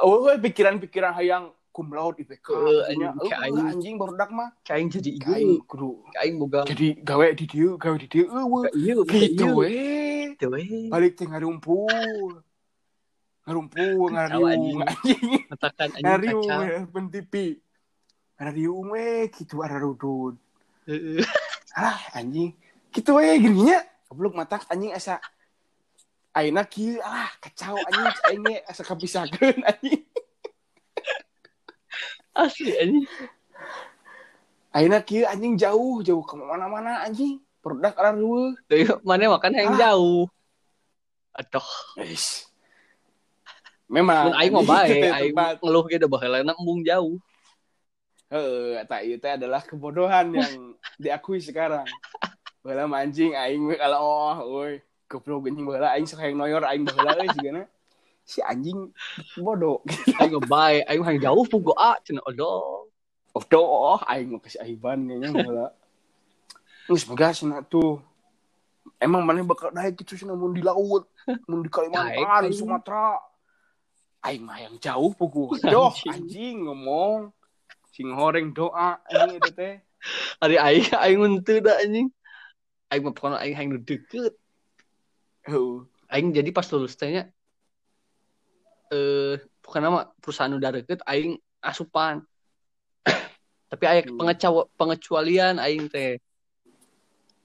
oh 0.00 0.24
we 0.24 0.32
pikiran-pikiran 0.40 1.12
hayang 1.12 1.52
cum 1.76 1.92
laude 1.92 2.24
IPK 2.24 2.48
Nya, 2.96 3.12
anjing, 3.12 3.68
anjing 3.68 3.94
barudak 4.00 4.32
mah. 4.32 4.48
Kain 4.64 4.88
jadi 4.88 5.20
aing 5.20 5.60
ieu 5.60 5.64
kudu. 5.68 6.00
Kain 6.16 6.40
boga 6.40 6.64
jadi 6.64 6.96
gawe 7.04 7.26
di 7.36 7.44
dieu 7.44 7.76
gawe 7.76 7.96
di 8.00 8.08
dieu 8.08 8.24
eueuh. 8.32 8.72
Ieu 8.72 9.04
gitu 9.04 9.60
we. 9.60 10.32
Gitu 10.32 10.48
we. 10.48 10.88
Balik 10.88 11.20
teh 11.20 11.28
ngarumpul. 11.28 12.40
Ngarumpul 13.44 14.08
ngariung 14.08 14.48
anjing. 14.48 14.78
anjing. 14.88 15.44
Matakan 15.52 15.88
anjing 16.00 16.40
ngariung 16.40 17.08
TV 17.12 17.60
ngariung 18.40 18.88
we 18.96 19.28
gitu 19.36 19.60
ada 19.60 19.76
rudud 19.76 20.40
Heeh. 20.88 21.20
ah 21.76 22.00
anjing. 22.16 22.56
Gitu 22.88 23.20
we 23.20 23.36
gininya 23.36 23.84
goblok 24.08 24.32
matak 24.32 24.64
anjing 24.72 24.96
asa 24.96 25.20
ayeuna 26.36 26.68
kieu 26.68 27.00
ah 27.00 27.32
kacau 27.40 27.80
anjing 27.80 28.12
aing 28.28 28.42
ge 28.44 28.56
asa 28.68 28.84
kapisahkeun 28.84 29.64
anjing. 29.72 30.04
Asli 32.36 32.72
anjing. 32.76 33.06
Ayeuna 34.76 35.00
kieu 35.00 35.24
anjing 35.24 35.56
jauh 35.56 36.04
jauh 36.04 36.20
ke 36.20 36.36
mana-mana 36.36 37.00
anjing. 37.08 37.40
Produk 37.64 37.96
ara 37.98 38.14
reueuh 38.14 38.54
Deui 38.68 38.84
mana 39.02 39.32
makan 39.32 39.56
yang 39.56 39.74
Ah. 39.74 39.96
jauh. 39.96 40.28
Aduh. 41.34 41.70
Eish. 42.04 42.44
memang 43.86 44.34
mun 44.34 44.36
aing 44.42 44.50
mah 44.50 44.66
bae 44.66 44.98
aing 45.16 45.34
ngeluh 45.62 45.86
ge 45.86 45.96
da 46.02 46.10
baheula 46.10 46.42
embung 46.42 46.82
jauh. 46.82 47.16
Heeh, 48.26 48.82
tak 48.90 49.06
itu 49.06 49.22
teh 49.22 49.38
adalah 49.38 49.62
kebodohan 49.62 50.34
yang 50.34 50.74
diakui 50.98 51.38
sekarang. 51.38 51.86
Bala 52.66 52.90
mancing 52.90 53.38
aing 53.38 53.62
we 53.70 53.78
kalau 53.78 54.02
oh, 54.02 54.34
euy, 54.42 54.82
goblok 55.06 55.46
anjing 55.46 55.66
bala 55.66 55.94
aing 55.94 56.06
sok 56.06 56.20
hayang 56.22 56.38
noyor 56.38 56.62
aing 56.66 56.84
baheula 56.86 57.14
euy 57.22 57.30
sigana. 57.34 57.62
Si 58.26 58.42
anjing 58.42 58.90
bodoh. 59.38 59.82
aing 60.20 60.34
mah 60.38 60.46
bae 60.46 60.82
aing 60.86 61.02
hayang 61.06 61.22
jauh 61.22 61.44
pugo 61.46 61.72
a 61.78 61.98
cenah 62.02 62.22
aduh 62.26 62.86
Oh, 63.36 63.44
doh, 63.44 64.00
aing 64.08 64.32
mah 64.32 64.40
kasih 64.40 64.64
aiban 64.64 65.04
kayaknya 65.04 65.28
bala. 65.36 65.68
Geus 66.88 67.04
boga 67.04 67.36
cenah 67.36 67.60
tuh. 67.68 68.00
Emang 68.96 69.20
mana 69.28 69.44
bakal 69.44 69.76
naik 69.76 70.00
gitu 70.00 70.16
cenah 70.16 70.32
mun 70.32 70.56
di 70.56 70.64
laut, 70.64 71.04
mun 71.44 71.60
di 71.60 71.68
Kalimantan, 71.68 72.48
di 72.48 72.56
Sumatera. 72.56 73.20
Aing 74.24 74.40
mah 74.40 74.56
yang 74.56 74.80
jauh 74.80 75.12
pugu. 75.12 75.52
Doh, 75.68 75.92
Anjing. 76.08 76.64
ngomong. 76.64 77.28
Sing 77.92 78.08
horeng 78.16 78.56
doa 78.56 79.04
itu 79.12 79.52
teh. 79.52 79.84
Ari 80.40 80.56
aing 80.56 80.88
aing 80.96 81.18
mun 81.20 81.44
teu 81.44 81.60
da 81.60 81.76
anjing. 81.84 82.08
Aing 82.88 83.04
mah 83.04 83.12
pokona 83.12 83.36
aing 83.44 83.52
hayang 83.52 83.76
nu 83.76 83.84
Heuh. 85.46 85.86
Aing 86.10 86.30
jadi 86.34 86.50
pas 86.54 86.66
lulus 86.70 86.94
teh 86.94 87.10
nya 87.10 87.24
eh 88.94 89.34
pokona 89.58 89.90
mah 89.90 90.04
perusahaan 90.22 90.54
udah 90.54 90.70
deket 90.78 91.02
aing 91.06 91.34
asupan. 91.58 92.22
Tapi 93.70 93.84
aya 93.86 94.02
Hmm. 94.06 94.14
pengecawa 94.18 94.70
pengecualian 94.78 95.58
aing 95.58 95.90
teh. 95.90 96.22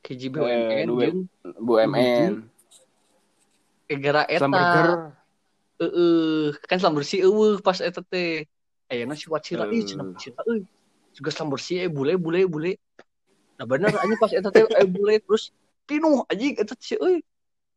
Hiji 0.06 0.28
BUMN 0.28 0.88
jeung 0.92 1.20
BUMN. 1.62 2.34
gara 4.02 4.24
eta. 4.28 4.44
Heeh, 5.82 6.54
kan 6.70 6.78
selam 6.78 6.94
bersih 6.94 7.26
eueuh 7.26 7.58
pas 7.64 7.80
eta 7.82 8.06
teh. 8.06 8.46
Ayeuna 8.92 9.16
si 9.16 9.32
Wacira 9.32 9.66
ih 9.72 9.82
Eh. 9.82 9.88
cenah 9.88 10.06
Wacira 10.14 10.42
euy. 10.46 10.62
Juga 11.16 11.30
selam 11.34 11.50
bersih 11.50 11.88
eh 11.88 11.90
bule 11.90 12.20
bule 12.22 12.46
bule. 12.46 12.78
Nah 13.58 13.66
bener 13.66 13.90
anjing 13.98 14.20
pas 14.22 14.30
eta 14.36 14.52
teh 14.54 14.68
eh 14.68 14.86
bule 14.86 15.18
terus 15.24 15.50
pinuh 15.90 16.22
anjing 16.30 16.54
eta 16.60 16.76
si 16.78 17.00
euy. 17.02 17.24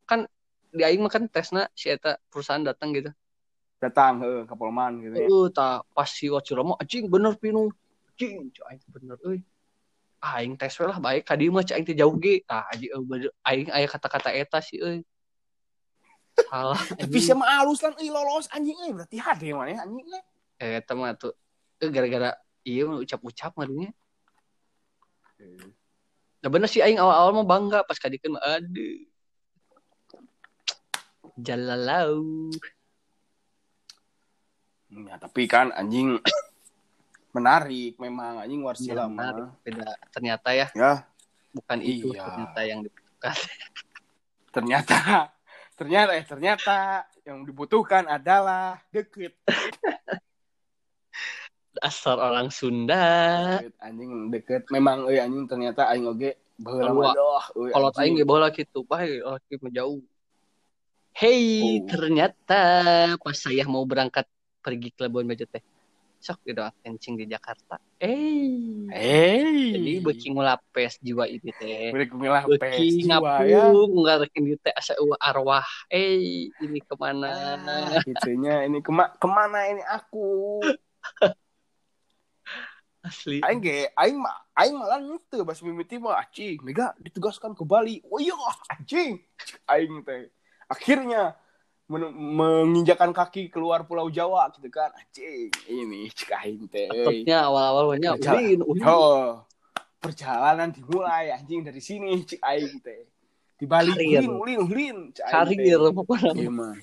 Kan 0.05 0.29
di 0.75 0.83
aing 0.83 1.01
mah 1.01 1.13
kan 1.13 1.25
tesna 1.31 1.69
si 1.73 1.89
eta 1.89 2.21
perusahaan 2.29 2.63
datang 2.63 2.93
gitu. 2.93 3.11
Datang 3.79 4.47
ke 4.49 4.55
Polman 4.57 5.01
gitu 5.03 5.15
ya. 5.17 5.29
Tah 5.53 5.75
pas 5.93 6.09
si 6.09 6.29
Wacira 6.29 6.63
mah 6.65 6.77
anjing 6.81 7.09
bener 7.09 7.35
pinuh. 7.37 7.73
Anjing 8.15 8.51
aing 8.51 8.83
bener 8.89 9.17
euy. 9.25 9.41
Ah, 10.25 10.41
aing 10.41 10.57
tes 10.57 10.73
lah 10.81 10.97
baik 10.97 11.29
ka 11.29 11.37
dieu 11.37 11.53
mah 11.53 11.65
aing 11.65 11.87
teh 11.87 11.97
jauh 11.97 12.17
ge. 12.19 12.45
Tah 12.45 12.67
anjing 12.73 12.91
aing 13.45 13.69
aya 13.73 13.87
kata-kata 13.89 14.33
eta 14.35 14.59
si 14.61 14.81
euy. 14.81 15.01
Salah. 16.35 16.81
Tapi 17.01 17.19
sama 17.23 17.47
alus 17.63 17.81
lan 17.81 17.95
euy 18.01 18.11
lolos 18.11 18.51
anjing 18.51 18.77
euy 18.85 18.93
berarti 18.97 19.17
hade 19.21 19.49
mana 19.55 19.85
anjing 19.85 20.09
euy. 20.09 20.23
eh 20.59 20.79
eta 20.79 20.95
mah 20.95 21.15
tuh 21.19 21.35
eh, 21.83 21.91
gara-gara 21.91 22.31
iya 22.63 22.87
ucap-ucap 22.87 23.53
ngadinya 23.59 23.91
nah 26.41 26.49
bener 26.53 26.69
sih 26.69 26.81
aing 26.85 27.01
awal-awal 27.01 27.43
mah 27.43 27.47
bangga 27.49 27.79
pas 27.85 27.99
kadikeun 27.99 28.37
mah 28.37 28.43
aduh 28.45 29.01
jalalau 31.37 32.23
Ya, 34.89 35.19
tapi 35.19 35.51
kan 35.51 35.75
anjing 35.75 36.23
menarik 37.37 37.99
memang 37.99 38.39
anjing 38.39 38.63
warsila 38.63 39.05
Iya, 39.05 39.11
menarik. 39.11 39.47
beda 39.61 39.89
ternyata 40.09 40.49
ya 40.51 40.67
Ya, 40.73 40.93
bukan 41.51 41.79
itu 41.81 42.15
Iya. 42.15 42.23
ternyata 42.25 42.61
yang 42.63 42.81
dibutuhkan 42.81 43.35
ternyata 44.55 44.99
ternyata 45.75 46.11
eh 46.15 46.23
ternyata 46.25 46.77
yang 47.27 47.43
dibutuhkan 47.43 48.07
adalah 48.07 48.79
deket. 48.89 49.35
dasar 51.75 52.15
orang 52.15 52.55
Sunda 52.55 53.59
Deket, 53.59 53.75
anjing 53.83 54.11
deket 54.31 54.63
memang 54.71 55.11
euy 55.11 55.19
anjing 55.19 55.51
ternyata 55.51 55.91
aing 55.91 56.07
oge 56.07 56.39
baheula 56.55 57.11
Kalau- 57.75 57.91
anjing. 57.91 57.99
aing 57.99 58.15
ge 58.15 58.25
bola 58.25 58.47
gitu 58.49 58.87
bae 58.87 59.19
oh 59.21 59.35
mah 59.35 59.73
jauh 59.75 59.99
Hey, 61.15 61.79
Oh. 61.79 61.87
ternyata 61.87 62.63
pas 63.23 63.39
saya 63.39 63.63
mau 63.71 63.87
berangkat 63.87 64.27
pergi 64.59 64.91
ke 64.91 65.07
Labuan 65.07 65.31
Bajo 65.31 65.47
teh, 65.47 65.63
sok 66.19 66.43
gitu 66.43 66.59
kencing 66.83 67.15
di 67.15 67.31
Jakarta. 67.31 67.79
Eh, 68.03 68.91
Hey. 68.91 69.79
jadi 69.79 70.03
beuki 70.03 70.35
ngulapes 70.35 70.99
jiwa 70.99 71.31
ini 71.31 71.55
teh. 71.55 71.95
Beuki 71.95 72.19
milah 72.19 72.51
Beuki 72.51 73.07
ya. 73.07 73.15
ngapung 73.15 73.95
ngarakin 74.03 74.43
di 74.43 74.59
teh 74.59 74.75
asa 74.75 74.99
arwah. 75.23 75.63
Eh, 75.87 76.51
ini 76.51 76.83
ke 76.83 76.99
mana? 76.99 77.31
Ah, 77.63 78.03
gitunya 78.03 78.67
ini 78.67 78.83
kema 78.83 79.15
ke 79.15 79.27
mana 79.31 79.71
ini 79.71 79.87
aku? 79.87 80.59
Asli. 83.07 83.39
Aing 83.45 83.63
ge 83.63 83.87
aing 83.95 84.19
mah 84.19 84.35
aing 84.59 84.75
malah 84.75 84.99
teu 85.31 85.47
bas 85.47 85.63
mimiti 85.63 86.01
mah 86.01 86.19
anjing 86.19 86.59
mega 86.65 86.91
ditugaskan 86.99 87.55
ke 87.55 87.63
Bali. 87.63 88.03
Oh 88.11 88.19
iya 88.19 88.35
anjing. 88.73 89.23
Aing 89.71 90.03
teh. 90.03 90.27
Akhirnya 90.71 91.37
men- 91.89 92.15
menginjakan 92.15 93.13
kaki 93.13 93.53
keluar 93.53 93.85
Pulau 93.85 94.09
Jawa 94.09 94.49
gitu 94.57 94.69
kan 94.73 94.91
anjing 94.97 95.53
ini 95.69 96.09
cek 96.11 96.31
aing 96.45 96.65
teh. 96.69 96.89
Tetepnya 96.89 97.49
awal-awal 97.49 97.97
banyak 97.97 98.19
ulin. 98.65 98.83
oh 98.85 99.45
perjalanan 100.01 100.69
dimulai 100.69 101.33
anjing 101.33 101.65
dari 101.65 101.81
sini 101.81 102.25
cek 102.25 102.41
aing 102.41 102.77
teh 102.81 103.05
di 103.61 103.65
Bali 103.65 103.93
ulin 103.95 104.31
ulin 104.35 104.59
ulin. 104.67 104.97
Karir 105.15 105.79
pokoknya. 105.95 106.33
Iya 106.35 106.51
mah. 106.51 106.75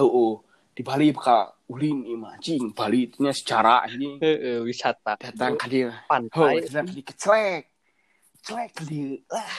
Oh, 0.00 0.08
oh. 0.08 0.32
di 0.72 0.80
Bali 0.80 1.12
ka 1.12 1.52
ulin 1.68 2.00
ieu 2.08 2.16
mah 2.16 2.40
anjing 2.40 2.72
Bali 2.72 3.12
itu 3.12 3.20
nya 3.20 3.36
secara 3.36 3.84
anjing 3.84 4.16
Heeh, 4.24 4.64
wisata. 4.64 5.20
datang 5.20 5.60
ke 5.60 5.68
dia 5.68 5.92
oh 5.92 6.08
pantai. 6.08 6.64
datang 6.64 6.88
dia 6.88 7.04
kecelek 7.04 7.64
celek 8.40 8.70
ke 8.72 8.82
dia 8.88 9.20
ah 9.36 9.52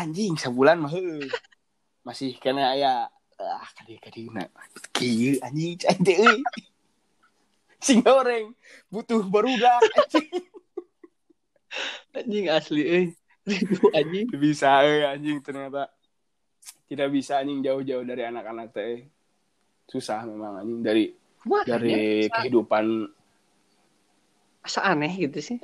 anjing 0.00 0.40
sebulan 0.40 0.80
mah. 0.80 0.92
Masih 2.06 2.36
kena 2.40 2.72
aya 2.72 3.08
ah 3.40 3.68
ka 3.72 3.82
dia 3.88 3.96
ka 3.96 4.12
dia 4.12 4.28
na 4.28 4.44
kieu 4.92 5.40
anjing 5.40 5.76
cai 5.80 5.96
teh 6.00 6.16
euy 6.20 6.40
sing 7.80 8.04
goreng 8.04 8.52
butuh 8.92 9.24
barudak 9.28 9.80
anjing 9.96 10.44
Anjing 12.18 12.50
asli 12.50 12.82
euy. 12.82 13.06
Ribu 13.46 13.86
anjing. 13.94 14.26
bisa 14.36 14.82
euy 14.82 15.06
anjing 15.06 15.38
ternyata 15.40 15.88
tidak 16.90 17.08
bisa 17.14 17.38
anjing 17.38 17.62
jauh-jauh 17.62 18.02
dari 18.02 18.26
anak-anak 18.26 18.74
teh 18.74 19.06
susah 19.86 20.26
memang 20.26 20.60
anjing 20.60 20.80
dari 20.82 21.04
Wah, 21.48 21.64
dari 21.64 22.28
asa, 22.28 22.36
kehidupan 22.36 22.84
asa 24.60 24.80
aneh 24.84 25.12
gitu 25.16 25.40
sih. 25.40 25.58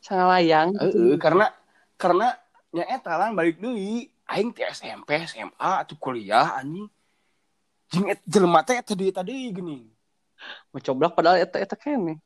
Sangat 0.00 0.26
layang. 0.32 0.72
Heeh, 0.80 1.20
karena 1.20 1.52
karena 2.00 2.32
nya 2.72 2.88
eta 2.88 3.20
lan 3.20 3.36
balik 3.36 3.60
deui 3.60 4.08
aing 4.32 4.50
teh 4.56 4.64
SMP 4.72 5.20
SMA 5.28 5.70
atau 5.84 5.94
kuliah 6.00 6.56
anjing. 6.56 6.88
Jeung 7.92 8.08
et 8.08 8.20
jelema 8.24 8.64
teh 8.64 8.80
tadi 8.80 9.12
tadi 9.12 9.52
gini. 9.52 9.84
Mau 10.72 10.80
coblak 10.80 11.12
padahal 11.12 11.44
eta 11.44 11.60
eta 11.60 11.76
kene. 11.76 12.18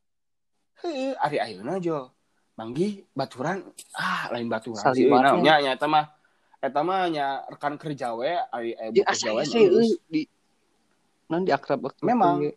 heuh 0.80 1.16
ari 1.18 1.36
ayeuna 1.42 1.82
jo. 1.82 2.12
Manggi 2.56 3.04
baturan. 3.12 3.60
Ah 3.96 4.30
lain 4.32 4.48
baturan. 4.48 4.80
Sih 4.94 5.10
nya 5.42 5.60
nya 5.60 5.70
eta 5.74 5.90
mah 5.90 6.06
eta 6.62 6.80
mah 6.80 7.10
nya 7.10 7.26
rekan 7.50 7.76
kerja 7.76 8.14
we 8.16 8.32
ari 8.32 8.72
Jawa 8.94 9.42
asa 9.44 9.58
nya, 9.58 9.68
euy 9.68 9.90
di 10.08 10.22
non 11.28 11.42
di 11.42 11.50
akrab 11.50 11.82
waktu 11.84 12.06
Memang. 12.06 12.46
ge. 12.46 12.52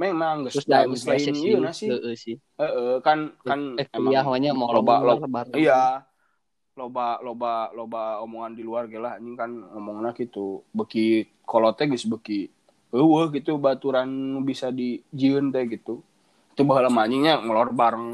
memang 0.00 0.48
geus 0.48 0.64
da 0.64 0.88
geus 0.88 1.04
lain 1.04 1.36
sih. 1.36 1.52
ieu 1.52 1.60
na 1.60 1.76
sih. 1.76 1.92
Heeh 1.92 2.36
heeh 2.56 2.96
kan 3.04 3.36
kan 3.44 3.76
eh 3.76 3.84
kuliah 3.92 4.24
emang 4.24 4.56
mah 4.56 4.56
mau 4.56 4.72
loba- 4.72 5.04
loba 5.04 5.44
iya 5.52 6.08
loba 6.80 7.20
loba 7.20 7.68
loba 7.76 8.24
omongan 8.24 8.56
di 8.56 8.64
luar 8.64 8.88
ge 8.88 8.96
lah 8.96 9.20
anjing 9.20 9.36
kan 9.36 9.52
ngomongna 9.52 10.16
gitu. 10.16 10.64
Beki 10.72 11.28
kolote 11.44 11.84
geus 11.84 12.08
beki 12.08 12.48
eueuh 12.90 13.28
gitu 13.30 13.60
baturan 13.60 14.08
bisa 14.42 14.72
dijieun 14.72 15.52
teh 15.52 15.68
gitu. 15.68 16.00
Itu 16.56 16.64
baheula 16.64 16.88
mah 16.88 17.04
anjingnya 17.04 17.44
ngelor 17.44 17.70
bareng. 17.76 18.08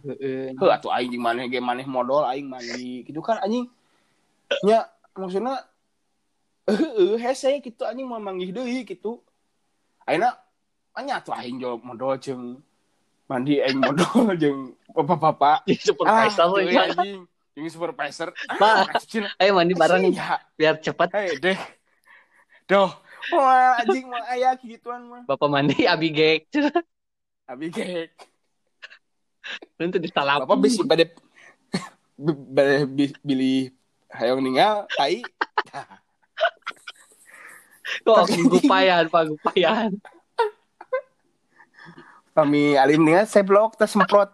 Heeh. 0.00 0.56
atuh 0.58 0.90
aing 0.90 1.14
jeung 1.14 1.24
maneh 1.24 1.46
ge 1.46 1.62
maneh 1.62 1.86
modal 1.86 2.26
aing 2.26 2.50
mandi. 2.50 3.06
Gitu 3.06 3.22
kan 3.22 3.38
anjing. 3.40 3.70
Nya 4.66 4.90
maksudna 5.14 5.62
heuh 6.66 7.16
hese 7.16 7.62
gitu 7.62 7.86
anjing 7.86 8.10
mau 8.10 8.18
manggih 8.18 8.50
deui 8.50 8.82
gitu. 8.82 9.22
Ayeuna 10.04 10.34
anya 10.98 11.22
atuh 11.22 11.38
aing 11.38 11.62
jo 11.62 11.78
modal 11.80 12.18
jeung 12.18 12.58
mandi 13.30 13.62
aing 13.62 13.78
modal 13.78 14.34
jeung 14.42 14.74
bapak-bapak. 14.90 15.64
Jadi 15.70 15.80
supervisor 15.86 16.44
ah, 16.44 16.50
cuy, 16.50 16.66
ya. 16.66 16.82
anjing. 16.90 17.29
Ini 17.54 17.68
supervisor. 17.68 18.32
Ah, 18.48 18.86
cucin. 18.96 19.26
Ayo 19.36 19.58
mandi 19.58 19.74
bareng 19.74 20.14
Ya, 20.14 20.38
biar 20.54 20.78
cepat. 20.78 21.10
hei 21.12 21.34
deh. 21.36 21.58
Doh. 22.70 22.94
Wah, 23.34 23.82
anjing 23.82 24.06
mah 24.08 24.24
aya 24.30 24.54
gituan 24.56 25.04
mah. 25.04 25.22
Bapak 25.28 25.48
mandi 25.50 25.84
abi 25.84 26.08
gek. 26.08 26.48
Abi 27.50 27.66
gek. 27.68 28.14
Nanti 29.76 29.98
disalap. 29.98 30.46
Bapak 30.46 30.56
bisi 30.62 30.80
bade 30.86 31.10
bade 32.54 32.86
bi- 32.86 33.18
bilih 33.20 33.74
hayang 34.14 34.38
ninggal 34.38 34.86
tai. 34.94 35.20
Kok 38.06 38.30
gupayan, 38.48 39.10
Pak 39.10 39.34
gupayan. 39.34 39.90
Kami 42.30 42.78
alim 42.78 43.02
ningal 43.02 43.26
saya 43.26 43.42
blok 43.42 43.74
teh 43.74 43.90
semprot. 43.90 44.30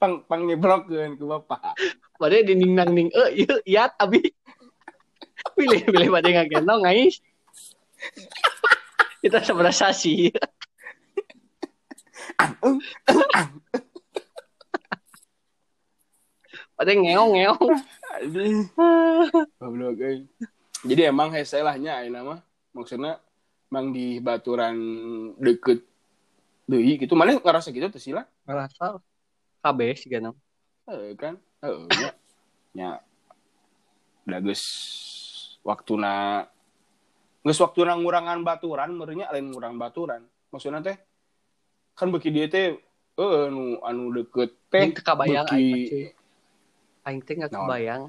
Pang 0.00 0.24
pang 0.24 0.48
nyeblokkeun 0.48 1.20
ku 1.20 1.28
bapak. 1.28 1.76
Padahal 2.16 2.48
di 2.48 2.56
ning 2.56 2.72
nang 2.72 2.96
ning 2.96 3.12
eh 3.12 3.44
ieu 3.44 3.60
iat 3.68 4.00
abi. 4.00 4.24
Pilih 5.52 5.84
pilih 5.84 6.08
pada 6.08 6.28
ngagendong 6.32 6.80
ngais. 6.88 7.20
Kita 9.20 9.44
seberapa 9.44 9.92
sih? 9.92 10.32
Pada 16.72 16.90
ngeong 16.96 17.30
ngeong. 17.36 17.68
Goblok 19.60 20.00
euy. 20.00 20.24
Jadi 20.80 21.02
emang 21.04 21.28
hese 21.36 21.60
lahnya 21.60 22.00
ayeuna 22.00 22.24
mah. 22.24 22.40
Maksudnya 22.72 23.20
emang 23.68 23.92
di 23.92 24.16
baturan 24.24 24.76
deket 25.36 25.84
deui 26.64 26.96
gitu. 26.96 27.12
Mana 27.12 27.36
ngerasa 27.36 27.68
gitu 27.68 27.92
tuh 27.92 28.00
sila? 28.00 28.24
Ngerasa 28.48 28.96
KB 29.60 29.80
sih 29.96 30.08
kan. 30.08 30.32
Heeh 30.88 31.12
kan? 31.16 31.34
Heeh 31.60 31.84
nya. 32.00 32.10
Nya 32.72 32.90
da 34.24 34.38
geus 34.38 34.62
waktuna 35.64 36.44
geus 37.42 37.58
waktuna 37.60 37.96
ngurangan 37.96 38.40
baturan 38.44 38.94
meureunnya 38.96 39.28
lain 39.32 39.52
ngurang 39.52 39.76
baturan. 39.76 40.24
Maksudnya 40.52 40.80
teh 40.80 40.96
kan 41.96 42.08
beki 42.08 42.30
dia 42.32 42.46
teh 42.48 42.66
eh 43.20 43.32
anu 43.48 43.80
anu 43.84 44.14
deket 44.16 44.56
teh 44.72 44.88
beki- 44.92 46.14
aing 47.04 47.20
teh 47.24 47.34
nggak 47.36 47.52
kebayang. 47.52 48.02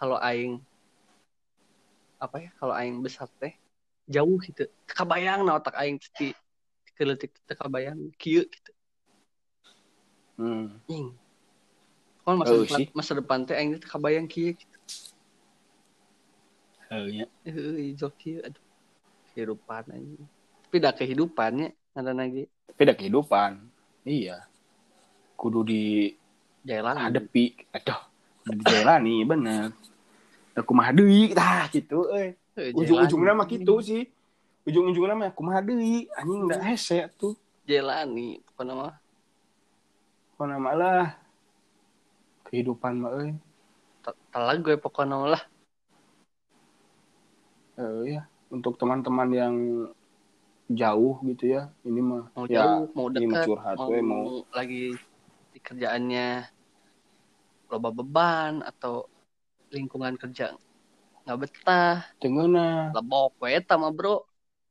Kalau 0.00 0.16
aing 0.16 0.64
apa 2.20 2.36
ya? 2.40 2.50
Kalau 2.56 2.72
aing 2.76 3.00
besar 3.04 3.28
teh 3.40 3.52
jauh 4.08 4.40
gitu. 4.40 4.64
Teu 4.68 4.94
Kabayang 4.96 5.44
na 5.44 5.60
otak 5.60 5.76
aing 5.76 6.00
teh 6.00 6.10
di 6.16 6.28
keletik 6.96 7.36
teu 7.44 7.56
kabayang 7.56 8.12
kieu 8.20 8.44
gitu. 8.48 8.70
Hmm. 10.40 10.80
Ing. 10.88 11.12
Kan 12.24 12.40
masa 12.40 12.52
Oh, 12.56 12.64
depan, 12.64 12.80
masa 12.96 13.12
depan 13.12 13.38
teh 13.44 13.52
aing 13.52 13.76
teh 13.76 13.84
kabayang 13.84 14.24
kieu 14.24 14.56
gitu. 14.56 14.76
Heuh 16.88 17.08
nya. 17.12 17.26
Heuh, 17.44 17.92
jok 17.92 18.16
kieu 18.16 18.40
aduh. 18.40 18.64
Kehidupan 19.36 19.84
anjing. 19.92 20.24
Tapi 20.64 20.76
dah 20.80 20.92
kehidupannya 20.96 21.76
ada 21.92 22.16
lagi 22.16 22.48
Beda 22.72 22.96
kehidupan. 22.96 23.60
Iya. 24.08 24.48
Kudu 25.36 25.60
di 25.68 26.16
jalan 26.64 26.96
hadepi 26.96 27.56
aduh 27.72 28.00
udah 28.44 28.54
dijalani 28.56 29.24
bener 29.30 29.72
aku 30.52 30.72
mah 30.76 30.92
deui 30.92 31.32
tah 31.32 31.68
gitu 31.72 32.04
euy 32.12 32.36
ujung-ujungnya 32.76 33.32
mah 33.32 33.48
gitu 33.48 33.80
sih 33.80 34.04
ujung-ujungnya 34.68 35.14
mah 35.16 35.28
aku 35.32 35.40
mah 35.40 35.64
deui 35.64 36.04
anjing 36.12 36.40
udah 36.44 36.60
hese 36.60 37.08
tuh 37.16 37.32
jalani 37.64 38.44
pokoknya 38.52 38.74
mah 38.76 38.94
kok 40.40 40.48
nama 40.48 40.72
lah. 40.72 41.04
Kehidupan 42.48 42.96
mah 42.96 43.12
euy. 43.12 43.36
Telag 44.32 44.64
gue 44.64 44.80
pokoknya 44.80 45.20
mah 45.20 45.36
lah. 45.36 45.42
Eh, 47.76 48.16
ya 48.16 48.24
untuk 48.48 48.80
teman-teman 48.80 49.28
yang 49.36 49.56
jauh 50.70 51.20
gitu 51.26 51.58
ya 51.58 51.62
ini 51.82 51.98
mah 51.98 52.30
mau 52.30 52.46
ya 52.46 52.62
jauh 52.62 52.86
mau 52.94 53.10
ini 53.10 53.26
mah 53.26 53.42
dekat 53.42 53.48
curhat 53.50 53.74
mau, 53.74 53.88
we 53.90 53.98
mau 53.98 54.22
lagi 54.54 54.94
di 55.50 55.58
kerjaannya 55.58 56.46
loba 57.66 57.90
beban 57.90 58.62
atau 58.62 59.10
lingkungan 59.74 60.14
kerja 60.14 60.54
nggak 61.24 61.38
betah. 61.40 62.06
Tengeuna 62.22 62.94
lebok 62.96 63.38
we 63.44 63.54
eta 63.54 63.76
mah 63.76 63.92
bro. 63.92 64.24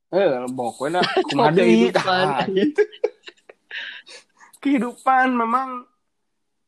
Eh 0.09 0.25
bok 0.49 0.81
we 0.81 0.87
na 0.89 1.01
kumaha 1.29 1.53
deui 1.53 1.93
tah 1.93 2.45
gitu 2.49 2.81
kehidupan 4.59 5.31
memang 5.31 5.87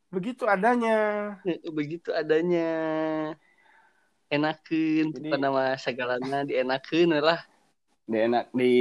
begitu 0.08 0.44
adanya. 0.48 1.36
Begitu 1.64 2.12
adanya. 2.12 2.68
Enakin 4.32 5.12
Jadi- 5.12 5.28
bukan 5.28 5.40
nama 5.40 5.76
segalanya 5.76 6.44
dienakin 6.44 7.20
lah. 7.20 7.40
Di 8.08 8.16
enak 8.16 8.48
di 8.56 8.72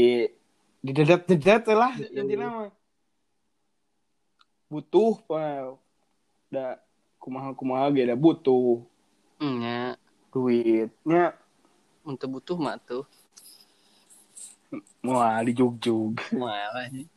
di 0.81 0.91
dedet 0.95 1.27
dedet 1.27 1.67
lah 1.67 1.91
Iya. 1.93 2.23
intinya 2.23 2.47
mah. 2.49 2.71
Butuh 4.71 5.19
pak. 5.27 5.75
Da 6.47 6.79
kumaha 7.19 7.51
kumaha 7.51 7.91
ge 7.91 8.07
da 8.07 8.15
butuh. 8.15 8.87
Hmm, 9.43 9.59
ya 9.59 9.99
duitnya. 10.31 11.35
Untuk 12.07 12.39
butuh 12.39 12.55
mah 12.55 12.79
tuh. 12.79 13.03
Mau 15.03 15.19
di 15.43 15.51
jug 15.51 15.75
jug 15.83 16.15
malah 16.31 16.87
kok 16.87 17.10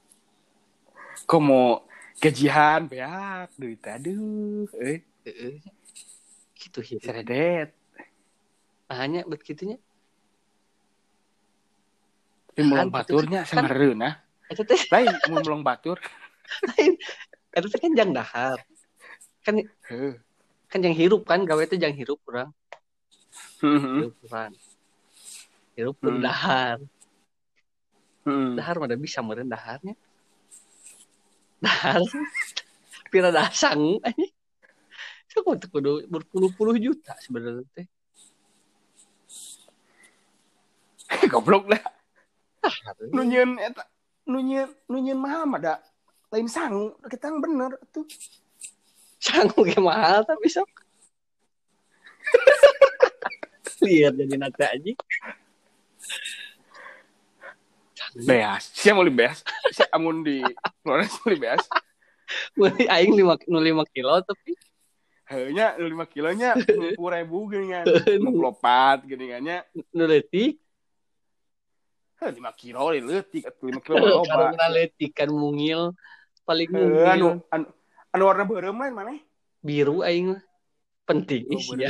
mau 1.41 1.83
gajian 2.19 2.87
beak 2.87 3.51
duit 3.59 3.83
aduh 3.83 4.67
eh 4.79 5.03
Heeh. 5.25 5.55
gitu 6.55 6.79
ya 6.81 6.99
seredet 7.01 7.71
hanya 8.93 9.25
buat 9.25 9.41
gitunya 9.41 9.81
Tapi 12.55 12.63
mulung 12.71 12.87
Kan, 12.87 13.03
baturnya 13.03 13.41
kan- 13.43 13.67
sengereuna. 13.67 14.11
itu 14.47 14.63
teh 14.63 14.79
Lain 14.95 15.11
mulung 15.27 15.67
batur. 15.67 15.99
lain 16.71 16.95
itu 17.51 17.67
teh 17.67 17.81
kan 17.83 17.93
jang 17.99 18.11
dahar 18.15 18.59
kan 19.43 19.55
kan 20.71 20.79
jang 20.79 20.95
hirup 20.95 21.27
kan 21.27 21.43
gawe 21.43 21.59
itu 21.65 21.75
jang 21.75 21.97
hirup 21.97 22.21
kurang 22.23 22.55
Heeh. 23.59 24.07
hirup 24.07 24.15
kurang 24.23 24.53
hirup 25.75 25.97
pun 25.99 26.15
Hmm. 26.15 26.23
dahar 26.23 26.79
Heeh. 28.23 28.55
dahar 28.55 28.77
mana 28.79 28.95
bisa 28.95 29.19
meureun 29.19 29.51
daharnya 29.51 29.99
dahar 31.65 32.03
pira 33.09 33.33
dasang 33.33 33.99
anjing 34.05 34.35
Cukup 35.35 35.59
tuh 35.59 35.67
kudu 35.67 35.93
berpuluh-puluh 36.07 36.79
juta 36.79 37.19
sebenarnya 37.19 37.67
teh. 37.75 37.91
Goblok 41.33 41.75
dah. 41.75 41.83
Dahar. 42.63 42.95
Nunyeun 43.11 43.59
eta 43.59 43.83
nunyeun 44.31 44.71
nunyeun 44.87 45.19
mah 45.19 45.43
mah 45.43 45.59
da 45.59 45.75
lain 46.31 46.47
sangu 46.47 46.95
kita 47.11 47.35
yang 47.35 47.43
bener 47.43 47.75
tuh. 47.91 48.07
Sanggup 49.19 49.67
kayak 49.67 49.83
mahal 49.83 50.23
tapi 50.23 50.47
sok. 50.47 50.71
Lihat 53.85 54.15
jadi 54.15 54.39
nanti 54.39 54.63
aja. 54.63 54.93
Beas. 58.15 58.71
Siapa 58.71 59.03
mau 59.03 59.11
beas? 59.11 59.43
Siapa 59.75 59.91
amun 59.99 60.23
di 60.23 60.39
Flores 60.87 61.11
mau 61.27 61.35
beas? 61.35 61.67
Mulai 62.55 62.87
aing 62.89 63.13
lima 63.19 63.35
lima 63.61 63.85
kilo 63.91 64.23
tapi 64.23 64.55
Heunya 65.25 65.73
5 65.81 65.89
kilonya 66.13 66.53
60 66.61 67.01
ribu 67.01 67.49
gini 67.49 67.73
kan. 67.73 67.85
54 68.21 69.09
gini 69.09 69.25
kan 69.33 69.41
nya. 69.41 69.59
nu 69.97 70.05
leutik 70.05 70.61
Heuh 72.21 72.29
5 72.29 72.61
kilo 72.61 72.93
atuh 72.93 73.67
5 73.73 73.81
kilo 73.81 74.21
karena 74.29 74.65
leutik 74.69 75.17
kan 75.17 75.33
mungil 75.33 75.97
paling 76.45 76.69
mungil 76.69 77.09
anu 77.09 77.27
anu 77.49 77.67
anu 78.13 78.23
warna 78.29 78.45
beureum 78.45 78.77
lain 78.77 78.93
mana? 78.93 79.17
biru 79.65 80.05
aing 80.05 80.37
penting 81.09 81.49
Oh, 81.49 81.73
ya. 81.73 81.89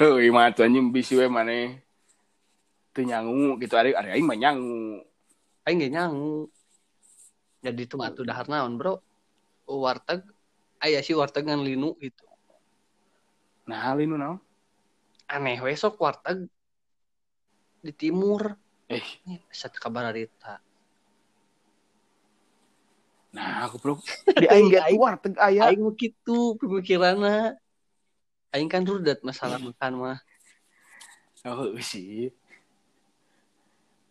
Heuh, 0.00 0.32
mah 0.32 0.48
anjing 0.48 0.88
bisi 0.88 1.12
we 1.12 1.28
mana? 1.28 1.76
Teu 2.90 3.06
nyangu 3.06 3.54
gitu 3.62 3.74
ari 3.78 3.94
ari 3.94 4.18
aing 4.18 4.26
mah 4.26 4.38
nyangu. 4.38 5.04
Aing 5.66 5.78
gak 5.86 5.94
nyangu. 5.94 6.50
Jadi 7.60 7.80
itu 7.84 7.94
mah 7.94 8.10
tuh 8.10 8.24
dahar 8.24 8.48
naon, 8.48 8.80
Bro. 8.80 8.98
Warteg 9.68 10.26
aya 10.80 10.98
sih 11.04 11.14
warteg 11.14 11.46
ngan 11.46 11.62
linu 11.62 11.94
gitu. 12.00 12.24
Nah, 13.68 13.94
linu 13.94 14.18
naon? 14.18 14.40
Aneh 15.30 15.62
we 15.62 15.76
sok 15.78 16.00
warteg 16.02 16.50
di 17.84 17.92
timur. 17.94 18.58
Eh, 18.90 19.04
satu 19.54 19.78
kabar 19.78 20.10
harita. 20.10 20.58
nah 23.30 23.62
goblok. 23.70 24.02
Di 24.42 24.50
aing 24.50 24.74
Aing- 24.74 24.98
warteg 24.98 25.38
aya. 25.38 25.70
Aing 25.70 25.86
mah 25.86 25.94
kitu 25.94 26.58
pemikiranna. 26.58 27.54
Aing 28.50 28.66
kan 28.66 28.82
rudat 28.82 29.22
masalah 29.22 29.62
makan 29.62 29.92
mah. 29.94 30.18
Oh, 31.46 31.70
sih. 31.78 32.34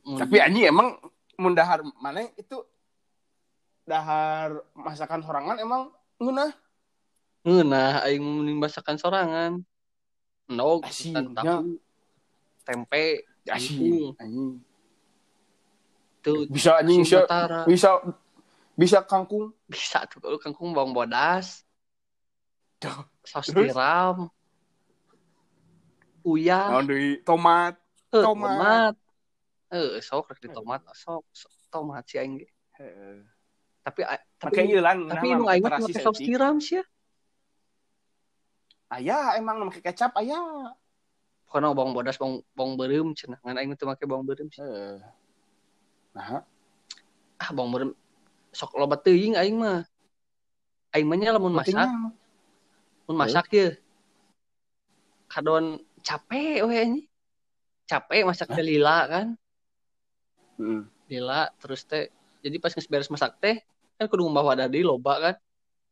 Mun- 0.06 0.20
Tapi 0.20 0.36
anjing 0.40 0.66
emang 0.70 0.98
mun 1.40 1.54
dahar 1.56 1.84
mana 2.00 2.28
itu 2.36 2.60
dahar 3.88 4.64
masakan 4.76 5.24
sorangan 5.24 5.58
emang 5.58 5.90
ngeunah 6.20 6.52
ngeunah 7.48 8.04
aing 8.06 8.22
mau 8.22 8.68
masakan 8.68 8.98
sorangan. 9.00 9.52
Endog, 10.50 10.82
Asin, 10.82 11.14
tahu, 11.38 11.78
tempe, 12.66 13.24
asin 13.46 14.18
anjing. 14.18 14.52
itu 16.20 16.34
Bisa 16.50 16.82
anjing 16.82 17.06
bisa 17.06 17.24
bisa 17.70 17.90
bisa 18.74 18.98
kangkung. 19.06 19.54
Bisa 19.70 20.04
tuh 20.10 20.20
kalau 20.20 20.40
kangkung 20.42 20.74
bawang 20.74 20.92
bodas. 20.92 21.64
Duh. 22.80 23.06
Saus 23.28 23.52
Terus? 23.52 23.76
tiram. 23.76 24.32
Uyah. 26.26 26.72
Naon 26.72 26.86
deui 26.88 27.22
tomat. 27.22 27.76
Eh, 28.10 28.24
tomat. 28.24 28.58
tomat. 28.58 28.96
Eh, 29.70 30.02
sok 30.02 30.34
rek 30.34 30.42
di 30.42 30.50
tomat, 30.50 30.82
sok, 30.98 31.30
sok 31.30 31.54
tomat 31.70 32.02
sih 32.10 32.18
aing. 32.18 32.42
Heeh. 32.82 33.22
Tapi 33.86 34.02
Pakai 34.40 34.66
tapi 34.66 34.82
lan 34.82 34.98
tapi 35.06 35.28
nu 35.38 35.46
aing 35.46 35.62
mah 35.62 35.78
pakai 35.78 35.94
saus 35.94 36.18
tiram 36.18 36.58
sih 36.58 36.82
ya. 36.82 36.84
Aya 38.90 39.38
emang 39.38 39.62
nu 39.62 39.70
make 39.70 39.86
kecap 39.86 40.18
aya. 40.18 40.38
Pokoknya 41.46 41.74
bawang 41.78 41.94
bodas, 41.94 42.18
bawang 42.18 42.42
bawang 42.58 42.74
beureum 42.82 43.10
cenah. 43.14 43.38
Ngan 43.46 43.58
aing 43.62 43.70
teu 43.78 43.86
make 43.86 44.02
bawang 44.10 44.26
beureum 44.26 44.50
sih. 44.50 44.62
Heeh. 44.62 44.98
Nah, 46.18 46.42
Ah, 47.38 47.50
bawang 47.54 47.70
beureum 47.70 47.92
sok 48.50 48.74
loba 48.74 48.98
teuing 48.98 49.38
aing 49.38 49.58
mah. 49.62 49.86
Aing 50.98 51.06
mah 51.06 51.18
nya 51.22 51.38
lamun 51.38 51.54
masak, 51.54 51.86
mun 53.06 53.16
masak 53.22 53.54
ye. 53.54 53.78
Kadon 55.30 55.78
capek 56.02 56.66
we. 56.66 57.06
Capek 57.86 58.26
masak 58.26 58.50
lila 58.58 59.06
kan. 59.06 59.28
Heeh. 60.60 60.84
lila 61.08 61.50
terus 61.58 61.88
teh 61.88 62.12
jadi 62.44 62.60
pas 62.60 62.76
geus 62.76 62.86
beres 62.86 63.08
masak 63.08 63.40
teh 63.40 63.64
kan 63.96 64.06
kudu 64.12 64.28
ngumbah 64.28 64.44
wadah 64.44 64.68
deui 64.68 64.84
loba 64.84 65.14
kan. 65.20 65.36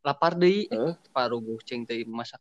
Lapar 0.04 0.36
deui. 0.36 0.68
Heeh. 0.68 0.94
paruh 1.16 1.42
ceng 1.64 1.88
teh 1.88 2.04
masak 2.08 2.40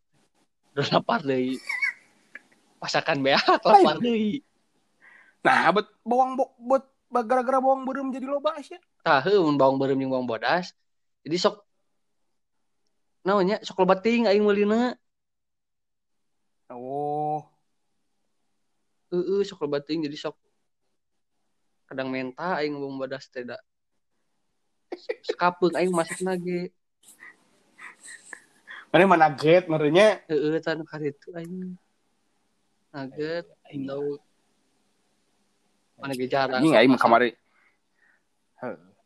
udah 0.75 0.87
lapar 0.99 1.23
deui. 1.23 1.57
Masakan 2.83 3.25
beak 3.25 3.41
lapar 3.65 3.97
deui. 4.03 4.45
Nah, 5.47 5.71
buat 5.71 5.87
bawang 6.03 6.35
bo, 6.35 6.45
buat 6.59 6.85
gara-gara 7.25 7.63
bawang 7.63 7.87
beureum 7.87 8.11
jadi 8.11 8.27
loba 8.27 8.59
sia. 8.61 8.83
tah 9.07 9.23
heuh 9.23 9.39
mun 9.39 9.55
bawang 9.55 9.79
beureum 9.79 9.99
jeung 10.03 10.13
bawang 10.13 10.27
bodas. 10.27 10.75
Jadi 11.23 11.39
sok 11.39 11.63
naonnya 13.23 13.63
sok 13.63 13.83
loba 13.83 13.99
ting 13.99 14.27
aing 14.27 14.43
meulina. 14.43 14.99
Oh, 16.67 17.47
heeh 19.15 19.47
sok 19.47 19.63
loba 19.65 19.79
ting 19.79 20.03
jadi 20.03 20.19
sok 20.19 20.35
kadang 21.87 22.11
menta 22.11 22.59
aing 22.59 22.75
bawang 22.75 22.99
bodas 22.99 23.31
teh 23.31 23.47
da. 23.47 23.59
Sekapeung 25.23 25.75
aing 25.79 25.95
masak 25.95 26.21
nage. 26.23 26.75
Mana 28.91 29.07
mana 29.07 29.29
get 29.35 29.71
merenya 29.71 30.23
heeh 30.27 30.59
tan 30.63 30.83
karitu 30.83 31.31
aing. 31.35 31.79
Nugget 32.91 33.47
Indo 33.71 34.19
mana 35.99 36.13
ge 36.13 36.27
jarang. 36.29 36.61
Anjing 36.61 36.77
aing 36.77 36.95
kamari. 36.99 37.31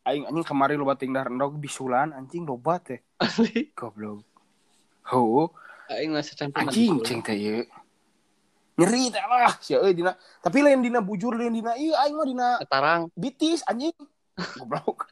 Aing 0.01 0.25
anjing 0.25 0.45
kamari 0.45 0.75
loba 0.77 0.97
ting 0.97 1.13
dahar 1.13 1.29
endog 1.29 1.61
bisulan 1.61 2.11
anjing 2.17 2.45
loba 2.45 2.81
teh. 2.81 3.01
Asli. 3.21 3.69
Goblok. 3.77 4.25
Heuh, 5.01 5.49
aing 5.89 6.13
mah 6.13 6.23
secan 6.23 6.53
pernah 6.53 6.71
anjing 6.71 7.01
ceng 7.01 7.25
teh 7.25 7.35
ieu 7.35 7.65
nyeri 8.79 9.11
teh 9.11 9.23
lah. 9.23 9.55
Sia 9.59 9.79
euy 9.83 9.91
dina. 9.91 10.15
Tapi 10.39 10.63
lain 10.63 10.79
dina 10.83 10.99
bujur 11.03 11.35
lain 11.35 11.51
dina 11.51 11.75
ieu 11.75 11.95
aing 11.95 12.15
mah 12.15 12.27
dina 12.27 12.47
Tarang 12.69 13.09
bitis 13.17 13.63
anjing. 13.67 13.95
Goblok. 14.59 15.07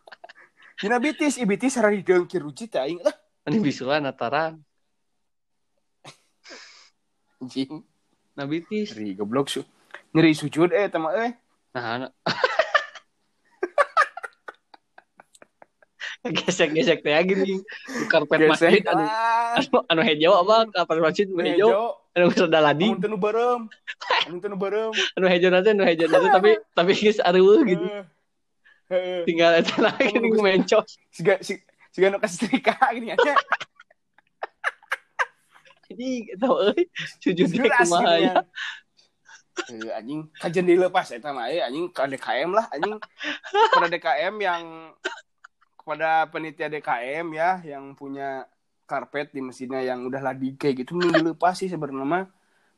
Dina 0.80 0.96
bitis 1.00 1.36
i 1.40 1.44
bitis 1.44 1.76
sarari 1.76 2.00
deungkir 2.06 2.40
ruji 2.40 2.72
teh 2.72 2.80
aing 2.80 3.04
lah 3.04 3.16
ini 3.50 3.66
bisulan 3.66 4.06
tarang 4.14 4.62
anjing. 7.42 7.82
Nabitis 8.38 8.96
nyeri 8.96 9.18
goblok 9.18 9.50
su. 9.52 9.62
Nyeri 10.14 10.32
sujud 10.38 10.70
eh 10.72 10.88
mah 10.96 11.14
euy 11.18 11.32
nah 11.70 12.08
na- 12.08 12.14
gesek-gesek 16.30 17.00
teh 17.06 17.14
gini 17.26 17.64
karpet 18.12 18.50
masjid 18.50 18.84
anu. 18.86 19.06
ah. 19.06 19.56
Anu, 19.56 19.78
anu 19.88 20.02
hejo 20.04 20.30
apa? 20.36 20.68
Karpet 20.74 21.00
masjid 21.00 21.26
anu 21.30 21.42
hejo 21.46 21.70
anu 22.18 22.34
geus 22.34 22.42
rada 22.46 22.60
ladi 22.60 22.90
Amun 22.90 23.00
teu 23.02 23.10
nu 23.12 23.18
beureum. 23.22 23.62
Amun 24.26 24.40
teu 24.42 24.50
nu 24.50 24.58
beureum. 24.58 24.94
anu 25.16 25.26
hejo 25.30 25.48
nanti 25.54 25.70
anu 25.74 25.84
hejo 25.86 26.06
nanti. 26.10 26.28
Tapi 26.34 26.52
tapi 26.74 26.92
geus 26.98 27.20
areueuh 27.22 27.62
gitu. 27.68 27.86
Tinggal 29.30 29.62
eta 29.62 29.76
lagi 29.78 30.14
geus- 30.18 30.42
mencos. 30.42 30.90
Siga 31.14 31.38
si 31.46 31.62
siga 31.94 32.10
nu 32.10 32.18
kesetrika 32.18 32.76
gini 32.96 33.14
aja. 33.14 33.34
anjing 35.90 36.24
eta 36.38 36.46
euy 36.46 36.86
sujud 37.18 37.50
teh 37.50 37.66
Jelas 37.66 37.90
kumaha 37.90 38.14
ya. 38.22 38.22
ya. 38.22 38.34
Eh, 39.74 39.92
anjing 39.92 40.22
kajian 40.38 40.66
dilepas 40.70 41.10
eta 41.12 41.34
mah 41.34 41.50
eh 41.50 41.66
anjing 41.66 41.90
ke 41.90 42.04
DKM 42.14 42.50
lah 42.54 42.66
anjing. 42.70 42.96
Kepada 43.74 43.90
DKM 43.90 44.36
yang 44.38 44.64
kepada 45.82 46.10
penitia 46.30 46.70
DKM 46.70 47.28
ya 47.34 47.58
yang 47.66 47.98
punya 47.98 48.46
karpet 48.90 49.30
di 49.30 49.46
mesinnya 49.46 49.86
yang 49.86 50.02
udah 50.10 50.18
ladi 50.18 50.58
kayak 50.58 50.82
gitu 50.82 50.98
mending 50.98 51.22
dilepas 51.22 51.54
sih 51.54 51.70
sebenarnya 51.70 52.02
mah 52.02 52.26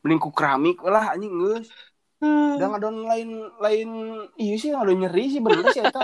mending 0.04 0.20
ku 0.20 0.36
keramik 0.36 0.84
lah 0.84 1.16
anjing 1.16 1.32
geus 1.32 1.72
udah 2.20 2.68
ngadon 2.76 3.08
lain 3.08 3.30
lain 3.64 3.90
iya 4.36 4.56
sih 4.60 4.76
ngadon 4.76 5.08
nyeri 5.08 5.26
sih 5.32 5.40
bener 5.40 5.64
sih 5.72 5.80
eta 5.80 6.04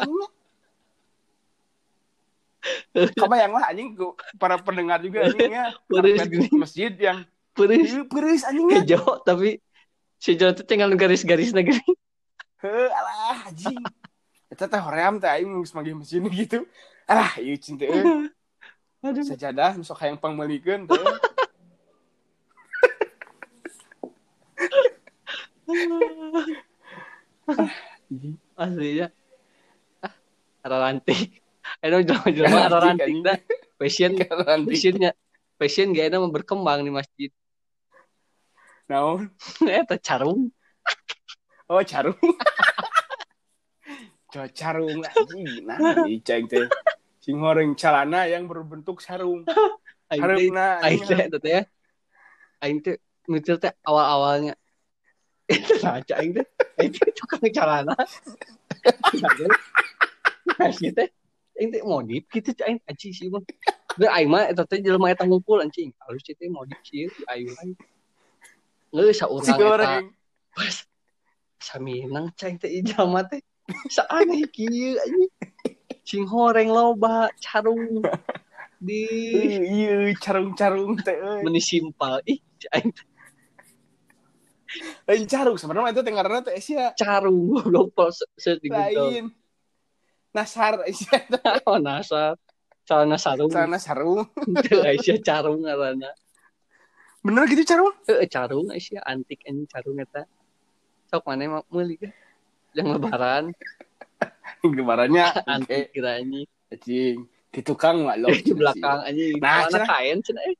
kebayang 3.14 3.54
lah 3.54 3.70
anjing 3.70 3.94
ku- 3.94 4.16
para 4.40 4.56
pendengar 4.64 5.04
juga 5.04 5.28
anjing 5.28 5.52
ya 5.52 5.76
Beres 5.92 6.24
karpet 6.24 6.32
gini. 6.32 6.50
masjid 6.56 6.94
yang 6.96 7.28
Peris. 7.58 7.90
Ieu 7.90 8.06
peureus 8.06 8.46
anjing. 8.46 8.70
Hijau 8.70 9.18
tapi 9.26 9.58
si 10.22 10.38
hijau 10.38 10.54
itu 10.54 10.62
tinggal 10.62 10.94
garis-garis 10.94 11.50
negeri. 11.58 11.82
Heuh, 12.62 12.90
alah 12.94 13.50
anjing. 13.50 13.82
Eta 14.54 14.70
teh 14.70 14.78
hoream 14.78 15.18
teh 15.18 15.26
aing 15.26 15.50
geus 15.58 15.74
mesin 15.74 16.30
gitu. 16.30 16.70
Alah, 17.10 17.34
ieu 17.42 17.58
cinta 17.58 17.90
nu 19.04 19.84
sok 19.86 20.00
hayang 20.02 20.18
pangmeulikeun 20.18 20.90
teh. 20.90 20.98
Aslinya. 28.58 29.08
Ah, 30.02 30.14
ada 30.66 30.78
ranting. 30.90 31.38
Ayo 31.84 32.02
jelma-jelma 32.02 32.60
ada 32.66 32.80
ranting 32.82 33.22
dah. 33.22 33.38
Passion, 33.78 34.18
passionnya, 34.66 35.14
passion 35.62 35.94
gak 35.94 36.10
enak 36.10 36.34
berkembang 36.34 36.82
di 36.82 36.90
masjid. 36.90 37.30
naon? 38.88 39.28
Eta 39.68 40.00
carung. 40.00 40.48
Oh, 41.68 41.84
carung. 41.84 42.16
Coba 44.32 44.48
carung 44.52 45.04
anjing. 45.04 45.68
Nah, 45.68 45.80
diceng 46.08 46.48
teh. 46.48 46.68
Sing 47.28 47.44
horeng 47.44 47.76
celana 47.76 48.24
yang 48.24 48.48
berbentuk 48.48 49.04
sarung. 49.04 49.44
Aing 50.08 50.24
Harapna 50.24 50.80
aing 50.88 51.04
teh, 51.04 51.28
ya. 51.44 51.68
Aing 52.64 52.80
teh 52.80 52.96
mikir 53.28 53.60
teh 53.60 53.76
awal-awalnya. 53.84 54.56
Itu 55.52 55.84
aja 55.84 56.24
aing 56.24 56.32
teh. 56.32 56.48
Aing 56.80 56.96
teh 56.96 57.12
tukang 57.12 57.44
celana. 57.52 57.92
Asli 60.64 60.96
teh. 60.96 61.12
Aing 61.60 61.76
teh 61.76 61.84
modif 61.84 62.24
gitu 62.32 62.56
aing 62.64 62.80
anjing 62.88 63.12
sih 63.12 63.28
mah. 63.28 63.44
Bener 64.00 64.16
aing 64.16 64.32
mah 64.32 64.48
eta 64.48 64.64
teh 64.64 64.80
jelema 64.80 65.12
eta 65.12 65.28
ngumpul 65.28 65.60
anjing. 65.60 65.92
Halus 66.08 66.24
teh 66.24 66.48
modif 66.48 66.80
sih 66.88 67.12
aing 67.28 67.52
aing. 67.52 67.76
Ngeus 68.96 69.20
Si 69.20 69.52
saurang 69.52 70.08
eta 70.08 70.08
pas 70.56 70.88
saminang 71.60 72.32
cai 72.40 72.56
teh 72.56 72.80
ijama 72.80 73.28
teh. 73.28 73.44
Saaneh 73.92 74.48
kieu 74.56 74.96
anjing. 75.04 75.36
Sing 76.08 76.24
horeng 76.24 76.72
loba 76.72 77.28
carung 77.44 78.00
di 78.88 79.04
Iya, 79.60 80.16
carung-carung 80.16 80.96
teh 81.04 81.20
meni 81.44 81.60
simpel. 81.60 82.24
Ih 82.24 82.40
aing. 82.72 82.96
Teh 82.96 83.04
Lain 85.04 85.28
carung 85.28 85.60
sebenarnya 85.60 85.92
itu 85.92 86.02
tengarana 86.08 86.40
teh 86.40 86.56
sia 86.64 86.96
carung 86.96 87.52
goblok 87.52 87.92
pos 87.92 88.24
se 88.40 88.56
digedol 88.56 89.20
lain. 89.20 89.26
Nasar 90.32 90.80
sia 90.96 91.28
oh 91.68 91.76
nasa 91.76 92.40
celana 92.88 93.20
sarung. 93.20 93.52
Celana 93.52 93.76
sarung. 93.76 94.32
teu 94.64 94.80
Aisyah 94.88 95.20
carung 95.20 95.68
ngaranna. 95.68 96.16
Bener 97.20 97.44
gitu 97.52 97.68
carung? 97.68 97.92
Heeh, 98.08 98.32
carung 98.32 98.72
Aisyah 98.72 99.04
antik 99.04 99.44
anjing 99.44 99.68
carung 99.68 100.00
eta. 100.00 100.24
Sok 101.12 101.28
mana 101.28 101.60
mau 101.60 101.64
meuli 101.68 102.00
kan 102.00 102.16
yang 102.72 102.96
lebaran 102.96 103.52
Antik 105.46 105.92
oke. 105.92 105.94
kira 105.94 106.20
anjing 106.20 106.48
Anjing. 106.68 107.18
Di 107.48 107.62
tukang 107.64 108.04
mah 108.04 108.16
lo. 108.22 108.30
di 108.32 108.52
belakang 108.52 109.04
anjing 109.04 109.40
Nah, 109.40 109.68
celana 109.68 109.86
kain 109.88 110.18
cenah 110.24 110.44
eh 110.46 110.56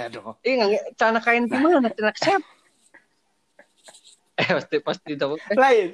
Aduh. 0.00 0.32
eh 0.40 0.52
nggak 0.56 0.96
celana 0.96 1.20
kain 1.20 1.44
di 1.44 1.56
mana 1.58 1.90
celana 1.92 2.12
set 2.16 2.42
eh 4.40 4.48
pasti 4.56 4.76
pasti 4.80 5.10
tahu 5.18 5.36
eh, 5.36 5.56
Lain. 5.58 5.88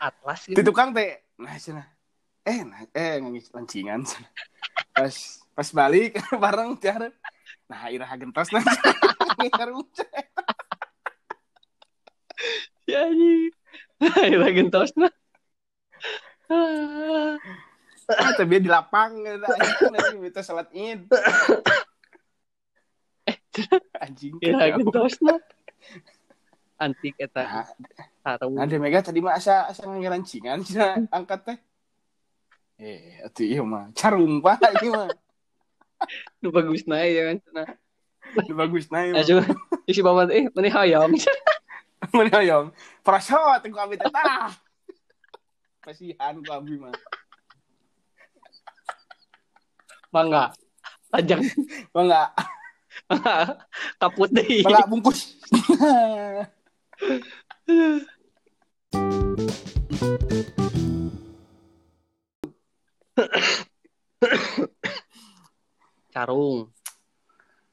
atlas 0.00 0.40
Di 0.44 0.56
gitu 0.58 0.72
tukang 0.72 0.90
teh. 0.90 1.22
Nah, 1.38 1.54
cenah. 1.54 1.86
Eh, 2.44 2.60
nah, 2.66 2.82
eh 2.92 3.22
ngangis 3.22 3.48
lancingan. 3.54 4.02
Pas 4.94 5.16
pas 5.54 5.68
balik 5.70 6.18
bareng 6.34 6.74
tiar. 6.78 7.08
Nah, 7.70 7.88
iraha 7.88 8.14
gentos 8.14 8.50
nah. 8.50 8.62
Carung. 9.50 9.86
ya 12.84 13.08
anjing 13.08 13.48
akhirnya 14.02 14.50
gentosna 14.52 15.08
Ah. 15.08 15.10
Ah, 15.10 15.23
tapi 18.36 18.60
di 18.60 18.68
lapang 18.68 19.24
ada 19.24 19.48
anjing 19.48 20.20
itu 20.20 20.40
salat 20.44 20.68
Id. 20.76 21.08
Anjing. 24.02 24.34
ya 24.42 24.76
gentosna 24.76 25.38
antik 26.76 27.14
eta 27.16 27.64
Nah, 28.24 28.40
sarung 28.40 28.56
Ada 28.56 28.80
mega 28.80 29.04
tadi 29.04 29.20
mah 29.20 29.36
asa 29.36 29.68
asa 29.68 29.84
ngerancingan 29.84 30.64
cina 30.64 30.96
angkat 31.12 31.40
teh. 31.44 31.58
Eh, 32.80 33.20
atuh 33.20 33.44
iya 33.44 33.60
mah 33.60 33.92
carung 33.92 34.40
pak 34.40 34.64
ini 34.80 34.88
mah. 34.90 35.12
nu 36.40 36.48
bagus 36.52 36.84
naik 36.88 37.12
ya 37.12 37.22
kan 37.32 37.38
nah 37.54 37.68
Ini 38.34 38.52
bagus 38.56 38.88
nah 38.90 39.04
iya. 39.04 39.20
aja 39.20 39.44
isi 39.86 40.00
bapak 40.00 40.32
eh 40.32 40.48
mana 40.52 40.68
hayam 40.72 41.12
Mana 42.12 42.36
hoyong? 42.36 42.68
Prasot 43.00 43.64
ku 43.64 43.78
abi 43.80 43.96
teh 43.96 44.10
tah. 44.12 44.52
Kasihan 45.84 46.40
ku 46.40 46.48
abi 46.48 46.80
mah. 46.80 46.96
mangga 50.14 50.54
tajang 51.10 51.42
Mangga, 51.90 52.30
kaput 54.00 54.30
deh 54.30 54.62
mangga 54.62 54.86
bungkus. 54.86 55.34
carung 66.14 66.70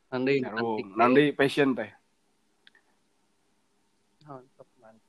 nanti 0.09 0.41
Carung, 0.41 0.81
nanti 0.97 1.23
passion 1.31 1.77
teh. 1.77 1.88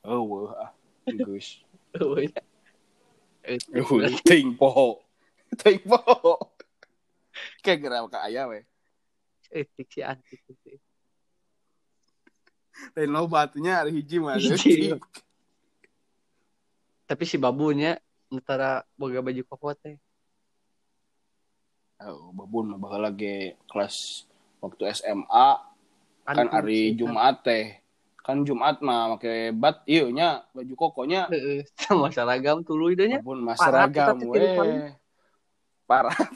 Oh, 0.02 0.22
wah. 0.26 0.70
Bagus. 1.06 1.58
Oh, 2.00 2.16
iya. 2.16 2.40
Eh, 3.42 3.58
ting 4.22 4.54
poho. 4.54 5.02
Ting 5.60 5.82
poho. 5.84 6.54
Kayak 7.60 7.78
gerak 7.84 8.08
ka 8.08 8.24
aya 8.24 8.48
we. 8.48 8.64
etik 9.52 9.88
si 9.92 10.00
antik. 10.00 10.40
Lain 12.96 13.12
lo 13.12 13.28
batunya 13.28 13.84
ada 13.84 13.92
hiji 13.92 14.16
mah. 14.16 14.40
Tapi 17.04 17.24
si 17.28 17.36
babunya 17.36 18.00
antara 18.32 18.88
boga 18.96 19.20
baju 19.20 19.42
koko 19.44 19.76
teh. 19.76 20.00
Oh, 22.02 22.32
babun 22.32 22.72
mah 22.72 22.80
bakal 22.80 23.00
lagi 23.04 23.54
kelas 23.68 24.26
waktu 24.58 24.88
SMA 24.96 25.48
kan 26.24 26.48
hari. 26.48 26.96
Jumat 26.96 27.44
teh. 27.44 27.81
Kan 28.22 28.46
Jumat 28.46 28.78
mah 28.78 29.12
make 29.12 29.50
bat 29.52 29.82
ieu 29.84 30.06
nya 30.08 30.46
baju 30.50 30.74
kokonya 30.78 31.26
Heeh, 31.26 31.66
sama 31.82 32.06
seragam 32.08 32.62
tuluy 32.62 32.94
deh 32.94 33.06
nya. 33.06 33.18
babun 33.18 33.42
mah 33.42 33.54
Parah 33.54 33.90
seragam 33.90 34.16
we. 34.22 34.46
Parah. 35.84 36.14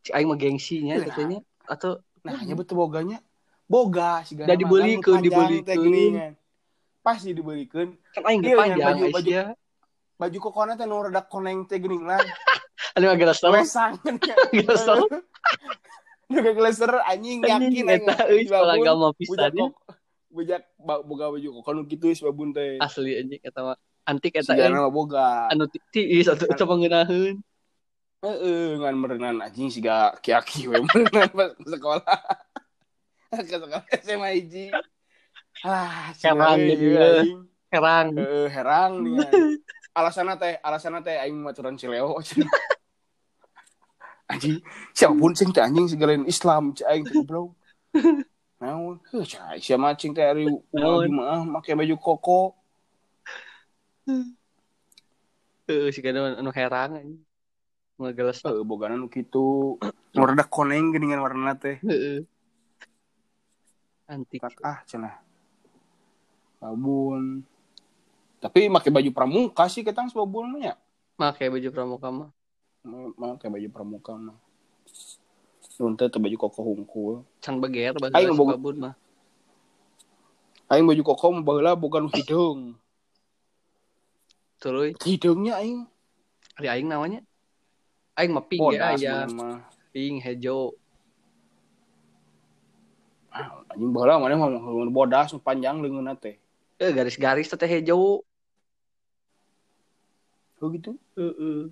Si 0.00 0.14
aing 0.14 0.24
mah 0.24 0.38
gengsinya 0.38 0.94
Nah. 0.96 1.04
katanya 1.04 1.38
atau 1.66 1.98
Nah, 2.22 2.38
nya 2.40 2.54
betul 2.54 2.74
boganya. 2.76 3.18
Boga 3.66 4.22
si 4.22 4.34
Da 4.34 4.54
dibelikeun, 4.54 5.18
dibelikeun. 5.18 6.34
Pasti 7.02 7.30
dibelikeun. 7.30 7.94
kan 8.10 8.22
aing 8.24 8.38
Iya, 8.40 8.50
ge 8.50 8.58
panjang 8.58 8.78
baju- 8.80 9.12
baju-. 9.12 9.54
Baju 10.16 10.38
kokona 10.40 10.72
teh 10.74 10.86
nu 10.86 11.02
rada 11.02 11.22
koneng 11.22 11.66
teh 11.66 11.76
geuning 11.76 12.02
lah. 12.02 12.18
Anu 12.94 13.10
agak 13.10 13.30
rasa 13.30 13.50
Wesang. 13.50 13.98
agak 14.00 14.64
rasa 14.64 14.92
Nu 16.26 16.38
geleser 16.42 16.90
anjing 17.04 17.42
yakin 17.42 17.86
eta 17.86 18.26
euy 18.26 18.46
seragam 18.46 19.10
pisan 19.14 19.52
ba- 20.78 21.02
boga 21.02 21.30
baju 21.32 21.48
kokona 21.60 21.82
kitu 21.86 22.12
si 22.12 22.22
babun 22.22 22.50
teh. 22.52 22.76
asli 22.78 23.18
anjing 23.18 23.40
eta 23.42 23.60
mah 23.62 23.76
antik 24.04 24.34
Si 24.38 24.52
eta 24.52 24.58
eh. 24.58 24.70
mah 24.70 24.90
boga. 24.90 25.48
anu 25.50 25.66
ti- 25.70 25.82
tiis 25.90 26.26
atuh 26.26 26.46
eta 26.46 26.64
pangeunaheun. 26.64 27.40
Heeh, 28.24 28.80
ngan 28.80 28.96
merenang 28.96 29.38
anjing 29.38 29.68
siga 29.68 30.16
kiaki 30.18 30.66
we 30.66 30.80
merenang 30.86 31.30
pas 31.30 31.50
sekolah. 31.62 32.18
ke 33.46 33.56
sekolah 33.56 33.84
SMA 34.02 34.28
hiji. 34.34 34.66
Ah, 35.64 36.12
Heran 36.20 36.58
we, 36.58 36.74
dia. 36.74 37.00
anjing. 37.22 37.40
Herang. 37.72 38.06
Heeh, 38.16 38.46
herang 38.50 38.92
nih. 39.04 39.18
Alasanna 39.96 40.36
teh, 40.36 40.60
alasanna 40.60 41.00
teh 41.00 41.16
aing 41.16 41.40
maturan 41.40 41.76
Cileo. 41.80 42.20
anjing, 44.26 44.58
siapa 44.92 45.14
pun 45.14 45.32
sing 45.32 45.48
teh 45.54 45.62
anjing 45.62 45.86
segalain 45.86 46.26
Islam 46.26 46.74
cai 46.74 46.98
aing 47.00 47.24
bro. 47.24 47.54
Naon? 48.56 48.96
Heuh, 49.12 49.24
cai 49.28 49.60
sia 49.60 49.76
macing 49.76 50.16
teh 50.16 50.24
ari 50.24 50.48
ulah 50.48 51.04
mah 51.08 51.44
make 51.44 51.72
baju 51.76 51.96
koko. 52.00 52.40
Heeh, 55.66 55.90
si 55.90 55.98
kana 56.00 56.38
anu 56.38 56.54
herang. 56.54 57.20
Ngegeles. 57.98 58.40
Heuh, 58.46 58.62
bogana 58.62 58.94
nu 58.96 59.10
kitu. 59.10 59.76
Rada 60.16 60.46
koneng 60.46 60.94
geuningan 60.94 61.20
warna 61.20 61.52
teh. 61.58 61.76
Heeh. 61.84 62.24
Antik. 64.06 64.38
ah 64.62 64.86
cenah 64.86 65.18
babun 66.62 67.42
tapi 68.38 68.70
make 68.70 68.86
baju 68.86 69.10
pramuka 69.10 69.66
sih 69.66 69.82
ketang 69.82 70.06
sebabun 70.06 70.54
mah 70.54 70.60
nya 70.62 70.74
Make 71.18 71.48
baju 71.48 71.68
pramuka 71.74 72.08
mah. 72.14 72.30
make 73.18 73.50
baju 73.50 73.68
pramuka 73.74 74.14
mah 74.14 74.38
Nuntut 75.76 76.08
teu 76.08 76.20
baju 76.22 76.36
koko 76.40 76.60
hungkul. 76.64 77.14
can 77.44 77.60
beger 77.60 77.92
Aing 77.92 78.00
baheula 78.00 78.32
si 78.32 78.38
boga- 78.40 78.56
babun 78.56 78.76
mah. 78.80 78.94
Aing 80.72 80.86
baju 80.88 81.02
koko 81.04 81.26
mah 81.36 81.44
baheula 81.44 81.72
bukan 81.76 82.08
hidung. 82.10 82.60
tuluy 84.56 84.96
Hidungnya 85.04 85.60
aing. 85.60 85.84
Ari 86.56 86.68
aing 86.72 86.88
namanya? 86.88 87.20
Aing 88.16 88.32
mah 88.32 88.44
pink 88.48 88.72
ya 88.72 88.96
aya 88.96 89.28
pink 89.92 90.24
hejo 90.24 90.72
Ah, 93.36 93.60
anjing 93.68 93.92
baheula 93.92 94.16
mana 94.16 94.32
mah 94.40 94.48
bodas 94.88 95.36
panjang 95.44 95.84
leungeunna 95.84 96.16
teh. 96.16 96.40
eh 96.80 96.88
garis-garis 96.92 97.52
teh 97.52 97.68
hejo 97.68 98.24
Oh 100.56 100.68
gitu. 100.72 100.96
heeh 101.20 101.68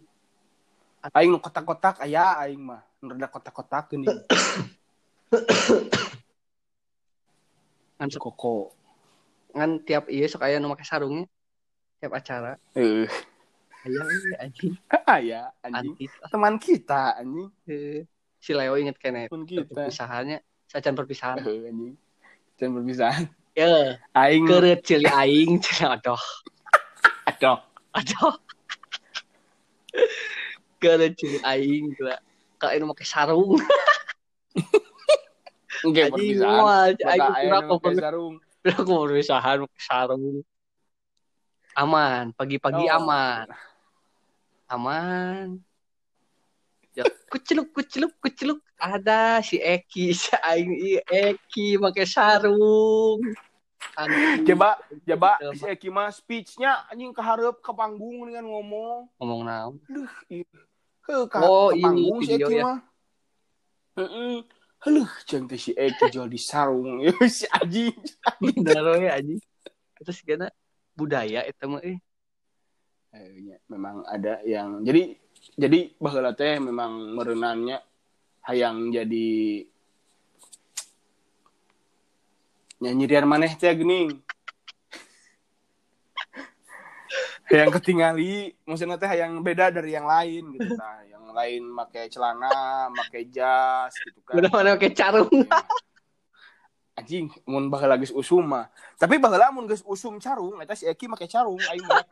Aing 1.13 1.29
nu 1.29 1.39
kotak-kotak 1.39 2.01
aya 2.01 2.41
aing 2.41 2.65
mah. 2.65 2.81
Nu 3.05 3.13
rada 3.13 3.29
kotak-kotak 3.29 3.93
geuning. 3.93 4.09
ngan 7.95 8.11
Koko. 8.15 8.73
ngan 9.55 9.85
tiap 9.85 10.09
iya 10.09 10.27
sok 10.27 10.43
aya 10.43 10.59
nu 10.59 10.67
make 10.67 10.83
sarungnya 10.83 11.31
tiap 12.01 12.11
acara 12.13 12.59
Eh, 12.75 13.07
aya 13.85 14.03
anjing 14.41 14.75
aya 15.07 15.41
anjing. 15.61 15.95
Teman 16.27 16.59
kita 16.59 17.15
anjing. 17.15 17.53
Si 18.41 18.51
Leo 18.51 18.75
inget 18.75 18.99
kene 18.99 19.29
Teman 19.29 19.47
kita. 19.47 19.69
perpisahannya 19.69 20.41
sacan 20.67 20.95
perpisahan 20.95 21.39
Eh, 21.41 21.69
anjing. 21.69 21.95
Dan 22.57 22.69
berpisah. 22.73 23.15
ya 23.55 23.95
Aing 24.13 24.43
keret 24.45 24.83
cili 24.83 25.07
aing 25.07 25.63
cili 25.63 25.87
adoh 25.87 26.19
aduh. 27.25 27.59
adoh 27.99 28.35
keret 30.85 31.17
cili 31.17 31.41
aing 31.41 31.97
gila 31.97 32.21
kalau 32.61 32.73
ini 32.77 32.85
make 32.85 33.05
sarung. 33.09 33.57
Aing 35.85 35.97
aing 36.01 36.41
kira 36.41 37.61
nu 37.61 37.77
kok 37.77 37.81
pakai 37.85 38.01
sarung. 38.01 38.35
aku 38.69 38.93
perpisahan 39.05 39.57
make 39.65 39.81
sarung. 39.81 40.41
Aman 41.75 42.31
pagi-pagi 42.33 42.87
Oh. 42.89 42.97
aman. 43.03 43.47
Aman. 44.71 45.47
Ya 46.95 47.05
kuceluk 47.27 47.75
kuceluk 47.75 48.15
kuceluk 48.23 48.63
ada 48.79 49.43
si 49.43 49.59
Eki 49.59 50.15
si 50.17 50.31
Aing 50.41 51.03
Eki 51.05 51.77
pakai 51.77 52.07
sarung. 52.07 53.21
Anjing. 53.95 54.49
Coba, 54.49 54.81
coba 55.05 55.31
si 55.53 55.69
Eki 55.69 55.89
mah 55.93 56.09
speech-nya 56.11 56.89
anjing 56.89 57.13
kehareup 57.13 57.61
ke 57.61 57.71
panggung 57.71 58.27
dengan 58.27 58.49
ngomong. 58.49 59.07
ngomong 59.21 59.41
naon? 59.45 59.75
Ih, 60.33 60.43
Ka, 61.05 61.39
Oh, 61.45 61.69
ini 61.69 61.85
panggung 61.85 62.21
si 62.25 62.33
Eki 62.41 62.55
ya. 62.57 62.65
mah. 62.65 62.79
Heeh. 64.01 64.35
Heuh, 64.85 65.09
jeung 65.29 65.45
teh 65.45 65.61
si 65.61 65.77
Eki 65.77 66.09
jual 66.09 66.29
di 66.33 66.41
sarung. 66.41 67.05
si 67.29 67.45
Aji. 67.53 67.93
bener 68.41 68.85
we 69.01 69.09
anjing 69.09 69.41
terus 70.01 70.21
gana 70.25 70.49
budaya 70.93 71.45
itu 71.49 71.65
mah 71.65 71.81
nya, 71.81 73.57
memang 73.71 74.03
ada 74.11 74.43
yang 74.43 74.83
jadi 74.83 75.15
jadi 75.55 75.93
baheula 76.03 76.35
teh 76.35 76.59
memang 76.59 77.15
merenannya 77.15 77.79
hayang 78.43 78.91
jadi 78.91 79.65
nyanyirian 82.83 83.25
maneh 83.29 83.53
teh 83.55 83.71
geuning. 83.77 84.24
Hayang 87.55 87.75
ketingali, 87.75 88.55
maksudnya 88.67 88.99
teh 88.99 89.09
hayang 89.09 89.39
beda 89.41 89.71
dari 89.71 89.95
yang 89.95 90.07
lain 90.07 90.55
gitu 90.59 90.75
tah. 90.81 91.01
Yang 91.07 91.25
lain 91.31 91.63
make 91.71 92.03
celana, 92.11 92.91
make 92.91 93.31
jas 93.31 93.95
gitu 94.03 94.19
kan. 94.27 94.35
udah 94.39 94.51
mana 94.51 94.77
pakai 94.79 94.93
sarung 94.95 95.31
Anjing, 96.95 97.27
mun 97.43 97.67
baheula 97.67 97.99
geus 97.99 98.15
usum 98.15 98.47
mah. 98.47 98.71
Tapi 98.95 99.19
baheula 99.19 99.51
mun 99.51 99.67
geus 99.67 99.83
usum 99.83 100.15
carung, 100.23 100.63
eta 100.63 100.79
si 100.79 100.87
Eki 100.87 101.11
make 101.11 101.27
carung 101.27 101.59
aing 101.59 101.83
mah. 101.87 102.07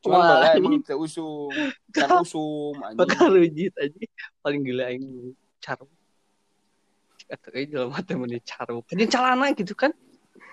Cuma 0.00 0.24
baheula 0.24 0.56
anjing. 0.56 0.64
emang 0.64 0.80
teu 0.80 1.00
usum, 1.04 1.52
can 1.92 2.08
usum 2.24 2.72
anjing. 2.80 2.96
bakal 2.96 3.28
rujit 3.28 3.76
aja 3.76 4.00
paling 4.40 4.64
gila 4.64 4.88
aing 4.88 5.36
sarung 5.60 5.92
atau 7.24 7.48
kayak 7.50 7.72
jalan 7.72 7.88
mata 7.88 8.12
meni 8.14 8.38
sarung 8.44 8.84
jadi 8.84 9.04
celana 9.08 9.46
gitu 9.56 9.72
kan 9.72 9.92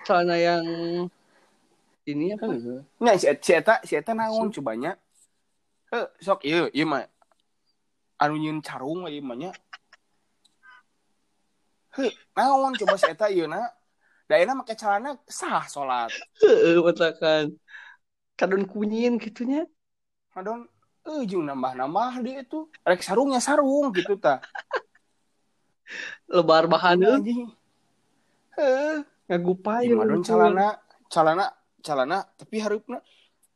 celana 0.08 0.36
yang 0.40 0.64
ini 2.06 2.34
apa 2.34 2.50
Heeh. 2.50 2.80
Nya 2.98 3.12
si 3.18 3.26
si 3.42 3.52
eta 3.54 3.78
si 3.86 3.94
eta 3.94 4.12
naon 4.14 4.50
cobanya? 4.50 4.98
Heuh, 5.92 6.08
sok 6.18 6.42
ieu 6.42 6.66
ieu 6.72 6.86
mah 6.86 7.06
anu 8.18 8.34
nyieun 8.38 8.60
carung 8.64 9.06
ieu 9.06 9.22
mah 9.22 9.36
nya. 9.38 9.50
Heuh, 11.94 12.12
naon 12.34 12.74
coba 12.74 12.96
si 12.98 13.06
eta 13.06 13.30
ieu 13.30 13.46
na? 13.46 13.62
Da 14.26 14.40
enak 14.40 14.64
make 14.64 14.74
celana 14.74 15.18
sah 15.28 15.66
salat. 15.70 16.10
Heeh, 16.42 16.80
matakan 16.82 17.54
kadon 18.34 18.64
kunyin 18.66 19.20
gitunya 19.20 19.68
Adon 20.32 20.64
eh 21.04 21.22
jeung 21.28 21.44
nambah-nambah 21.44 22.24
dia 22.24 22.40
itu. 22.40 22.64
Rek 22.88 23.04
sarungnya 23.04 23.36
sarung 23.36 23.92
gitu 23.92 24.16
tah. 24.16 24.40
lebar 26.32 26.64
bahan 26.64 27.04
Anu 27.04 27.20
anjing. 27.20 27.52
Heuh, 28.56 29.04
ngagupai 29.28 29.92
ieu 29.92 29.96
mah 30.00 30.08
don 30.08 30.24
celana 30.24 30.80
celana 31.12 31.52
celana 31.82 32.24
tapi 32.38 32.62
hareupna 32.62 33.02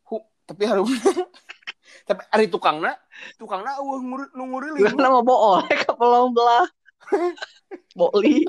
hu 0.05 0.19
tapi 0.45 0.67
hareupna 0.67 0.99
tapi 2.09 2.23
ari 2.29 2.47
tukangna 2.47 2.93
tukangna 3.35 3.79
eueuh 3.79 4.03
ngur 4.03 4.23
nu 4.35 4.43
nguriling. 4.51 4.83
Gak 4.85 4.99
nama 4.99 5.23
bool 5.23 5.63
ke 5.83 5.93
pelong 5.95 6.35
belah 6.35 6.67
Boli 7.95 8.43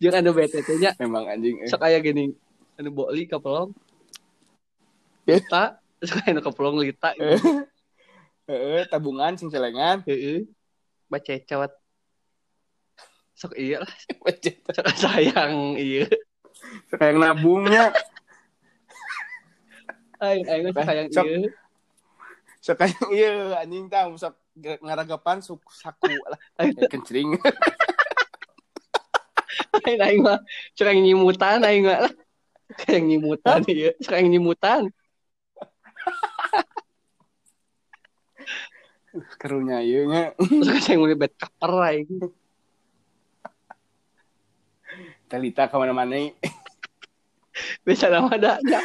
Jangan 0.00 0.24
ada 0.24 0.32
BTT 0.32 0.68
nya 0.80 0.90
Memang 0.98 1.28
anjing. 1.28 1.60
eh. 1.62 1.68
Sok 1.68 1.80
kayak 1.80 2.02
gini 2.02 2.32
Ada 2.76 2.88
boli 2.88 3.24
ke 3.24 3.36
pelong 3.36 3.70
Ya. 5.28 5.36
Lita 5.38 5.64
Sok 6.06 6.24
kayak 6.24 6.40
ke 6.42 6.50
pelong 6.52 6.76
lita 6.80 7.12
Eh. 7.16 7.38
Heeh, 8.50 8.82
tabungan 8.90 9.38
sing 9.38 9.46
celengan. 9.46 10.02
Heeh. 10.08 10.42
Baca 11.06 11.32
cewet 11.38 11.72
Sok 13.32 13.54
iya 13.56 13.80
lah 13.80 13.92
sayang 15.00 15.78
iya 15.80 16.04
Kayak 16.90 17.16
nabungnya. 17.18 17.94
Ayo 20.20 20.44
ayo 20.44 20.68
sok 20.68 20.84
sayang 20.84 21.08
Sok. 21.08 21.24
iya 21.24 21.48
Sekali 22.60 22.92
iya 23.16 23.64
anjing 23.64 23.88
tahu 23.88 24.20
sok 24.20 24.36
ngaragapan 24.84 25.40
suku 25.40 25.72
saku 25.72 26.12
lah. 26.12 26.36
Eh, 26.60 26.76
kencring. 26.92 27.40
ayo 29.80 29.96
ayo 29.96 30.18
mah 30.20 30.38
yang 30.76 31.00
nyimutan 31.00 31.64
ayo 31.64 31.78
mah 31.88 32.04
lah 32.04 32.12
yang 32.84 33.04
nyimutan 33.08 33.64
iya 33.64 33.96
yang 34.12 34.28
nyimutan 34.28 34.92
Kerunya 39.40 39.82
ieu 39.82 40.06
nya. 40.06 40.36
Sok 40.38 40.86
yang 40.86 41.00
mulai 41.02 41.16
bed 41.18 41.32
cover 41.34 41.72
ayo 41.90 42.30
Talita 45.30 45.70
ka 45.70 45.78
mana-mana. 45.78 46.34
Bisa 47.86 48.06
nama 48.12 48.28
ada 48.32 48.60
ya. 48.64 48.80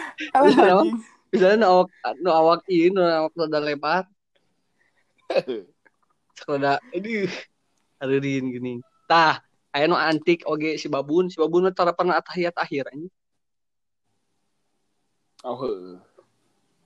Bisa 0.46 0.62
nama. 0.64 0.84
Bisa 1.32 1.60
nu 1.60 1.66
awak 1.68 1.90
nu 2.24 2.30
awak 2.32 2.62
ini 2.72 2.96
nu 2.96 3.02
awak 3.04 3.34
rada 3.36 3.60
lebar. 3.60 4.04
Sekolah 6.38 6.80
aduh. 6.94 7.32
Aduhin 8.00 8.52
gini. 8.52 8.74
Tah, 9.08 9.40
aya 9.76 9.88
nu 9.88 9.96
antik 9.96 10.44
oge 10.48 10.80
si 10.80 10.88
babun, 10.88 11.28
si 11.32 11.40
babun 11.40 11.72
tara 11.76 11.92
pernah 11.92 12.20
atahiyat 12.20 12.56
akhir 12.56 12.92
anjing. 12.92 13.12
Oh. 15.46 15.60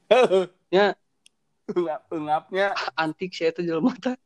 Ya. 0.69 0.93
Ungap 1.69 2.01
ungapnya 2.09 2.73
Antik 3.01 3.33
sih 3.33 3.45
eta 3.49 3.61
jelema 3.61 3.93
teh. 3.97 4.17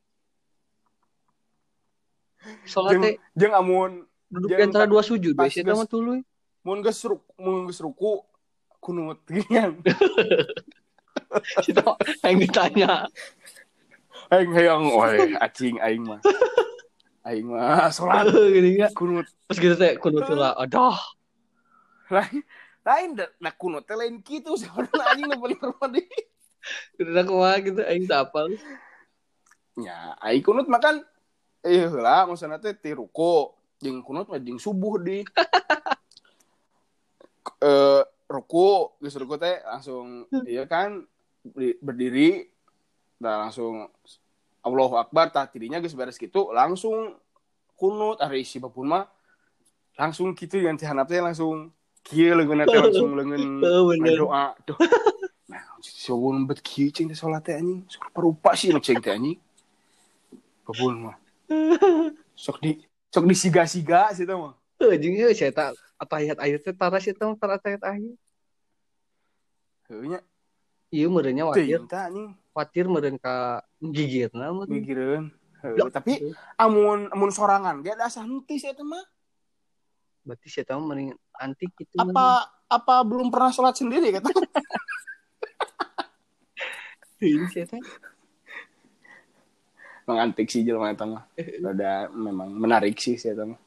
Soalnya 2.67 3.19
jeung 3.35 3.55
amun 3.55 3.91
duduk 4.27 4.51
di 4.51 4.59
antara 4.59 4.87
dua 4.87 5.03
sujud 5.03 5.35
geus- 5.35 5.63
mah 5.63 5.87
tuluy. 5.87 6.19
Mun 6.63 6.79
geus 6.79 7.03
mun 7.35 7.67
geus 7.67 7.83
ruku 7.83 8.23
kunut 8.83 9.23
ginian. 9.27 9.79
Kita 11.63 11.95
yang 12.27 12.37
ditanya. 12.39 12.91
Aing 14.31 14.51
hayang 14.55 14.83
oi 14.91 15.35
acing 15.39 15.77
aing 15.79 16.03
mah. 16.03 16.19
Aing 17.27 17.47
mah 17.47 17.87
salat 17.87 18.27
gini 18.55 18.83
ya. 18.83 18.91
kunut 18.91 19.27
Terus 19.47 19.59
gitu 19.59 19.75
teh 19.79 19.95
kudu 19.95 20.19
lah. 20.35 20.55
Aduh. 20.59 20.95
lain 22.11 22.43
lain 22.83 23.09
da 23.15 23.51
kunut 23.55 23.87
teh 23.87 23.95
lain 23.95 24.19
kitu 24.19 24.53
sebenarnya 24.59 25.03
anjing 25.15 25.25
nu 25.31 25.37
bener 25.39 25.69
mah 25.79 25.87
di. 25.87 26.03
Udah 26.99 27.23
kumaha 27.23 27.55
gitu 27.63 27.81
aing 27.83 28.05
apal. 28.11 28.51
Ya, 29.79 30.13
aing 30.21 30.43
kunut 30.43 30.67
makan 30.67 31.01
eh 31.63 31.87
lah 31.87 32.27
maksudna 32.27 32.59
teh 32.59 32.75
ti 32.75 32.91
ruku 32.91 33.55
jeung 33.79 34.03
kunut 34.03 34.27
mah 34.27 34.39
jeung 34.39 34.59
subuh 34.59 34.99
di. 34.99 35.23
Eh 37.63 38.03
ruku 38.27 38.91
geus 38.99 39.15
ruku 39.15 39.39
teh 39.39 39.63
langsung 39.63 40.27
iya 40.43 40.67
kan 40.67 40.99
di- 41.43 41.79
berdiri 41.79 42.51
dah 43.19 43.47
langsung 43.47 43.87
Allahu 44.63 44.99
Akbar 44.99 45.31
tah 45.31 45.47
tidinya 45.47 45.79
geus 45.79 45.95
beres 45.95 46.19
gitu 46.19 46.51
langsung 46.51 47.15
kunut 47.79 48.19
ari 48.19 48.43
isi 48.43 48.59
babun 48.59 48.91
mah 48.91 49.07
langsung 49.95 50.35
gitu 50.35 50.59
yang 50.59 50.75
teh 50.75 50.87
handap 50.87 51.07
teh 51.07 51.23
langsung 51.23 51.71
kieu 52.03 52.35
leungeun 52.35 52.67
teh 52.67 52.79
langsung 52.83 53.11
leungeun 53.17 53.63
Oh, 53.63 53.91
doa 53.95 54.59
duh 54.67 54.77
nah 55.47 55.63
bet 56.47 56.59
kieu 56.59 56.91
cing 56.91 57.07
teh 57.07 57.15
salat 57.15 57.43
teh 57.47 57.55
anjing 57.55 57.87
sok 57.87 58.11
parupa 58.11 58.51
sih 58.59 58.75
nu 58.75 58.83
cing 58.83 58.99
teh 58.99 59.15
anjing. 59.15 59.39
Babun 60.63 61.11
mah. 61.11 61.17
Sok 62.43 62.63
di 62.63 62.79
sok 63.11 63.27
disiga-siga 63.27 64.15
sih 64.15 64.23
teh 64.23 64.33
mah. 64.33 64.55
Heuh, 64.79 64.95
jeung 64.95 65.15
ieu 65.15 65.29
saya 65.35 65.51
tak 65.51 65.75
atayat 66.03 66.37
ayat 66.37 66.59
teh 66.61 66.75
tara 66.75 66.99
sih 66.99 67.15
teh 67.15 67.25
tara 67.39 67.55
atayat 67.57 67.81
ayat. 67.81 68.15
heuh 69.89 70.03
nya 70.07 70.19
Ieu 70.93 71.09
meureunnya 71.09 71.49
watir, 71.49 71.81
tah 71.89 72.05
anjing 72.05 72.37
watir 72.53 72.85
meureun 72.85 73.17
ka 73.17 73.65
gigirna 73.81 74.53
Ya. 75.63 75.79
Heuh, 75.79 75.87
tapi 75.87 76.19
amun 76.59 77.07
amun 77.15 77.31
sorangan 77.31 77.79
ge 77.79 77.95
ada 77.95 78.11
henteu 78.11 78.59
sih 78.59 78.67
eta 78.67 78.83
mah 78.83 78.99
Berarti 80.27 80.51
saya 80.51 80.67
tahu 80.67 80.83
mending 80.83 81.15
antik 81.39 81.71
gitu. 81.79 81.95
apa 81.95 82.51
apa 82.67 82.95
belum 83.07 83.31
pernah 83.31 83.47
sholat 83.47 83.71
sendiri 83.79 84.11
kata 84.11 84.27
Ini 87.23 87.47
saya 87.47 87.63
tahu. 87.71 87.79
Emang 90.03 90.19
antik 90.19 90.51
sih 90.51 90.67
jelma 90.67 90.91
eta 90.91 91.07
mah. 91.07 91.23
Ada 91.39 92.11
memang 92.11 92.51
menarik 92.51 92.99
sih 92.99 93.15
sih 93.15 93.31
eta 93.31 93.47
mah. 93.47 93.59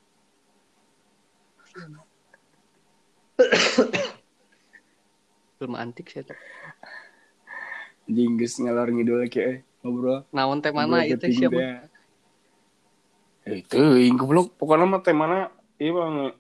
Film 5.57 5.75
antik 5.77 6.13
saya 6.13 6.33
tahu. 6.33 6.41
Jingges 8.07 8.63
ngalor 8.63 8.89
ngidul 8.93 9.27
eh, 9.27 9.67
ngobrol. 9.83 10.25
Naon 10.31 10.63
teh 10.63 10.71
mana 10.73 11.03
itu 11.05 11.27
siapa? 11.33 11.91
Itu 13.47 13.99
ing 13.99 14.19
goblok 14.19 14.55
pokoknya 14.59 14.87
mah 14.87 15.01
teh 15.03 15.15
mana 15.15 15.51
mah 15.79 16.33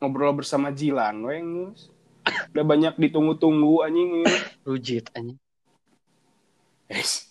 ngobrol 0.00 0.32
bersama 0.36 0.72
Jilan 0.72 1.24
we 1.24 1.40
geus. 1.40 1.88
Udah 2.52 2.64
banyak 2.66 2.94
ditunggu-tunggu 2.98 3.86
anjing. 3.86 4.26
Rujit 4.66 5.08
anjing. 5.14 5.38
Yes. 6.90 7.30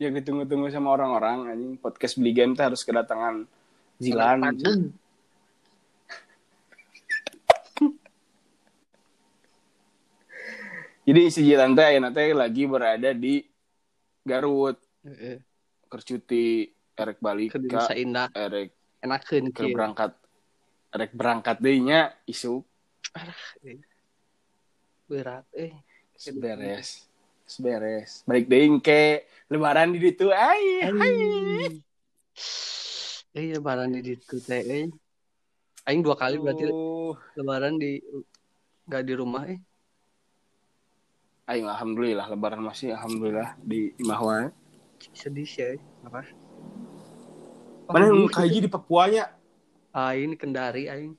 Ya 0.00 0.08
ditunggu-tunggu 0.08 0.72
sama 0.72 0.96
orang-orang 0.96 1.56
anjing 1.56 1.72
podcast 1.76 2.16
beli 2.16 2.32
game 2.32 2.56
teh 2.56 2.64
harus 2.64 2.80
kedatangan 2.86 3.44
Zilan. 4.00 4.40
Jadi 11.00 11.22
si 11.32 11.40
Jilan 11.48 11.72
teh 11.72 11.86
ayeuna 11.86 12.12
teh 12.12 12.36
lagi 12.36 12.68
berada 12.68 13.10
di 13.16 13.40
Garut, 14.20 14.76
Heeh. 15.00 15.40
kercuti 15.88 16.68
erek 16.92 17.18
balik 17.24 17.56
Ke 17.56 17.96
Indah. 17.96 18.28
erek 18.36 18.76
enakeun 19.00 19.48
ke 19.48 19.72
berangkat 19.72 20.12
erek 20.92 21.16
berangkat 21.16 21.56
deui 21.56 21.80
nya 21.80 22.12
isu 22.28 22.60
Berat 25.08 25.48
eh. 25.56 25.72
beres 26.36 27.08
beres. 27.58 28.22
Balik 28.28 28.46
deui 28.46 28.78
ke 28.78 29.26
lebaran 29.50 29.90
di 29.90 29.98
ditu 29.98 30.30
ai 30.30 30.84
hai. 30.86 31.16
Eh 33.34 33.56
lebaran 33.56 33.90
di 33.90 34.00
ditu 34.04 34.38
teh 34.38 34.62
eh. 34.62 34.86
Aing 35.88 36.04
dua 36.04 36.14
kali 36.14 36.36
berarti 36.38 36.70
lebaran 37.34 37.80
di 37.80 37.98
gak 38.86 39.02
di 39.02 39.14
rumah 39.16 39.48
eh. 39.48 39.58
Aing 41.50 41.66
alhamdulillah 41.66 42.30
lebaran 42.30 42.62
masih 42.62 42.94
alhamdulillah 42.94 43.58
di 43.60 43.90
imah 43.98 44.20
wae 44.22 44.46
Sedih 45.10 45.48
sih 45.48 45.64
eh. 45.64 45.80
Apa? 46.04 46.22
mana 47.90 48.06
yang 48.12 48.28
kaji 48.30 48.62
di 48.62 48.70
Papua 48.70 49.10
nya 49.10 49.24
Ah 49.90 50.14
ini 50.14 50.38
Kendari 50.38 50.86
aing. 50.86 51.18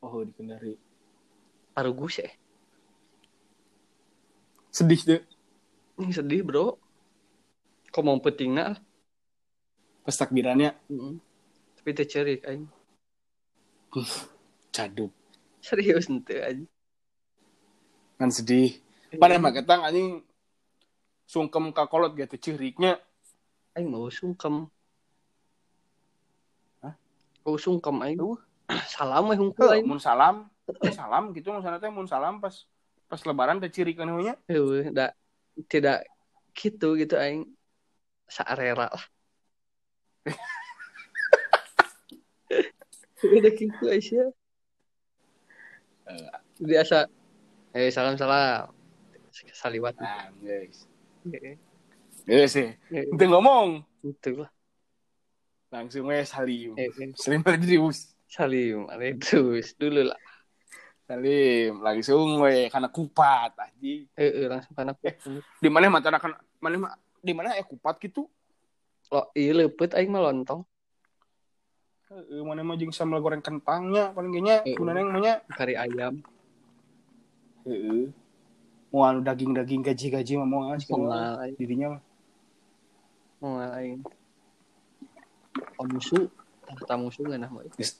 oh 0.00 0.24
di 0.24 0.32
Kendari 0.32 0.72
Parugus 1.74 2.22
eh. 2.22 2.32
sedih 4.72 5.00
tuh 5.02 5.22
Ini 6.00 6.08
sedih 6.10 6.40
bro. 6.40 6.80
Kok 7.92 8.00
mau 8.02 8.16
petingna? 8.16 8.72
pas 10.02 10.16
takbirannya 10.16 10.72
Heeh. 10.88 11.14
Tapi 11.76 11.88
teu 11.92 12.06
cerik 12.08 12.42
aing. 12.48 12.64
caduk 14.72 15.12
Serius 15.60 16.08
ente 16.08 16.40
aja. 16.40 16.64
kan 18.16 18.32
sedih 18.32 18.80
pada 19.20 19.36
mah 19.36 19.52
ketang 19.52 19.84
anjing 19.84 20.24
sungkem 21.28 21.72
kakolot 21.72 22.16
gitu 22.16 22.36
ciriknya 22.40 23.00
Aing 23.72 23.88
mau 23.88 24.04
sungkem. 24.12 24.68
Hah? 26.84 26.92
Mau 27.48 27.56
sungkem 27.56 27.96
aing. 28.04 28.20
Tuh. 28.20 28.36
Salam 28.92 29.32
we 29.32 29.40
hungkul 29.40 29.72
aing. 29.72 29.88
mun 29.88 30.00
salam 30.00 30.48
salam 30.94 31.34
gitu 31.36 31.52
mun 31.52 31.60
teh 31.60 31.90
mun 31.90 32.06
salam 32.06 32.40
pas 32.40 32.54
pas 33.10 33.20
lebaran 33.26 33.60
teh 33.60 33.68
ciri 33.68 33.98
kan 33.98 34.08
nya 34.08 34.38
Heuh, 34.48 34.88
da 34.94 35.12
tidak 35.68 36.06
gitu 36.56 36.96
gitu 36.96 37.18
aing 37.18 37.44
saarera 38.28 38.88
lah. 38.88 39.04
Udah 43.36 43.52
gitu 43.52 43.84
aja. 43.88 44.32
Jadi 46.60 46.74
asa 46.76 47.08
eh 47.72 47.90
salam 47.92 48.16
salam. 48.20 48.81
Saliwat. 49.32 49.96
nah 49.96 50.28
guys. 50.38 50.84
Eh, 51.32 51.56
Iya. 52.22 52.46
Sih. 52.46 52.68
Eh, 52.92 53.08
Ente 53.10 53.24
ngomong. 53.26 53.82
Itu 54.04 54.44
lah. 54.46 54.50
langsung 55.72 56.04
we 56.04 56.20
salim. 56.28 56.76
Eh, 56.76 56.92
eh, 56.92 57.16
salim 57.16 57.40
terus 57.40 58.12
salim. 58.28 58.84
Ale 58.92 59.16
terus 59.16 59.72
dulu 59.74 60.04
lah. 60.12 60.20
salim 61.08 61.80
langsung 61.80 62.44
we 62.44 62.68
karena 62.68 62.92
kupat 62.92 63.56
anjing 63.58 64.04
Eh, 64.14 64.44
eh, 64.44 64.46
langsung 64.52 64.76
karena 64.76 64.92
Eh. 65.02 65.16
di 65.58 65.68
mana 65.72 65.88
mata 65.88 66.12
kan 66.12 66.36
mana 66.60 66.92
di 67.18 67.32
mana 67.32 67.56
ya 67.56 67.64
kupat 67.64 67.96
gitu? 68.04 68.28
Lo 69.08 69.32
iya 69.32 69.56
leupet 69.56 69.96
aing 69.96 70.12
mah 70.12 70.28
lontong. 70.28 70.62
Heuh, 72.12 72.44
mana 72.44 72.60
mah 72.60 72.76
jeung 72.76 72.92
sambal 72.92 73.24
goreng 73.24 73.40
kentangnya 73.40 74.12
paling 74.12 74.30
genya 74.30 74.60
Eh. 74.68 74.76
kunaon 74.76 75.08
mah 75.08 75.20
nya 75.24 75.34
kari 75.56 75.72
ayam. 75.74 76.20
Heeh 77.64 78.12
mau 78.92 79.02
anu 79.02 79.20
daging-daging 79.20 79.80
gaji-gaji 79.82 80.32
mah 80.36 80.44
mau 80.44 80.62
sih 80.76 80.92
Moal 80.92 81.40
aing. 81.40 81.56
dirinya 81.56 81.86
mah 81.90 82.02
mau 83.40 83.56
aing. 83.72 84.04
Oh 85.74 85.86
musuh, 85.86 86.28
tak 86.84 86.96
musuh 86.96 87.24
nah 87.26 87.48
mah. 87.48 87.64
Geus 87.72 87.96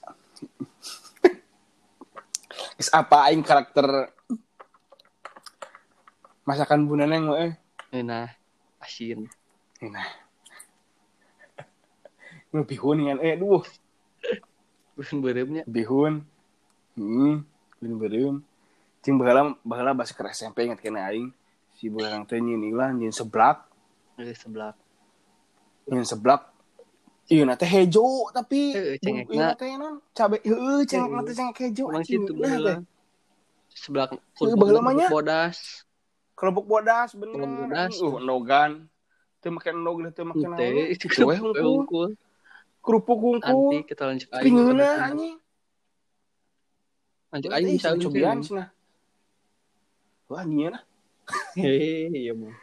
Geus 2.73 2.89
apa 2.95 3.27
aing 3.27 3.41
karakter 3.41 4.13
masakan 6.43 6.85
Bunda 6.85 7.05
Neng 7.05 7.25
mah 7.25 7.37
eh 7.41 7.53
Nah, 7.95 8.25
asin. 8.79 9.29
nah 9.79 10.09
Lu 12.53 12.61
bihun 12.63 13.01
kan 13.03 13.17
eh 13.19 13.33
duh 13.33 13.61
Bukan 14.93 15.17
beremnya. 15.19 15.65
bihun 15.65 16.21
hmm 16.93 17.41
bihun 17.77 17.95
beureum 17.97 18.35
cing 19.03 19.19
baheula 19.19 19.53
baheula 19.67 19.91
basa 19.91 20.15
ke 20.15 20.23
SMP 20.31 20.65
ingat 20.65 20.79
kena 20.79 21.11
aing 21.11 21.29
si 21.75 21.91
baheula 21.91 22.23
teh 22.23 22.39
nyin 22.39 22.63
ilah 22.71 22.89
nyin 22.95 23.11
seblak 23.11 23.67
Dari 24.15 24.31
sebelah. 24.31 24.71
nyin 25.91 26.07
seblak 26.07 26.53
Iya, 27.23 27.47
nate 27.47 27.63
hejo 27.63 28.27
tapi. 28.35 28.75
Iya, 28.99 29.23
nate 29.55 29.79
non 29.79 30.03
cabe 30.11 30.43
heeh 30.43 30.83
cengek 30.83 31.07
nate 31.07 31.31
cengek 31.31 31.55
hejo 31.71 31.87
teh. 31.87 32.83
Heueuh, 34.43 34.59
baheula 34.59 34.83
mah 34.83 34.91
nya. 34.91 35.07
bodas. 35.07 35.87
Kelobok 36.35 36.67
bodas 36.67 37.15
bener. 37.15 37.39
Bodas. 37.47 37.95
Uh, 38.03 38.19
nogan. 38.19 38.91
Teu 39.39 39.55
make 39.55 39.71
nog 39.71 40.03
teu 40.11 40.27
make 40.27 40.43
naon. 40.43 40.59
Teh, 40.59 40.91
Itu. 40.91 41.07
Kerupuk 42.83 43.39
kita 43.87 44.03
lanjut 44.03 44.27
aing. 44.35 44.43
Pingeuna 44.43 44.89
anjing. 45.07 45.35
Lanjut 47.31 47.49
aing 47.55 47.67
bisa 47.79 47.95
cobian 47.95 48.43
cenah. 48.43 48.67
Wah, 50.33 50.41
nyeun 50.49 50.73
ah. 50.73 50.83
Hehehe, 51.53 52.09
iya 52.09 52.33
mah. 52.33 52.57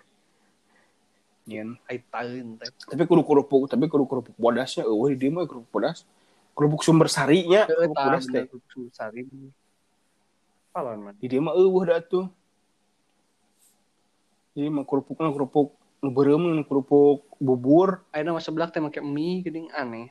Nyeun. 1.46 1.78
Ai 1.86 2.02
taeun. 2.02 2.58
Tapi 2.58 3.02
kudu 3.06 3.22
kerupuk, 3.22 3.70
tapi 3.70 3.86
kudu 3.86 4.10
kerupuk 4.10 4.34
bodasnya 4.34 4.82
eueuh 4.90 5.14
di 5.14 5.16
dieu 5.22 5.30
mah 5.30 5.46
kerupuk 5.46 5.70
bodas. 5.70 6.02
Kerupuk 6.58 6.82
sumber 6.82 7.06
sarinya, 7.06 7.70
kerupuk 7.70 7.94
bodas 7.94 8.26
teh. 8.26 8.42
bener 8.50 8.66
susari. 8.74 9.22
Palon 10.74 10.98
man. 10.98 11.14
Di 11.22 11.30
dieu 11.30 11.38
mah 11.38 11.54
eueuh 11.54 11.86
da 11.86 12.02
tuh. 12.02 12.26
Jadi 14.58 14.66
mah 14.66 14.82
kerupuknya 14.82 15.30
kerupuk 15.30 15.78
nu 16.02 16.10
beureum 16.10 16.42
nu 16.42 16.66
kerupuk 16.66 17.22
bubur. 17.38 18.02
Ayeuna 18.10 18.34
mah 18.34 18.42
sebelah 18.42 18.66
teh 18.66 18.82
make 18.82 18.98
mie 18.98 19.46
geuning 19.46 19.70
aneh. 19.70 20.10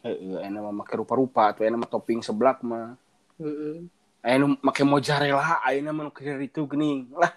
Heeh, 0.00 0.48
enak 0.48 0.60
mah 0.64 0.72
make 0.72 0.96
rupa-rupa 0.96 1.52
tuh 1.52 1.68
enak 1.68 1.76
mah 1.84 1.90
topping 1.92 2.24
seblak 2.24 2.64
mah. 2.64 2.96
Heeh. 3.36 3.84
Nu 4.24 4.56
make 4.64 4.80
mozzarella, 4.88 5.60
ayeuna 5.60 5.92
mah 5.92 6.08
nu 6.08 6.12
keur 6.16 6.40
itu 6.40 6.64
geuning. 6.64 7.12
Lah, 7.12 7.32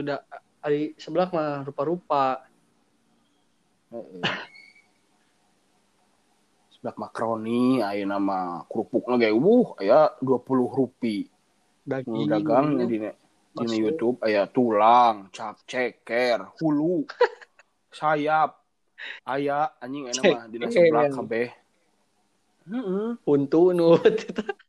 da 0.00 0.24
Ari 0.64 0.96
sebelah 0.96 1.28
mah 1.28 1.60
rupa-rupa. 1.68 2.40
Sebelah 6.72 6.96
makaroni, 6.96 7.84
aya 7.84 8.08
nama 8.08 8.64
kerupuknya 8.64 9.28
kayak 9.28 9.36
wuh, 9.36 9.76
aya 9.76 10.16
20 10.24 10.72
rupiah. 10.72 11.28
Daging. 11.84 12.24
dagang 12.32 12.80
di 12.80 12.96
di. 12.96 13.76
YouTube 13.76 14.24
aya 14.24 14.48
tulang, 14.48 15.28
cap 15.28 15.60
ceker, 15.68 16.48
hulu, 16.58 17.04
sayap, 18.00 18.56
aya 19.28 19.68
anjing 19.84 20.08
enak 20.08 20.22
mah 20.32 20.44
di 20.48 20.56
sebelah 20.64 21.12
kabeh. 21.12 21.52
Heeh. 22.64 23.20
Huntu 23.20 23.76
nu. 23.76 24.00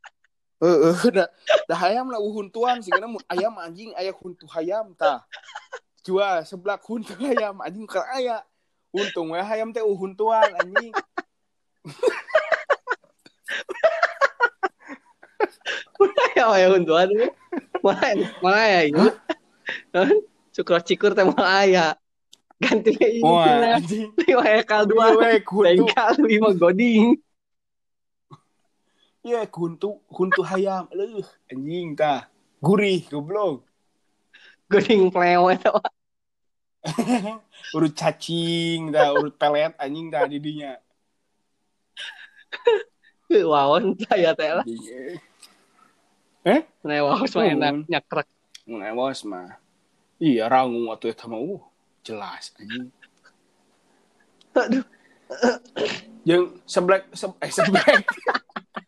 Heeh, 0.63 0.95
da 1.15 1.27
da 1.67 1.75
hayam 1.75 2.07
lah 2.07 2.19
uhuntuan 2.23 2.79
sih 2.79 2.91
karena 2.91 3.11
ayam 3.27 3.53
anjing 3.59 3.91
aya 3.99 4.15
huntu 4.15 4.47
hayam 4.47 4.95
tah. 4.95 5.27
Jual 6.05 6.45
sebelah 6.47 6.79
huntu 6.79 7.11
hayam 7.19 7.59
anjing 7.59 7.83
keur 7.83 8.07
aya. 8.07 8.39
Untung 8.95 9.35
we 9.35 9.39
hayam 9.43 9.75
teh 9.75 9.83
uhuntuan 9.83 10.55
anjing. 10.55 10.95
ya 16.39 16.47
ya 16.55 16.67
huntuan. 16.71 17.11
Mana 17.83 18.23
mana 18.39 18.63
ya 18.63 18.81
itu? 18.87 19.05
Cukur 20.55 20.79
cikur 20.79 21.11
teh 21.11 21.27
mah 21.27 21.67
aya. 21.67 21.99
Ganti 22.55 22.95
ini. 22.95 23.19
Wah, 23.19 23.75
anjing. 23.75 24.15
Lima 24.23 24.47
ekal 24.55 24.87
dua. 24.87 25.11
Iya 25.19 25.43
we 26.23 27.19
goding. 29.25 29.33
Iya 29.33 29.41
huntu 29.49 29.89
huntu 30.13 30.41
hayam. 30.45 30.85
Leuh, 30.93 31.25
anjing 31.49 31.97
tah. 31.97 32.29
Gurih 32.61 33.09
goblok. 33.09 33.65
Goding 34.69 35.09
plewe 35.09 35.57
teh. 35.57 35.73
urut 37.73 37.97
cacing 37.97 38.93
dah 38.93 39.09
urut 39.17 39.33
pelet 39.33 39.73
anjing 39.81 40.13
dah 40.13 40.29
di 40.29 40.37
dinya 40.37 40.77
Wawon 43.25 43.97
saya 44.05 44.37
teh 44.37 44.51
lah. 44.53 44.61
Anjing, 44.61 45.17
eh 46.45 46.61
Nah, 46.85 47.01
wawas 47.09 47.33
mah 47.33 47.45
enak 47.49 47.89
nyakrek. 47.89 48.29
ngewas 48.69 49.25
mah 49.25 49.57
iya 50.21 50.45
rangu 50.45 50.89
atuh 50.93 51.09
eta 51.09 51.25
mah 51.25 51.41
uh 51.41 51.61
jelas 52.05 52.53
anjing 52.61 52.93
Aduh. 54.53 54.85
yang 56.21 56.53
seblek 56.69 57.09
se 57.17 57.25
eh 57.41 57.49
seblek 57.49 58.05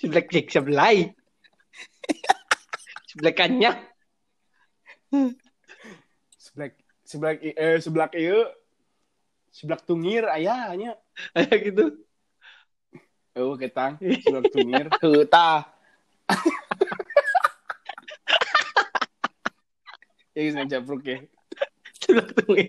Seblek 0.00 0.26
cek 0.28 0.46
seblai. 0.50 0.96
Seblekannya. 3.08 3.72
seblek 6.38 6.72
seblek 7.02 7.38
i- 7.42 7.56
eh 7.58 7.76
seblak 7.82 8.14
ieu 8.14 8.46
seblak 9.50 9.82
tungir 9.82 10.22
ayahnya 10.30 10.94
Kayak 11.34 11.58
gitu. 11.66 11.84
oh 13.34 13.58
ketang 13.58 13.98
seblak 13.98 14.46
tungir 14.54 14.86
heuh 15.02 15.26
tah 15.34 15.66
ya 20.34 20.40
geus 20.46 20.54
ngajapruk 20.54 21.02
ya 21.02 21.18
Seblek 21.98 22.28
tunggu 22.38 22.64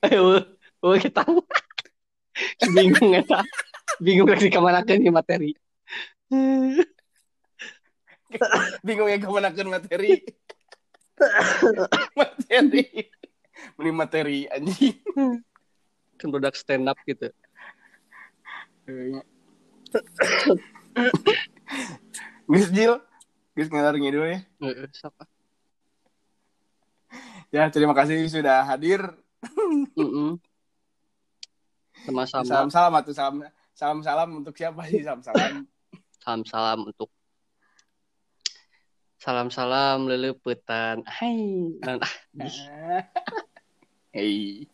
Ayo, 0.00 0.40
oh 0.80 0.96
kita 0.96 1.20
bingung 2.72 3.12
eta. 3.12 3.44
Bingung 4.00 4.32
lagi 4.32 4.48
ke 4.48 4.56
mana 4.56 4.80
ke 4.80 4.96
nih 4.96 5.12
materi. 5.12 5.52
bingung 8.86 9.10
ya 9.10 9.18
kemanakan 9.18 9.74
materi 9.74 10.22
materi 12.18 13.10
beli 13.76 13.90
materi 13.90 14.46
anjing 14.48 14.94
Kan 16.20 16.28
produk 16.28 16.52
stand 16.52 16.84
up 16.84 17.00
gitu. 17.08 17.32
Gus 22.44 22.68
Jil 22.76 23.00
Gus 23.56 23.68
ngelar 23.72 23.96
ngidul 23.96 24.28
ya 24.28 24.40
siapa? 24.92 25.24
ya 27.50 27.66
terima 27.72 27.96
kasih 27.96 28.20
sudah 28.28 28.68
hadir. 28.68 29.00
Sama-sama. 32.04 32.44
salam 32.44 32.68
salam 32.68 32.92
salam 33.72 33.98
salam 34.04 34.28
untuk 34.44 34.52
siapa 34.56 34.84
sih 34.92 35.00
salam 35.00 35.24
salam 35.24 35.64
Salam-salam 36.20 36.86
untuk 36.86 37.08
Salam-salam 39.20 40.08
lelepetan. 40.08 41.04
Hai. 41.04 41.76
Nah, 41.84 42.00
hei 44.16 44.66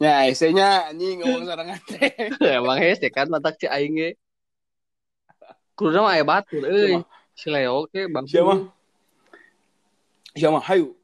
ya 0.00 0.24
esenya 0.24 0.88
anjing 0.88 1.20
ngomong 1.20 1.44
sorangan 1.44 1.80
teh 1.84 2.08
emang 2.58 2.80
hese 2.80 3.12
kan 3.12 3.28
matak 3.28 3.60
si 3.60 3.68
aing 3.68 3.92
ge. 3.92 4.10
Kudu 5.76 6.00
mah 6.00 6.16
aya 6.16 6.24
batur 6.24 6.64
euy. 6.64 7.04
Si 7.34 7.50
Leo 7.50 7.84
ke 7.90 8.08
Bang. 8.08 8.24
siapa 8.30 8.70
siapa 10.38 10.58
hayu 10.64 10.94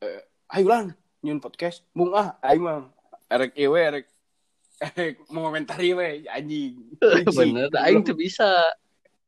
eh, 0.00 0.22
hayu 0.54 0.66
lan 0.70 0.94
nyun 1.20 1.42
podcast 1.42 1.82
bung 1.92 2.14
ah 2.14 2.38
aing 2.46 2.62
mah 2.62 2.88
erek 3.26 3.52
ieu 3.58 3.74
we 3.74 3.80
erek 3.82 4.06
erek 4.80 5.14
mengomentari 5.28 5.92
we 5.92 6.24
anjing 6.30 6.78
Bener, 7.36 7.68
aing 7.84 8.00
tuh 8.00 8.16
bisa. 8.16 8.48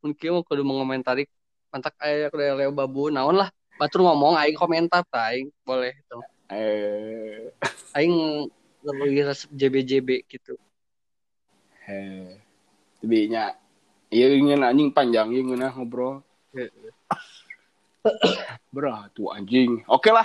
Mungkin 0.00 0.28
mau 0.32 0.42
kudu 0.44 0.64
mengomentari 0.64 1.28
mantak 1.68 1.94
aya 2.00 2.32
kudu 2.32 2.56
Leo 2.56 2.72
babu 2.72 3.08
naon 3.12 3.36
lah. 3.36 3.48
Batur 3.80 4.04
ngomong 4.04 4.36
aing 4.36 4.56
komentar 4.56 5.04
aing 5.12 5.48
boleh 5.64 5.92
itu. 5.96 6.18
eh 6.50 7.48
Aing 7.94 8.48
lebih 8.84 9.28
resep 9.28 9.48
JBJB 9.52 10.24
gitu. 10.26 10.56
eh 11.88 12.36
tapi 13.00 13.32
nya 13.32 13.56
iya 14.12 14.28
ingin 14.36 14.60
anjing 14.60 14.92
panjang 14.92 15.32
iya 15.32 15.40
ngeunah 15.40 15.72
ngobrol 15.72 16.20
Berat 18.72 19.12
tuh 19.12 19.28
anjing. 19.32 19.84
Oke 19.86 20.08
lah. 20.12 20.24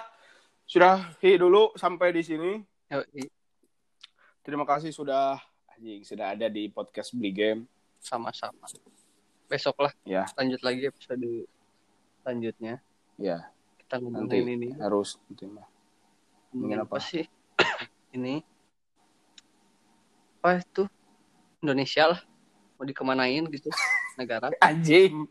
Sudah 0.65 1.14
hi 1.19 1.35
dulu 1.35 1.76
sampai 1.76 2.15
di 2.15 2.23
sini. 2.23 2.57
Yoi, 2.89 3.27
Terima 4.41 4.64
kasih 4.64 4.89
sudah 4.95 5.38
anjing 5.73 6.02
sudah 6.07 6.34
ada 6.34 6.47
di 6.47 6.72
podcast 6.72 7.11
Beli 7.14 7.31
Game. 7.35 7.61
sama-sama. 7.99 8.69
Besok 9.45 9.77
lah 9.77 9.93
Ya, 10.03 10.26
lanjut 10.34 10.61
lagi 10.61 10.89
episode 10.89 11.45
selanjutnya. 12.22 12.81
ya. 13.15 13.45
Kita 13.77 14.01
Nanti 14.01 14.41
ngomongin 14.41 14.47
ini. 14.57 14.69
harus 14.81 15.22
nanti 15.30 15.45
mah. 15.45 15.67
Ngomongin 16.49 16.81
apa 16.81 16.97
apa? 16.97 16.97
sih? 16.99 17.26
ini 18.17 18.41
apa 20.39 20.61
itu 20.61 20.84
Indonesia 21.61 22.03
lah 22.13 22.22
mau 22.77 22.85
dikemanain 22.85 23.45
gitu 23.49 23.69
negara 24.19 24.49
Anjing. 24.59 25.30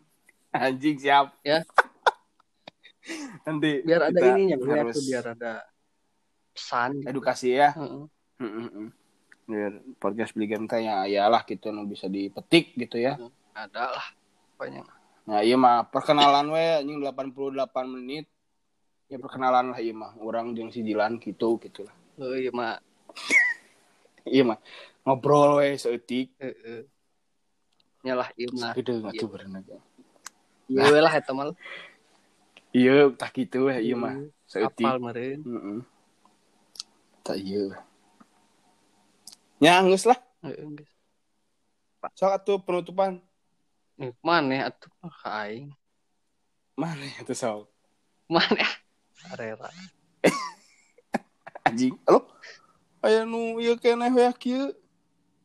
Anjing 0.51 0.97
siap. 0.99 1.35
Ya. 1.43 1.67
nanti 3.47 3.83
biar 3.85 4.09
ada 4.09 4.19
ininya 4.33 4.57
biar, 4.57 4.87
harus 4.87 5.03
biar 5.05 5.25
ada 5.35 5.53
pesan 6.55 7.03
gitu. 7.03 7.11
edukasi 7.11 7.49
ya. 7.59 7.75
Heeh. 7.75 8.07
Mm, 8.39 8.51
mm, 8.51 8.69
mm. 8.71 8.89
Biar 9.45 9.73
podcast 10.01 10.33
Beli 10.33 10.47
Game 10.49 10.65
teh 10.71 10.87
ya 10.87 11.05
ya 11.11 11.27
lah 11.27 11.43
gitu 11.43 11.69
bisa 11.85 12.07
dipetik 12.07 12.79
gitu 12.79 12.97
ya. 13.03 13.19
Ada 13.55 13.95
lah 13.95 14.07
pokoknya 14.59 14.83
Nah, 15.25 15.41
iya 15.41 15.57
mah 15.57 15.89
perkenalan 15.89 16.53
we 16.53 16.61
anjing 16.61 17.01
88 17.01 17.57
menit. 17.89 18.29
Ya 19.09 19.17
perkenalan 19.17 19.73
lah 19.73 19.81
iya 19.81 19.97
mah. 19.97 20.13
Orang 20.21 20.53
jeung 20.53 20.69
si 20.69 20.85
Jilan 20.85 21.17
gitu 21.17 21.57
gitu 21.65 21.89
lah. 21.89 21.97
oh 22.21 22.37
iya 22.37 22.53
mah 22.53 22.77
Iya 24.29 24.45
mah. 24.45 24.59
Ngobrol 25.09 25.65
we 25.65 25.81
seetik. 25.81 26.37
heeh 26.37 26.85
nyalah 28.05 28.29
iya 28.37 28.53
mah 28.53 28.77
Gede 28.77 29.01
iya. 29.01 29.01
ngatuh 29.01 29.29
berenang. 29.33 29.65
iya 30.69 30.83
we 30.93 31.01
lah 31.01 31.13
eta 31.17 31.33
mah 31.33 31.57
Iya, 32.77 33.09
tak 33.17 33.33
gitu 33.33 33.73
we 33.73 33.81
iya 33.81 33.97
mah. 33.97 34.13
Seetik. 34.45 34.85
apal 34.85 35.01
meureun 35.01 35.41
Heeh. 35.41 35.79
Tak 37.25 37.37
iya. 37.41 37.81
Nyangus 39.57 40.05
lah. 40.05 40.21
heeh 40.45 40.69
geus 40.77 40.93
Sok 42.13 42.29
atuh 42.37 42.61
penutupan. 42.61 43.25
Eh, 43.95 44.11
mana 44.27 44.75
atuh 44.75 44.91
mah 44.99 45.47
aing 45.47 45.71
Mana 46.75 47.07
ya 47.07 47.23
tuh 47.23 47.39
sok? 47.39 47.71
mana 48.27 48.67
arera 49.31 49.71
Anjing. 51.69 51.95
Halo? 52.03 52.27
Aya 52.99 53.23
nu 53.23 53.63
ieu 53.63 53.79
keneh 53.79 54.11
we 54.11 54.27
kieu. 54.35 54.75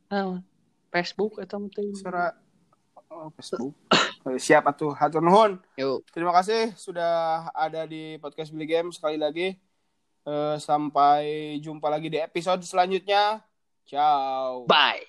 nah 0.09 0.41
Facebook 0.89 1.37
eta 1.37 1.61
mah 1.61 1.69
teh 1.69 1.85
Secara 1.93 2.33
oh, 3.13 3.29
Facebook. 3.37 3.77
Siap 4.45 4.65
atuh, 4.65 4.97
hatur 4.97 5.21
nuhun. 5.21 5.61
yuk 5.77 6.01
Terima 6.09 6.33
kasih 6.33 6.73
sudah 6.73 7.47
ada 7.53 7.85
di 7.85 8.17
podcast 8.17 8.49
Beli 8.49 8.65
Game 8.65 8.89
sekali 8.89 9.21
lagi. 9.21 9.61
Eh, 10.25 10.55
sampai 10.57 11.55
jumpa 11.61 11.85
lagi 11.85 12.09
di 12.09 12.17
episode 12.17 12.65
selanjutnya. 12.65 13.45
Ciao. 13.85 14.65
bye 14.65 15.05